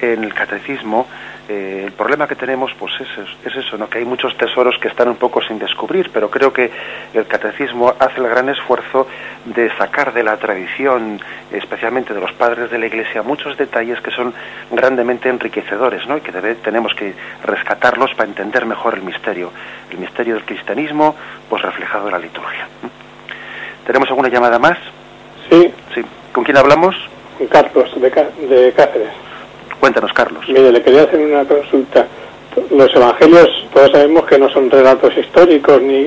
en 0.00 0.24
el 0.24 0.34
catecismo 0.34 1.06
eh, 1.48 1.84
el 1.86 1.92
problema 1.92 2.28
que 2.28 2.34
tenemos 2.34 2.70
pues 2.78 2.92
es, 3.00 3.08
es, 3.46 3.56
eso, 3.56 3.78
¿no? 3.78 3.88
que 3.88 3.98
hay 3.98 4.04
muchos 4.04 4.36
tesoros 4.36 4.76
que 4.78 4.88
están 4.88 5.08
un 5.08 5.16
poco 5.16 5.40
sin 5.40 5.58
descubrir, 5.58 6.10
pero 6.12 6.30
creo 6.30 6.52
que 6.52 6.70
el 7.14 7.26
catecismo 7.26 7.94
hace 7.98 8.20
el 8.20 8.28
gran 8.28 8.50
esfuerzo 8.50 9.06
de 9.46 9.74
sacar 9.76 10.12
de 10.12 10.22
la 10.22 10.36
tradición, 10.36 11.20
especialmente 11.50 12.12
de 12.12 12.20
los 12.20 12.32
padres 12.32 12.70
de 12.70 12.78
la 12.78 12.86
Iglesia, 12.86 13.22
muchos 13.22 13.56
detalles 13.56 13.98
que 14.02 14.10
son 14.10 14.34
grandemente 14.70 15.30
enriquecedores 15.30 16.06
¿no? 16.06 16.18
y 16.18 16.20
que 16.20 16.32
tenemos 16.32 16.94
que 16.94 17.14
rescatarlos 17.42 18.12
para 18.14 18.28
entender 18.28 18.66
mejor 18.66 18.94
el 18.94 19.02
misterio, 19.02 19.50
el 19.90 19.98
misterio 19.98 20.34
del 20.34 20.44
cristianismo 20.44 21.16
pues 21.48 21.62
reflejado 21.62 22.08
en 22.08 22.12
la 22.12 22.18
liturgia. 22.18 22.68
¿Tenemos 23.86 24.08
alguna 24.10 24.28
llamada 24.28 24.58
más? 24.58 24.76
Sí. 25.48 25.72
sí. 25.94 26.02
¿Con 26.32 26.44
quién 26.44 26.58
hablamos? 26.58 26.94
Carlos, 27.50 27.90
de, 28.00 28.10
Cáceres. 28.76 29.27
Cuéntanos, 29.80 30.12
Carlos. 30.12 30.44
Mire, 30.48 30.72
le 30.72 30.82
quería 30.82 31.02
hacer 31.02 31.20
una 31.20 31.44
consulta. 31.44 32.06
Los 32.70 32.94
evangelios, 32.94 33.48
todos 33.72 33.90
sabemos 33.92 34.24
que 34.26 34.38
no 34.38 34.48
son 34.50 34.70
relatos 34.70 35.16
históricos 35.16 35.80
ni 35.80 36.02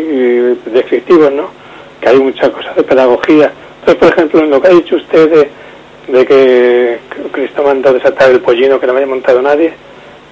descriptivos, 0.65 1.31
¿no? 1.31 1.49
Que 2.01 2.09
hay 2.09 2.19
muchas 2.19 2.49
cosas 2.49 2.75
de 2.75 2.83
pedagogía. 2.83 3.51
Entonces, 3.79 3.95
por 3.95 4.09
ejemplo, 4.09 4.39
en 4.41 4.49
lo 4.49 4.61
que 4.61 4.67
ha 4.67 4.71
dicho 4.71 4.95
usted 4.95 5.49
de, 6.07 6.25
que 6.25 6.99
Cristo 7.31 7.63
mandó 7.63 7.93
desatar 7.93 8.31
el 8.31 8.41
pollino 8.41 8.79
que 8.79 8.87
no 8.87 8.93
había 8.93 9.07
montado 9.07 9.41
nadie, 9.41 9.73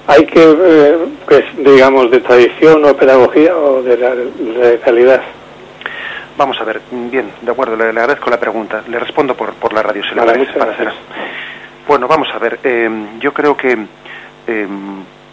hay 0.07 0.25
que, 0.25 0.41
eh, 0.43 0.97
que 1.27 1.45
digamos, 1.57 2.11
de 2.11 2.19
tradición 2.19 2.83
o 2.83 2.95
pedagogía 2.95 3.55
o 3.55 3.81
de, 3.81 3.95
de 3.95 4.77
realidad. 4.77 5.21
Vamos 6.39 6.57
a 6.61 6.63
ver, 6.63 6.79
bien, 6.89 7.31
de 7.41 7.51
acuerdo, 7.51 7.75
le, 7.75 7.83
agradezco 7.83 8.29
la 8.29 8.39
pregunta. 8.39 8.81
Le 8.87 8.97
respondo 8.97 9.35
por, 9.35 9.53
por 9.55 9.73
la 9.73 9.83
radio, 9.83 10.01
si 10.03 10.15
le 10.15 10.21
parece. 10.21 10.57
Para 10.57 10.71
hacer. 10.71 10.89
Bueno, 11.89 12.07
vamos 12.07 12.27
a 12.31 12.37
ver, 12.37 12.59
em, 12.61 13.19
yo 13.19 13.33
creo 13.33 13.57
que 13.57 13.71
em, 13.71 13.87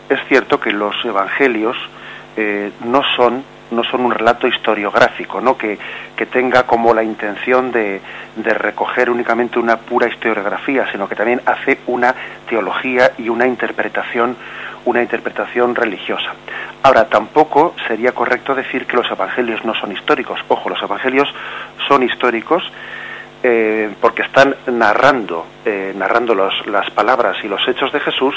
es 0.08 0.18
cierto 0.26 0.58
que 0.58 0.70
los 0.70 0.96
evangelios 1.04 1.76
eh, 2.34 2.72
no 2.82 3.02
son 3.14 3.44
no 3.70 3.84
son 3.84 4.06
un 4.06 4.10
relato 4.10 4.46
historiográfico, 4.46 5.42
¿no? 5.42 5.58
que, 5.58 5.78
que 6.16 6.24
tenga 6.24 6.62
como 6.62 6.94
la 6.94 7.02
intención 7.02 7.72
de, 7.72 8.00
de, 8.36 8.54
recoger 8.54 9.10
únicamente 9.10 9.58
una 9.58 9.76
pura 9.76 10.08
historiografía, 10.08 10.90
sino 10.92 11.06
que 11.06 11.14
también 11.14 11.42
hace 11.44 11.80
una 11.88 12.14
teología 12.48 13.12
y 13.18 13.28
una 13.28 13.46
interpretación 13.46 14.34
una 14.86 15.02
interpretación 15.02 15.74
religiosa. 15.74 16.32
Ahora, 16.82 17.06
tampoco 17.10 17.74
sería 17.86 18.12
correcto 18.12 18.54
decir 18.54 18.86
que 18.86 18.96
los 18.96 19.10
evangelios 19.10 19.62
no 19.64 19.74
son 19.74 19.92
históricos. 19.92 20.40
Ojo, 20.48 20.70
los 20.70 20.82
evangelios 20.82 21.28
son 21.86 22.02
históricos 22.04 22.62
eh, 23.42 23.90
porque 24.00 24.22
están 24.22 24.56
narrando, 24.66 25.46
eh, 25.64 25.92
narrando 25.96 26.34
las 26.34 26.90
palabras 26.90 27.36
y 27.44 27.48
los 27.48 27.60
hechos 27.68 27.92
de 27.92 28.00
Jesús, 28.00 28.34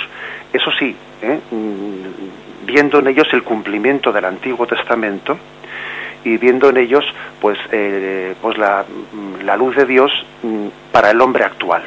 eso 0.51 0.71
sí, 0.77 0.95
eh, 1.21 1.39
mm, 1.51 2.65
viendo 2.65 2.99
en 2.99 3.07
ellos 3.07 3.27
el 3.33 3.43
cumplimiento 3.43 4.11
del 4.11 4.25
Antiguo 4.25 4.67
Testamento 4.67 5.37
y 6.23 6.37
viendo 6.37 6.69
en 6.69 6.77
ellos 6.77 7.05
pues, 7.39 7.57
pues 8.41 8.57
la, 8.57 8.85
la, 9.43 9.57
luz 9.57 9.75
de 9.75 9.85
Dios 9.85 10.11
mm, 10.43 10.67
para 10.91 11.11
el 11.11 11.21
hombre 11.21 11.43
actual. 11.43 11.83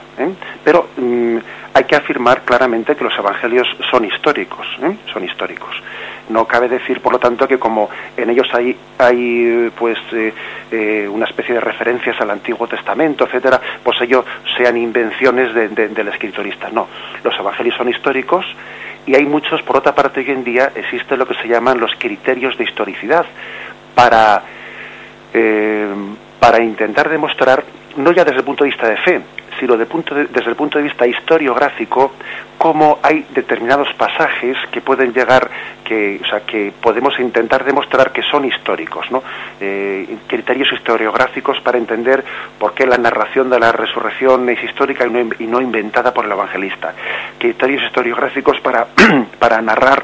Pero 0.64 0.89
mm, 0.97 1.39
hay 1.74 1.85
que 1.85 1.97
afirmar 1.97 2.43
claramente 2.43 2.95
que 2.95 3.05
los 3.05 3.16
evangelios 3.18 3.66
son 3.91 4.05
históricos, 4.05 4.66
¿eh? 4.83 4.97
son 5.12 5.24
históricos. 5.24 5.74
No 6.28 6.47
cabe 6.47 6.68
decir, 6.68 7.01
por 7.01 7.12
lo 7.12 7.18
tanto, 7.18 7.49
que 7.49 7.59
como 7.59 7.89
en 8.16 8.30
ellos 8.30 8.47
hay, 8.53 8.76
hay 8.99 9.70
pues 9.78 9.99
eh, 10.12 10.33
eh, 10.70 11.09
una 11.11 11.26
especie 11.26 11.55
de 11.55 11.61
referencias 11.61 12.20
al 12.20 12.30
Antiguo 12.30 12.66
Testamento, 12.66 13.24
etcétera, 13.24 13.61
pues 13.83 14.01
ellos 14.03 14.24
sean 14.57 14.76
invenciones 14.76 15.55
del 15.55 16.09
escritorista. 16.09 16.68
No, 16.70 16.89
los 17.24 17.37
evangelios 17.39 17.76
son 17.76 17.89
históricos 17.89 18.45
y 19.07 19.14
hay 19.14 19.24
muchos, 19.24 19.62
por 19.62 19.78
otra 19.78 19.95
parte, 19.95 20.20
hoy 20.20 20.30
en 20.30 20.45
día 20.45 20.70
existen 20.74 21.18
lo 21.18 21.26
que 21.26 21.35
se 21.35 21.49
llaman 21.49 21.80
los 21.80 21.91
criterios 21.99 22.57
de 22.57 22.64
historicidad 22.64 23.26
para 23.95 24.43
para 26.43 26.61
intentar 26.61 27.09
demostrar, 27.09 27.64
no 27.97 28.12
ya 28.12 28.24
desde 28.24 28.38
el 28.38 28.45
punto 28.45 28.64
de 28.64 28.70
vista 28.70 28.88
de 28.88 28.97
fe, 28.97 29.20
sino 29.61 29.76
de 29.76 29.86
punto 29.86 30.12
desde 30.12 30.51
el 30.51 30.57
punto 30.57 30.78
de 30.78 30.84
vista 30.84 31.07
historiográfico, 31.07 32.14
cómo 32.59 32.99
hay 33.01 33.24
determinados 33.30 33.86
pasajes 33.95 34.57
que 34.72 34.80
pueden 34.80 35.12
llegar, 35.12 35.49
que, 35.84 36.20
o 36.20 36.26
sea, 36.26 36.40
que 36.40 36.72
podemos 36.80 37.18
intentar 37.20 37.64
demostrar 37.64 38.11
que 38.11 38.22
son 38.22 38.45
históricos, 38.45 39.09
¿no? 39.12 39.22
Eh, 39.61 40.16
criterios 40.26 40.72
historiográficos 40.72 41.61
para 41.61 41.78
entender 41.78 42.24
por 42.59 42.74
qué 42.74 42.86
la 42.86 42.99
narración 42.99 43.49
de 43.49 43.61
la 43.61 43.70
resurrección 43.70 44.49
es 44.49 44.64
histórica 44.64 45.07
y 45.07 45.11
no, 45.11 45.20
y 45.38 45.47
no 45.47 45.61
inventada 45.61 46.12
por 46.12 46.24
el 46.24 46.32
evangelista. 46.32 46.93
Criterios 47.38 47.84
historiográficos 47.84 48.59
para, 48.61 48.88
para 49.38 49.62
narrar 49.62 50.03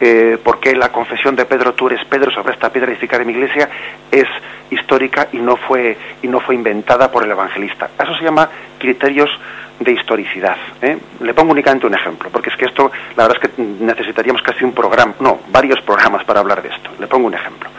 eh, 0.00 0.38
por 0.42 0.60
qué 0.60 0.74
la 0.74 0.90
confesión 0.90 1.34
de 1.36 1.46
Pedro, 1.46 1.74
tú 1.74 1.86
eres 1.86 2.04
Pedro, 2.04 2.30
sobre 2.30 2.52
esta 2.52 2.70
piedra 2.70 2.90
edificar 2.90 3.20
en 3.20 3.28
mi 3.28 3.32
iglesia, 3.32 3.68
es 4.10 4.28
histórica 4.70 5.28
y 5.32 5.38
no 5.38 5.56
fue, 5.56 5.96
y 6.22 6.28
no 6.28 6.40
fue 6.40 6.54
inventada 6.54 7.10
por 7.10 7.24
el 7.24 7.30
evangelista. 7.30 7.90
Eso 7.98 8.14
se 8.16 8.24
llama 8.24 8.48
criterios 8.78 9.30
de 9.80 9.92
historicidad. 9.92 10.56
¿eh? 10.82 10.98
Le 11.20 11.34
pongo 11.34 11.52
únicamente 11.52 11.86
un 11.86 11.94
ejemplo, 11.94 12.28
porque 12.30 12.50
es 12.50 12.56
que 12.56 12.66
esto, 12.66 12.90
la 13.16 13.26
verdad 13.26 13.42
es 13.42 13.50
que 13.50 13.62
necesitaríamos 13.62 14.42
casi 14.42 14.64
un 14.64 14.72
programa, 14.72 15.14
no, 15.20 15.40
varios 15.48 15.80
programas 15.82 16.24
para 16.24 16.40
hablar 16.40 16.62
de 16.62 16.68
esto. 16.68 16.90
Le 16.98 17.06
pongo 17.06 17.26
un 17.26 17.34
ejemplo. 17.34 17.70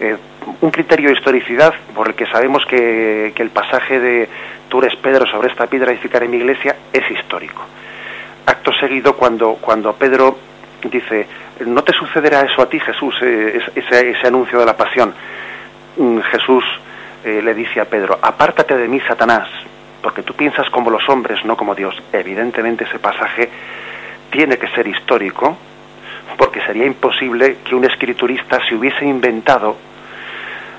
Eh, 0.00 0.16
un 0.60 0.70
criterio 0.70 1.10
de 1.10 1.16
historicidad 1.16 1.74
por 1.94 2.08
el 2.08 2.14
que 2.14 2.26
sabemos 2.26 2.64
que, 2.66 3.32
que 3.34 3.42
el 3.42 3.50
pasaje 3.50 3.98
de 3.98 4.28
tú 4.68 4.78
eres 4.78 4.96
Pedro 4.96 5.26
sobre 5.26 5.48
esta 5.48 5.66
piedra 5.66 5.92
edificar 5.92 6.22
en 6.22 6.30
mi 6.30 6.38
iglesia 6.38 6.76
es 6.92 7.10
histórico. 7.10 7.64
Acto 8.46 8.72
seguido, 8.72 9.14
cuando, 9.16 9.54
cuando 9.54 9.92
Pedro 9.94 10.38
dice, 10.84 11.26
no 11.66 11.82
te 11.82 11.92
sucederá 11.92 12.42
eso 12.42 12.62
a 12.62 12.68
ti, 12.68 12.78
Jesús, 12.80 13.14
eh, 13.22 13.60
ese, 13.74 14.10
ese, 14.10 14.26
anuncio 14.26 14.58
de 14.58 14.66
la 14.66 14.76
pasión. 14.76 15.14
Mm, 15.96 16.20
Jesús 16.20 16.64
eh, 17.24 17.40
le 17.42 17.54
dice 17.54 17.80
a 17.80 17.84
Pedro, 17.84 18.18
apártate 18.22 18.76
de 18.76 18.88
mí, 18.88 19.00
Satanás, 19.00 19.48
porque 20.02 20.22
tú 20.22 20.34
piensas 20.34 20.68
como 20.70 20.90
los 20.90 21.08
hombres, 21.08 21.44
no 21.44 21.56
como 21.56 21.74
Dios. 21.74 22.00
Evidentemente 22.12 22.84
ese 22.84 22.98
pasaje 22.98 23.50
tiene 24.30 24.56
que 24.58 24.68
ser 24.68 24.86
histórico, 24.86 25.56
porque 26.36 26.60
sería 26.62 26.86
imposible 26.86 27.58
que 27.64 27.74
un 27.74 27.84
escriturista 27.84 28.60
se 28.68 28.74
hubiese 28.74 29.04
inventado 29.04 29.76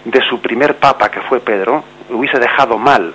de 0.06 0.22
su 0.22 0.42
primer 0.42 0.78
papa, 0.78 1.12
que 1.12 1.22
fue 1.22 1.42
Pedro, 1.42 1.84
hubiese 2.10 2.40
dejado 2.40 2.78
mal 2.78 3.14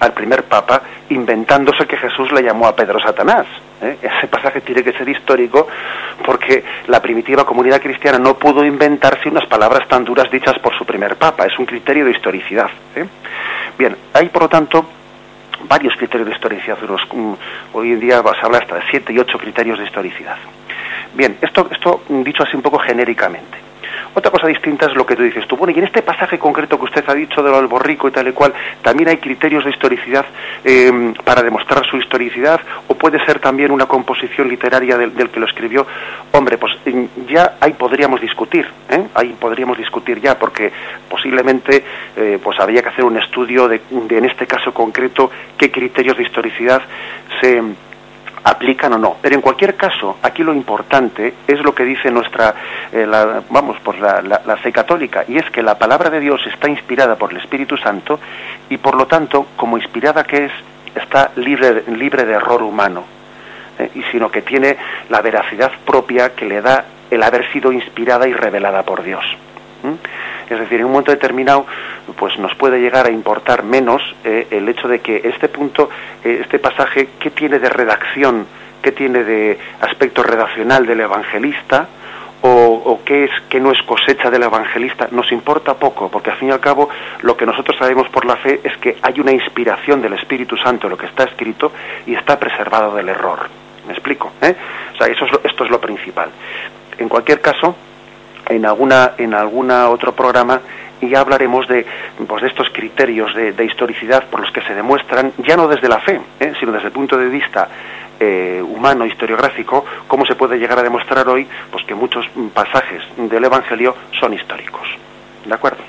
al 0.00 0.12
primer 0.12 0.44
papa, 0.44 0.82
inventándose 1.10 1.86
que 1.86 1.96
Jesús 1.96 2.30
le 2.32 2.42
llamó 2.42 2.66
a 2.66 2.76
Pedro 2.76 3.00
Satanás 3.00 3.46
¿eh? 3.82 3.98
Ese 4.02 4.26
pasaje 4.28 4.60
tiene 4.60 4.82
que 4.82 4.92
ser 4.92 5.08
histórico 5.08 5.68
porque 6.24 6.64
la 6.86 7.00
primitiva 7.00 7.44
comunidad 7.44 7.80
cristiana 7.80 8.18
no 8.18 8.34
pudo 8.34 8.64
inventarse 8.64 9.28
unas 9.28 9.46
palabras 9.46 9.86
tan 9.88 10.04
duras 10.04 10.30
dichas 10.30 10.58
por 10.58 10.76
su 10.76 10.84
primer 10.84 11.16
papa. 11.16 11.46
Es 11.46 11.58
un 11.58 11.66
criterio 11.66 12.04
de 12.04 12.12
historicidad. 12.12 12.70
¿eh? 12.94 13.06
Bien, 13.78 13.96
hay 14.12 14.28
por 14.28 14.42
lo 14.42 14.48
tanto 14.48 14.86
varios 15.68 15.94
criterios 15.96 16.28
de 16.28 16.34
historicidad. 16.34 16.78
Mm, 17.12 17.32
hoy 17.72 17.92
en 17.92 18.00
día 18.00 18.22
vas 18.22 18.42
a 18.42 18.46
hablar 18.46 18.62
hasta 18.62 18.76
de 18.76 18.82
siete 18.90 19.12
y 19.12 19.18
ocho 19.18 19.38
criterios 19.38 19.78
de 19.78 19.84
historicidad. 19.84 20.36
Bien, 21.14 21.38
esto, 21.40 21.68
esto 21.70 22.02
dicho 22.08 22.42
así 22.42 22.56
un 22.56 22.62
poco 22.62 22.78
genéricamente. 22.78 23.67
Otra 24.18 24.32
cosa 24.32 24.48
distinta 24.48 24.86
es 24.86 24.96
lo 24.96 25.06
que 25.06 25.14
tú 25.14 25.22
dices 25.22 25.46
tú. 25.46 25.56
Bueno, 25.56 25.72
y 25.72 25.78
en 25.78 25.84
este 25.84 26.02
pasaje 26.02 26.40
concreto 26.40 26.76
que 26.76 26.86
usted 26.86 27.04
ha 27.06 27.14
dicho 27.14 27.40
de 27.40 27.52
lo 27.52 27.58
del 27.58 27.68
borrico 27.68 28.08
y 28.08 28.10
tal 28.10 28.26
y 28.26 28.32
cual, 28.32 28.52
¿también 28.82 29.10
hay 29.10 29.18
criterios 29.18 29.62
de 29.64 29.70
historicidad 29.70 30.26
eh, 30.64 31.14
para 31.22 31.40
demostrar 31.40 31.86
su 31.86 31.98
historicidad? 31.98 32.60
¿O 32.88 32.94
puede 32.94 33.24
ser 33.24 33.38
también 33.38 33.70
una 33.70 33.86
composición 33.86 34.48
literaria 34.48 34.98
del, 34.98 35.12
que 35.12 35.38
lo 35.38 35.46
escribió? 35.46 35.86
Hombre, 36.32 36.58
pues 36.58 36.72
ya 37.28 37.58
ahí 37.60 37.74
podríamos 37.74 38.20
discutir, 38.20 38.68
¿eh? 38.90 39.06
Ahí 39.14 39.36
podríamos 39.38 39.78
discutir 39.78 40.20
ya, 40.20 40.36
porque 40.36 40.72
posiblemente 41.08 41.84
eh, 42.16 42.40
pues 42.42 42.58
habría 42.58 42.82
que 42.82 42.88
hacer 42.88 43.04
un 43.04 43.18
estudio 43.18 43.68
de, 43.68 43.80
en 43.92 44.24
este 44.24 44.48
caso 44.48 44.74
concreto, 44.74 45.30
qué 45.56 45.70
criterios 45.70 46.16
de 46.16 46.24
historicidad 46.24 46.82
se 47.40 47.62
aplican 48.44 48.92
o 48.92 48.98
no. 48.98 49.16
Pero 49.20 49.34
en 49.34 49.40
cualquier 49.40 49.76
caso, 49.76 50.18
aquí 50.22 50.42
lo 50.42 50.54
importante 50.54 51.34
es 51.46 51.60
lo 51.60 51.74
que 51.74 51.84
dice 51.84 52.10
nuestra, 52.10 52.54
eh, 52.92 53.06
vamos, 53.50 53.78
por 53.80 53.98
la, 53.98 54.22
la, 54.22 54.56
fe 54.56 54.72
católica, 54.72 55.24
y 55.26 55.38
es 55.38 55.50
que 55.50 55.62
la 55.62 55.78
palabra 55.78 56.10
de 56.10 56.20
Dios 56.20 56.40
está 56.46 56.68
inspirada 56.68 57.16
por 57.16 57.30
el 57.30 57.38
Espíritu 57.38 57.76
Santo 57.76 58.18
y 58.68 58.76
por 58.76 58.96
lo 58.96 59.06
tanto, 59.06 59.48
como 59.56 59.78
inspirada 59.78 60.24
que 60.24 60.46
es, 60.46 60.52
está 60.94 61.30
libre, 61.36 61.84
libre 61.88 62.24
de 62.24 62.34
error 62.34 62.62
humano, 62.62 63.04
eh, 63.78 63.90
y 63.94 64.02
sino 64.10 64.30
que 64.30 64.42
tiene 64.42 64.76
la 65.08 65.20
veracidad 65.22 65.72
propia 65.84 66.34
que 66.34 66.44
le 66.44 66.60
da 66.60 66.84
el 67.10 67.22
haber 67.22 67.50
sido 67.52 67.72
inspirada 67.72 68.28
y 68.28 68.32
revelada 68.32 68.82
por 68.82 69.02
Dios. 69.02 69.24
Es 70.50 70.58
decir, 70.58 70.80
en 70.80 70.86
un 70.86 70.92
momento 70.92 71.10
determinado, 71.10 71.66
pues 72.16 72.38
nos 72.38 72.54
puede 72.54 72.80
llegar 72.80 73.06
a 73.06 73.10
importar 73.10 73.62
menos 73.62 74.02
eh, 74.24 74.46
el 74.50 74.68
hecho 74.68 74.88
de 74.88 75.00
que 75.00 75.20
este 75.24 75.48
punto, 75.48 75.90
eh, 76.24 76.40
este 76.42 76.58
pasaje, 76.58 77.10
¿qué 77.18 77.30
tiene 77.30 77.58
de 77.58 77.68
redacción? 77.68 78.46
¿Qué 78.82 78.92
tiene 78.92 79.24
de 79.24 79.58
aspecto 79.80 80.22
redaccional 80.22 80.86
del 80.86 81.00
evangelista? 81.00 81.88
O, 82.40 83.00
qué 83.04 83.24
es 83.24 83.30
que 83.48 83.58
no 83.58 83.72
es 83.72 83.82
cosecha 83.82 84.30
del 84.30 84.44
evangelista, 84.44 85.08
nos 85.10 85.32
importa 85.32 85.74
poco, 85.74 86.08
porque 86.08 86.30
al 86.30 86.36
fin 86.36 86.50
y 86.50 86.52
al 86.52 86.60
cabo 86.60 86.88
lo 87.22 87.36
que 87.36 87.44
nosotros 87.44 87.76
sabemos 87.76 88.08
por 88.10 88.24
la 88.24 88.36
fe 88.36 88.60
es 88.62 88.76
que 88.76 88.96
hay 89.02 89.18
una 89.18 89.32
inspiración 89.32 90.00
del 90.00 90.12
Espíritu 90.12 90.56
Santo 90.56 90.86
en 90.86 90.92
lo 90.92 90.96
que 90.96 91.06
está 91.06 91.24
escrito 91.24 91.72
y 92.06 92.14
está 92.14 92.38
preservado 92.38 92.94
del 92.94 93.08
error. 93.08 93.48
¿Me 93.88 93.92
explico? 93.92 94.32
Eh? 94.40 94.54
O 94.94 94.96
sea, 94.96 95.08
eso 95.08 95.26
esto 95.42 95.64
es 95.64 95.70
lo 95.70 95.80
principal. 95.80 96.30
En 96.96 97.08
cualquier 97.08 97.40
caso, 97.40 97.74
en 98.48 98.66
alguna 98.66 99.12
en 99.18 99.34
alguna 99.34 99.88
otro 99.88 100.12
programa 100.12 100.60
y 101.00 101.14
hablaremos 101.14 101.66
de, 101.68 101.86
pues, 102.26 102.42
de 102.42 102.48
estos 102.48 102.68
criterios 102.70 103.34
de, 103.34 103.64
historicidad 103.64 104.24
por 104.24 104.40
los 104.40 104.50
que 104.50 104.60
se 104.62 104.74
demuestran, 104.74 105.32
ya 105.38 105.56
no 105.56 105.68
desde 105.68 105.88
la 105.88 106.00
fe, 106.00 106.20
¿eh? 106.40 106.52
sino 106.58 106.72
desde 106.72 106.86
el 106.86 106.92
punto 106.92 107.16
de 107.16 107.28
vista 107.28 107.68
eh, 108.18 108.60
humano, 108.66 109.06
historiográfico, 109.06 109.84
cómo 110.06 110.26
se 110.26 110.34
puede 110.34 110.58
llegar 110.58 110.78
a 110.78 110.82
demostrar 110.82 111.28
hoy 111.28 111.46
pues, 111.70 111.84
que 111.84 111.94
muchos 111.94 112.26
pasajes 112.52 113.02
del 113.16 113.44
Evangelio 113.44 113.94
son 114.18 114.34
históricos. 114.34 114.88
¿De 115.44 115.54
acuerdo? 115.54 115.82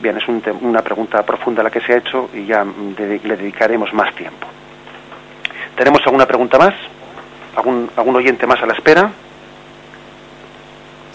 Bien, 0.00 0.16
es 0.16 0.24
una 0.60 0.82
pregunta 0.82 1.24
profunda 1.24 1.62
la 1.62 1.70
que 1.70 1.80
se 1.80 1.94
ha 1.94 1.96
hecho 1.96 2.30
y 2.34 2.44
ya 2.44 2.64
le 2.64 3.36
dedicaremos 3.36 3.92
más 3.94 4.14
tiempo. 4.14 4.46
¿Tenemos 5.74 6.00
alguna 6.04 6.26
pregunta 6.26 6.58
más? 6.58 6.74
¿Algún, 7.56 7.90
algún 7.96 8.16
oyente 8.16 8.46
más 8.46 8.62
a 8.62 8.66
la 8.66 8.74
espera? 8.74 9.10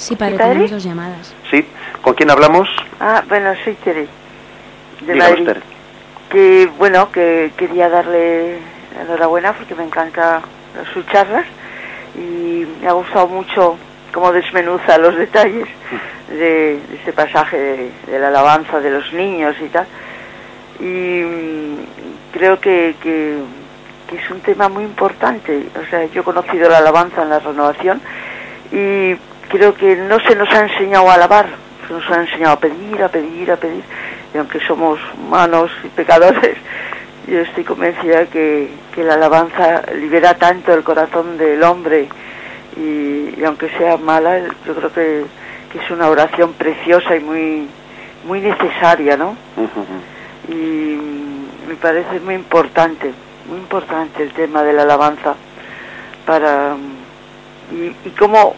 Sí, 0.02 0.16
padre, 0.16 0.36
tenemos 0.36 0.72
dos 0.72 0.84
llamadas. 0.84 1.32
Sí, 1.52 1.64
¿con 2.02 2.16
quién 2.16 2.32
hablamos? 2.32 2.68
Ah, 3.00 3.24
bueno, 3.30 3.54
soy 3.64 3.76
Tere, 3.76 4.08
de 5.02 5.14
Madrid. 5.14 5.50
Que, 6.28 6.68
bueno, 6.80 7.12
que 7.12 7.52
quería 7.56 7.88
darle 7.88 8.58
enhorabuena 9.00 9.54
porque 9.54 9.76
me 9.76 9.84
encanta 9.84 10.42
sus 10.92 11.06
charlas 11.06 11.46
y 12.16 12.66
me 12.82 12.88
ha 12.88 12.94
gustado 12.94 13.28
mucho 13.28 13.78
cómo 14.12 14.32
desmenuza 14.32 14.98
los 14.98 15.16
detalles 15.16 15.68
de, 16.30 16.80
este 16.96 17.14
pasaje 17.14 17.92
de, 18.08 18.20
la 18.20 18.30
alabanza 18.30 18.80
de 18.80 18.90
los 18.90 19.14
niños 19.14 19.56
y 19.64 19.70
tal. 19.70 19.86
Y 20.80 21.22
mm, 21.24 21.76
creo 22.34 22.60
que, 22.60 22.96
que, 23.04 23.38
que, 24.10 24.16
es 24.16 24.32
un 24.32 24.40
tema 24.40 24.68
muy 24.68 24.84
importante. 24.84 25.68
O 25.80 25.88
sea, 25.92 26.06
yo 26.06 26.22
he 26.22 26.24
conocido 26.24 26.68
la 26.72 26.80
alabanza 26.80 27.22
en 27.22 27.30
la 27.30 27.38
renovación 27.38 28.02
y 28.72 29.16
creo 29.52 29.74
que 29.74 29.96
no 29.98 30.18
se 30.22 30.36
nos 30.36 30.50
ha 30.54 30.62
enseñado 30.62 31.10
a 31.10 31.16
alabar, 31.16 31.48
se 31.86 31.94
nos 31.94 32.10
ha 32.10 32.22
enseñado 32.22 32.54
a 32.54 32.60
pedir, 32.60 33.04
a 33.04 33.10
pedir, 33.10 33.52
a 33.52 33.58
pedir, 33.58 33.84
y 34.34 34.38
aunque 34.38 34.60
somos 34.62 34.98
humanos 35.18 35.70
y 35.84 35.88
pecadores, 35.90 36.58
yo 37.28 37.42
estoy 37.42 37.64
convencida 37.66 38.26
que, 38.28 38.72
que 38.96 39.04
la 39.04 39.16
alabanza 39.16 39.84
libera 39.94 40.36
tanto 40.36 40.74
el 40.74 40.84
corazón 40.84 41.38
del 41.38 41.62
hombre 41.64 42.08
y, 42.78 43.44
aunque 43.44 43.70
sea 43.78 43.98
mala, 43.98 44.40
yo 44.66 44.74
creo 44.74 44.94
que, 44.94 45.26
que, 45.72 45.80
es 45.80 45.92
una 45.92 46.08
oración 46.08 46.54
preciosa 46.54 47.16
y 47.16 47.20
muy, 47.20 47.68
muy 48.26 48.40
necesaria, 48.40 49.18
¿no? 49.18 49.36
Y 50.48 50.98
me 51.68 51.76
parece 51.76 52.22
muy 52.22 52.36
importante, 52.36 53.12
muy 53.50 53.60
importante 53.60 54.24
el 54.24 54.32
tema 54.32 54.64
de 54.64 54.74
la 54.74 54.84
alabanza 54.84 55.36
para... 56.26 56.76
Y, 57.72 58.08
y 58.08 58.10
cómo 58.18 58.56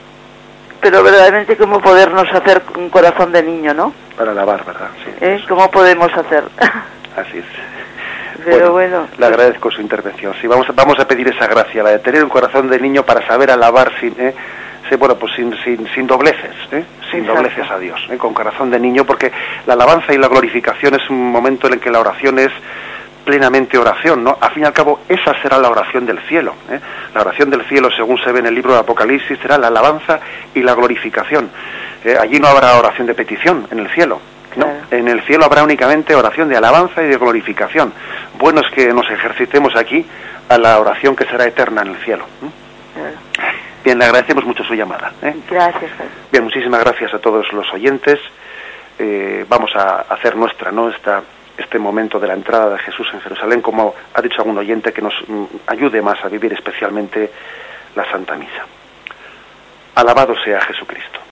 pero 0.84 1.02
verdaderamente 1.02 1.56
cómo 1.56 1.80
podernos 1.80 2.32
hacer 2.32 2.62
un 2.78 2.90
corazón 2.90 3.32
de 3.32 3.42
niño, 3.42 3.74
¿no? 3.74 3.94
Para 4.18 4.32
alabar, 4.32 4.64
¿verdad? 4.66 4.90
Sí. 5.04 5.12
¿Eh? 5.22 5.44
¿Cómo 5.48 5.72
podemos 5.72 6.12
hacer? 6.14 6.44
Así 7.18 7.38
es. 7.38 7.46
Pero 8.46 8.74
bueno, 8.74 9.08
le 9.18 9.26
agradezco 9.26 9.72
su 9.72 9.80
intervención. 9.80 10.34
Sí, 10.42 10.48
vamos, 10.48 10.68
vamos 10.76 11.00
a 11.00 11.08
pedir 11.08 11.30
esa 11.30 11.48
gracia, 11.48 11.82
la 11.82 11.92
de 11.92 12.00
tener 12.00 12.24
un 12.24 12.30
corazón 12.30 12.70
de 12.70 12.78
niño 12.78 13.04
para 13.04 13.26
saber 13.26 13.50
alabar 13.50 13.92
sin, 14.02 14.14
¿eh? 14.20 14.34
sí, 14.90 14.96
bueno, 14.98 15.16
pues 15.16 15.34
sin, 15.36 15.56
sin, 15.64 15.88
sin 15.94 16.06
dobleces, 16.06 16.56
¿eh? 16.72 16.84
sin 17.10 17.26
dobleces 17.26 17.70
a 17.70 17.80
Dios, 17.80 18.06
¿eh? 18.10 18.18
con 18.18 18.34
corazón 18.34 18.70
de 18.70 18.80
niño, 18.80 19.06
porque 19.06 19.32
la 19.66 19.74
alabanza 19.76 20.14
y 20.14 20.18
la 20.18 20.28
glorificación 20.28 20.96
es 20.96 21.10
un 21.10 21.32
momento 21.32 21.68
en 21.68 21.74
el 21.74 21.80
que 21.80 21.90
la 21.90 22.00
oración 22.00 22.40
es 22.40 22.52
plenamente 23.24 23.78
oración, 23.78 24.24
¿no? 24.24 24.38
Al 24.40 24.52
fin 24.52 24.64
y 24.64 24.66
al 24.66 24.74
cabo, 24.74 25.02
esa 25.08 25.34
será 25.42 25.58
la 25.58 25.70
oración 25.70 26.06
del 26.06 26.20
cielo. 26.28 26.54
¿eh? 26.70 26.80
La 27.14 27.22
oración 27.22 27.50
del 27.50 27.64
cielo, 27.66 27.90
según 27.96 28.18
se 28.20 28.32
ve 28.32 28.40
en 28.40 28.48
el 28.48 28.56
libro 28.56 28.74
de 28.74 28.80
Apocalipsis, 28.80 29.40
será 29.40 29.58
la 29.58 29.68
alabanza 29.68 30.20
y 30.54 30.62
la 30.62 30.74
glorificación. 30.74 31.50
¿eh? 32.04 32.18
allí 32.20 32.40
no 32.40 32.48
habrá 32.48 32.78
oración 32.78 33.08
de 33.08 33.16
petición 33.16 33.68
en 33.72 33.80
el 33.80 33.90
cielo. 33.90 34.20
¿no? 34.56 34.68
En 34.92 35.08
el 35.08 35.22
cielo 35.24 35.46
habrá 35.46 35.64
únicamente 35.64 36.14
oración 36.14 36.50
de 36.50 36.58
alabanza 36.58 37.02
y 37.02 37.08
de 37.08 37.18
glorificación. 37.18 37.92
Bueno 38.38 38.62
es 38.62 38.70
que 38.72 38.94
nos 38.94 39.10
ejercitemos 39.10 39.76
aquí 39.76 40.06
a 40.50 40.58
la 40.58 40.80
oración 40.80 41.16
que 41.16 41.26
será 41.26 41.46
eterna 41.46 41.82
en 41.82 41.88
el 41.90 41.98
cielo. 41.98 42.26
Bien, 43.84 43.98
le 43.98 44.06
agradecemos 44.06 44.46
mucho 44.46 44.64
su 44.64 44.76
llamada. 44.76 45.12
¿eh? 45.24 45.36
Gracias. 45.50 45.92
Bien, 46.32 46.44
muchísimas 46.44 46.82
gracias 46.82 47.14
a 47.14 47.20
todos 47.20 47.52
los 47.52 47.74
oyentes. 47.74 48.20
vamos 49.50 49.76
a 49.76 50.02
hacer 50.02 50.36
nuestra, 50.36 50.72
¿no? 50.72 50.90
Esta 50.90 51.24
este 51.58 51.80
momento 51.80 52.20
de 52.20 52.28
la 52.28 52.34
entrada 52.34 52.72
de 52.72 52.80
Jesús 52.80 53.08
en 53.14 53.22
Jerusalén, 53.22 53.62
como 53.62 53.94
ha 54.14 54.22
dicho 54.22 54.42
algún 54.42 54.58
oyente, 54.58 54.92
que 54.92 55.02
nos 55.02 55.14
mm, 55.28 55.46
ayude 55.68 56.02
más 56.02 56.24
a 56.24 56.30
vivir 56.30 56.54
especialmente 56.54 57.32
la 57.96 58.10
Santa 58.10 58.36
Misa. 58.36 58.66
Alabado 59.96 60.36
sea 60.44 60.60
Jesucristo. 60.62 61.23